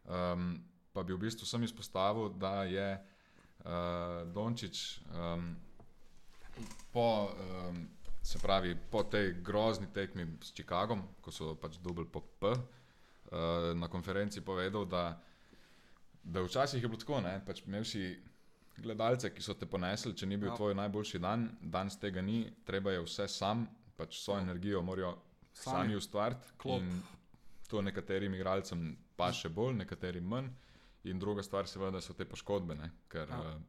Um, 0.10 0.58
pa 0.94 1.04
bi 1.04 1.14
v 1.14 1.22
bistvu 1.22 1.46
sem 1.46 1.64
izpostavil, 1.64 2.32
da 2.34 2.64
je 2.66 2.88
uh, 2.98 4.26
Dončić 4.34 5.00
um, 5.14 5.56
po, 6.92 7.30
um, 7.70 7.88
se 8.22 8.40
pravi, 8.40 8.76
po 8.92 9.04
tej 9.04 9.34
grozni 9.44 9.88
tekmi 9.94 10.26
s 10.42 10.54
Chicagom, 10.54 11.04
ko 11.22 11.32
so 11.32 11.54
pač 11.56 11.78
dubl 11.78 12.10
po 12.10 12.22
P, 12.22 12.50
uh, 12.50 12.60
na 13.78 13.88
konferenci 13.88 14.42
povedal, 14.42 14.86
da, 14.86 15.22
da 16.24 16.42
včasih 16.42 16.82
je 16.82 16.90
bilo 16.90 17.00
tako, 17.00 17.22
ne, 17.22 17.38
pač 17.46 17.62
imel 17.68 17.86
si 17.86 18.18
gledalce, 18.82 19.30
ki 19.30 19.44
so 19.44 19.54
te 19.54 19.70
ponesli, 19.70 20.16
če 20.16 20.26
ni 20.26 20.38
bil 20.42 20.50
ja. 20.50 20.56
tvoj 20.58 20.76
najboljši 20.80 21.22
dan, 21.22 21.50
danes 21.62 22.00
tega 22.02 22.22
ni, 22.26 22.48
treba 22.66 22.96
je 22.96 23.04
vse 23.06 23.28
sam, 23.28 23.68
pač 24.00 24.24
svojo 24.24 24.42
energijo 24.42 24.82
morajo 24.82 25.18
Sami. 25.54 25.76
sami 25.76 25.96
ustvariti. 25.96 26.56
To 27.70 27.82
nekaterim 27.86 28.34
igralcem 28.34 28.96
pa 29.20 29.30
še 29.36 29.52
bolj, 29.52 29.76
nekaterim 29.84 30.28
manj. 30.32 30.50
In 31.08 31.20
druga 31.20 31.44
stvar, 31.44 31.68
seveda, 31.68 32.02
so 32.04 32.14
te 32.14 32.26
poškodbe, 32.28 32.76
ne? 32.76 32.90
ker, 33.12 33.30
Ja. 33.32 33.40
ja. 33.52 33.60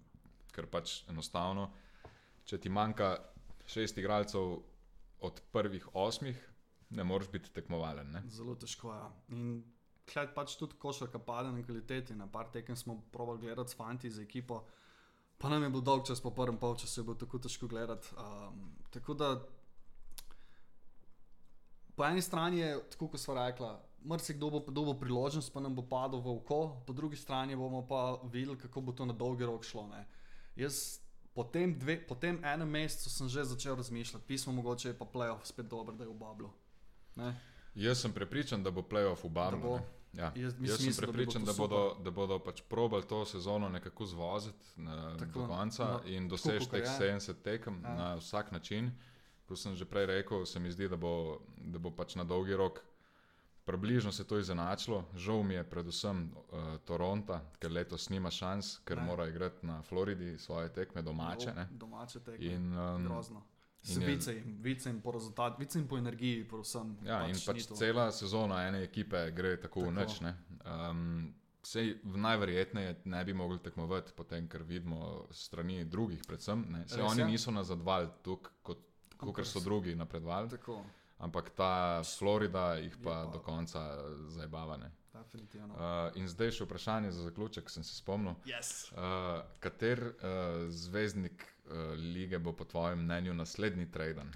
ker 0.54 0.66
pač 0.66 1.00
enostavno, 1.10 1.68
če 2.44 2.58
ti 2.58 2.72
manjka 2.74 3.12
šest 3.70 3.98
igralcev 4.02 4.56
od 5.22 5.42
prvih 5.54 5.86
osmih, 5.94 6.38
ne 6.90 7.04
moreš 7.06 7.30
biti 7.30 7.52
tekmovalen. 7.54 8.10
Ne? 8.16 8.24
Zelo 8.34 8.56
težko 8.58 8.90
je. 8.90 8.98
Ja. 8.98 9.10
In 9.36 9.52
kled 10.10 10.34
pač 10.34 10.56
tudi 10.58 10.78
košarka 10.80 11.20
pade 11.22 11.52
na 11.54 11.62
kvaliteti. 11.62 12.16
Na 12.18 12.26
par 12.26 12.50
tekem 12.50 12.76
smo 12.76 12.98
probali 13.12 13.44
gledati 13.44 13.70
s 13.70 13.78
fanti 13.78 14.10
za 14.10 14.22
ekipo, 14.22 14.64
pa 15.38 15.48
nam 15.48 15.62
je 15.62 15.70
bil 15.70 15.84
dolg 15.86 16.06
čas 16.08 16.20
po 16.20 16.32
prvem 16.34 16.58
polčasu, 16.58 17.00
je 17.00 17.04
bilo 17.04 17.16
tako 17.20 17.38
težko 17.38 17.68
gledati. 17.70 18.10
Um, 18.18 18.72
tako 18.90 19.14
da 19.14 19.30
po 21.96 22.04
eni 22.04 22.22
strani 22.22 22.58
je, 22.58 22.74
tako 22.90 23.08
kot 23.08 23.20
smo 23.20 23.34
rekla, 23.38 23.74
marsikdo 24.02 24.50
bo 24.50 24.60
dobil 24.60 24.94
priložnost, 24.94 25.52
pa 25.52 25.60
nam 25.60 25.74
bo 25.74 25.82
padel 25.82 26.20
v 26.20 26.28
oko, 26.30 26.82
po 26.86 26.92
drugi 26.92 27.16
strani 27.16 27.56
bomo 27.56 27.82
pa 27.82 28.18
videli, 28.24 28.58
kako 28.58 28.80
bo 28.80 28.92
to 28.92 29.04
na 29.04 29.12
dolgi 29.12 29.44
rok 29.44 29.64
šlo. 29.64 29.86
Ne. 29.86 30.06
Jaz 30.56 31.00
po 31.34 31.44
tem, 31.44 31.78
dve, 31.78 32.00
po 32.00 32.14
tem 32.14 32.44
enem 32.44 32.68
mesecu 32.68 33.10
sem 33.10 33.28
že 33.28 33.44
začel 33.44 33.76
razmišljati, 33.76 34.24
pismo 34.26 34.52
mogoče 34.52 34.88
je 34.88 34.98
pa 34.98 35.04
playoff 35.04 35.44
spet 35.44 35.66
dober, 35.66 35.94
da 35.94 36.04
je 36.04 36.10
v 36.10 36.14
bablu. 36.14 36.50
Ne? 37.16 37.34
Jaz 37.74 38.00
sem 38.00 38.12
prepričan, 38.12 38.62
da 38.62 38.70
bo 38.70 38.82
playoff 38.82 39.24
v 39.24 39.28
bo. 39.28 39.76
ne. 39.76 39.84
Ja. 40.12 40.32
Jaz- 40.34 40.42
Jaz, 40.42 40.58
mislim, 40.58 40.76
sem 40.78 40.86
mislim, 40.86 40.94
da 40.96 41.12
prepričan, 41.12 41.42
bilo 41.42 41.52
da, 41.52 41.58
bodo, 41.58 41.96
da 42.02 42.10
bodo 42.10 42.38
pač 42.38 42.62
probali 42.62 43.02
to 43.06 43.24
sezono 43.24 43.68
nekako 43.68 44.06
zvoziti 44.06 44.66
na, 44.76 45.16
Tako, 45.16 45.40
do 45.40 45.46
konca 45.46 45.84
no, 45.84 46.00
in 46.04 46.28
doseči 46.28 46.58
kakor 46.58 46.80
teh 46.80 46.80
je. 46.80 47.10
70 47.12 47.34
tekem 47.42 47.82
Ja. 47.84 47.94
na 47.94 48.14
vsak 48.14 48.52
način. 48.52 48.90
Kot 49.46 49.58
sem 49.58 49.74
že 49.74 49.84
prej 49.84 50.06
rekel, 50.06 50.46
se 50.46 50.58
mi 50.58 50.70
zdi, 50.70 50.88
da 50.88 50.96
bo, 50.96 51.38
da 51.56 51.78
bo 51.78 51.90
pač 51.90 52.14
na 52.14 52.24
dolgi 52.24 52.56
rok 52.56 52.82
približno 53.70 54.12
se 54.12 54.24
to 54.24 54.38
izenačilo. 54.38 55.04
Žal 55.16 55.42
mi 55.42 55.54
je 55.54 55.64
predvsem 55.64 56.20
uh, 56.26 56.58
Toronto, 56.80 57.38
ker 57.58 57.70
letos 57.72 58.08
nima 58.08 58.30
šans, 58.30 58.78
ker 58.80 58.96
Ne. 58.96 59.04
mora 59.04 59.28
igrati 59.28 59.66
na 59.66 59.82
Floridi 59.82 60.38
svoje 60.38 60.68
tekme 60.70 61.02
domače. 61.02 61.52
Ne? 61.52 61.68
Domače 61.72 62.20
tekme. 62.20 62.46
In, 62.46 62.72
um, 62.74 63.04
Grozno. 63.04 63.42
in 63.84 63.92
In 63.92 64.02
je- 64.02 64.08
vice 64.08 64.34
jim, 64.34 64.58
vice 64.60 64.88
jim 64.88 65.00
po 65.00 65.12
rezultatu, 65.12 65.56
vice 65.58 65.78
jim 65.78 65.88
po 65.88 65.98
energiji, 65.98 66.42
predvsem. 66.44 66.96
Ja, 67.04 67.22
in 67.22 67.32
ni 67.32 67.40
pač 67.46 67.66
cela 67.68 68.10
sezona 68.12 68.62
ene 68.62 68.82
ekipe 68.82 69.30
gre 69.30 69.56
tako 69.58 69.80
v 69.80 69.84
Tako. 69.84 69.90
noč. 69.92 70.20
Um, 70.90 71.34
Sej 71.62 71.98
najverjetneje 72.04 72.94
ne 73.04 73.24
bi 73.24 73.32
mogli 73.34 73.58
tekmovati, 73.58 74.12
potem, 74.12 74.48
ker 74.48 74.62
vidimo 74.62 75.26
strani 75.30 75.84
drugih, 75.84 76.22
predvsem. 76.26 76.64
Ne. 76.68 76.88
Sej 76.88 76.96
Res 76.98 77.10
oni 77.10 77.20
je. 77.20 77.26
niso 77.26 77.50
nazadovali 77.50 78.08
kot, 78.22 78.78
kot 79.18 79.44
so 79.44 79.60
drugi 79.60 79.94
napredovali, 79.94 80.48
Tako, 80.50 80.78
ampak 81.20 81.50
ta 81.56 82.02
Florida 82.18 82.74
jih 82.80 82.96
pa, 82.96 83.10
pa- 83.10 83.32
do 83.32 83.38
konca 83.44 83.84
zabava. 84.28 84.76
ne. 84.76 84.90
definitivno. 85.12 85.74
Uh, 85.74 86.16
in 86.16 86.28
zdaj 86.28 86.50
še 86.56 86.64
vprašanje 86.64 87.10
za 87.12 87.22
zaključek, 87.28 87.70
sem 87.70 87.84
se 87.84 87.94
spomnil. 87.96 88.34
Yes. 88.48 88.88
Uh, 88.92 89.42
kater 89.60 90.00
uh, 90.00 90.14
zvezdnik 90.70 91.44
uh, 91.44 91.92
lige 92.14 92.38
bo 92.38 92.52
po 92.52 92.64
tvojem 92.64 93.04
mnenju 93.04 93.34
naslednji 93.34 93.90
traden? 93.90 94.32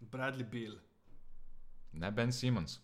Bradley 0.00 0.44
Bill. 0.50 0.78
Ne 1.92 2.10
Ben 2.10 2.32
Simmons. 2.32 2.78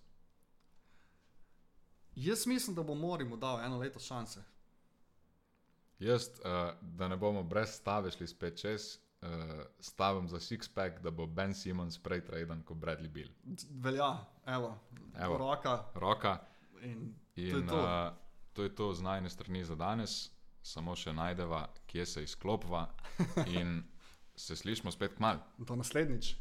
Jaz 2.16 2.46
mislim, 2.46 2.74
da 2.76 2.82
bo 2.82 2.94
Morimo 2.94 3.36
dal 3.36 3.60
eno 3.60 3.78
leto 3.78 4.00
šanse. 4.00 4.42
Jaz, 5.98 6.28
uh, 6.28 6.72
da 6.80 7.08
ne 7.08 7.16
bomo 7.16 7.42
brez 7.42 7.70
stave 7.76 8.10
šli 8.10 8.26
spet 8.26 8.60
čez, 8.60 8.98
uh, 9.26 9.62
stavim 9.80 10.28
za 10.28 10.36
six-pack, 10.36 11.02
da 11.02 11.10
bo 11.10 11.26
Ben 11.26 11.54
Simmons 11.54 11.98
prej 11.98 12.24
traden 12.24 12.62
kot 12.62 12.76
Bradley 12.76 13.08
Bill. 13.08 13.30
Velja, 13.70 14.16
evo, 14.46 14.78
Evo. 15.18 15.38
roka 15.38 15.84
Roka 15.94 16.38
in 16.82 17.14
in 17.36 17.50
to 17.50 17.58
je 17.58 17.66
to. 17.66 17.82
Uh, 17.82 18.14
to 18.52 18.62
je 18.62 18.74
to 18.74 18.94
z 18.94 19.02
najne 19.02 19.30
strani 19.30 19.64
za 19.64 19.74
danes, 19.76 20.30
samo 20.62 20.94
še 20.96 21.12
najdeva, 21.12 21.66
kje 21.86 22.06
se 22.06 22.22
izklopva 22.22 22.86
in 23.58 23.82
se 24.36 24.56
slišmo 24.56 24.90
spet 24.90 25.14
k 25.14 25.20
malu. 25.20 25.40
Do 25.58 25.76
naslednjič. 25.76 26.36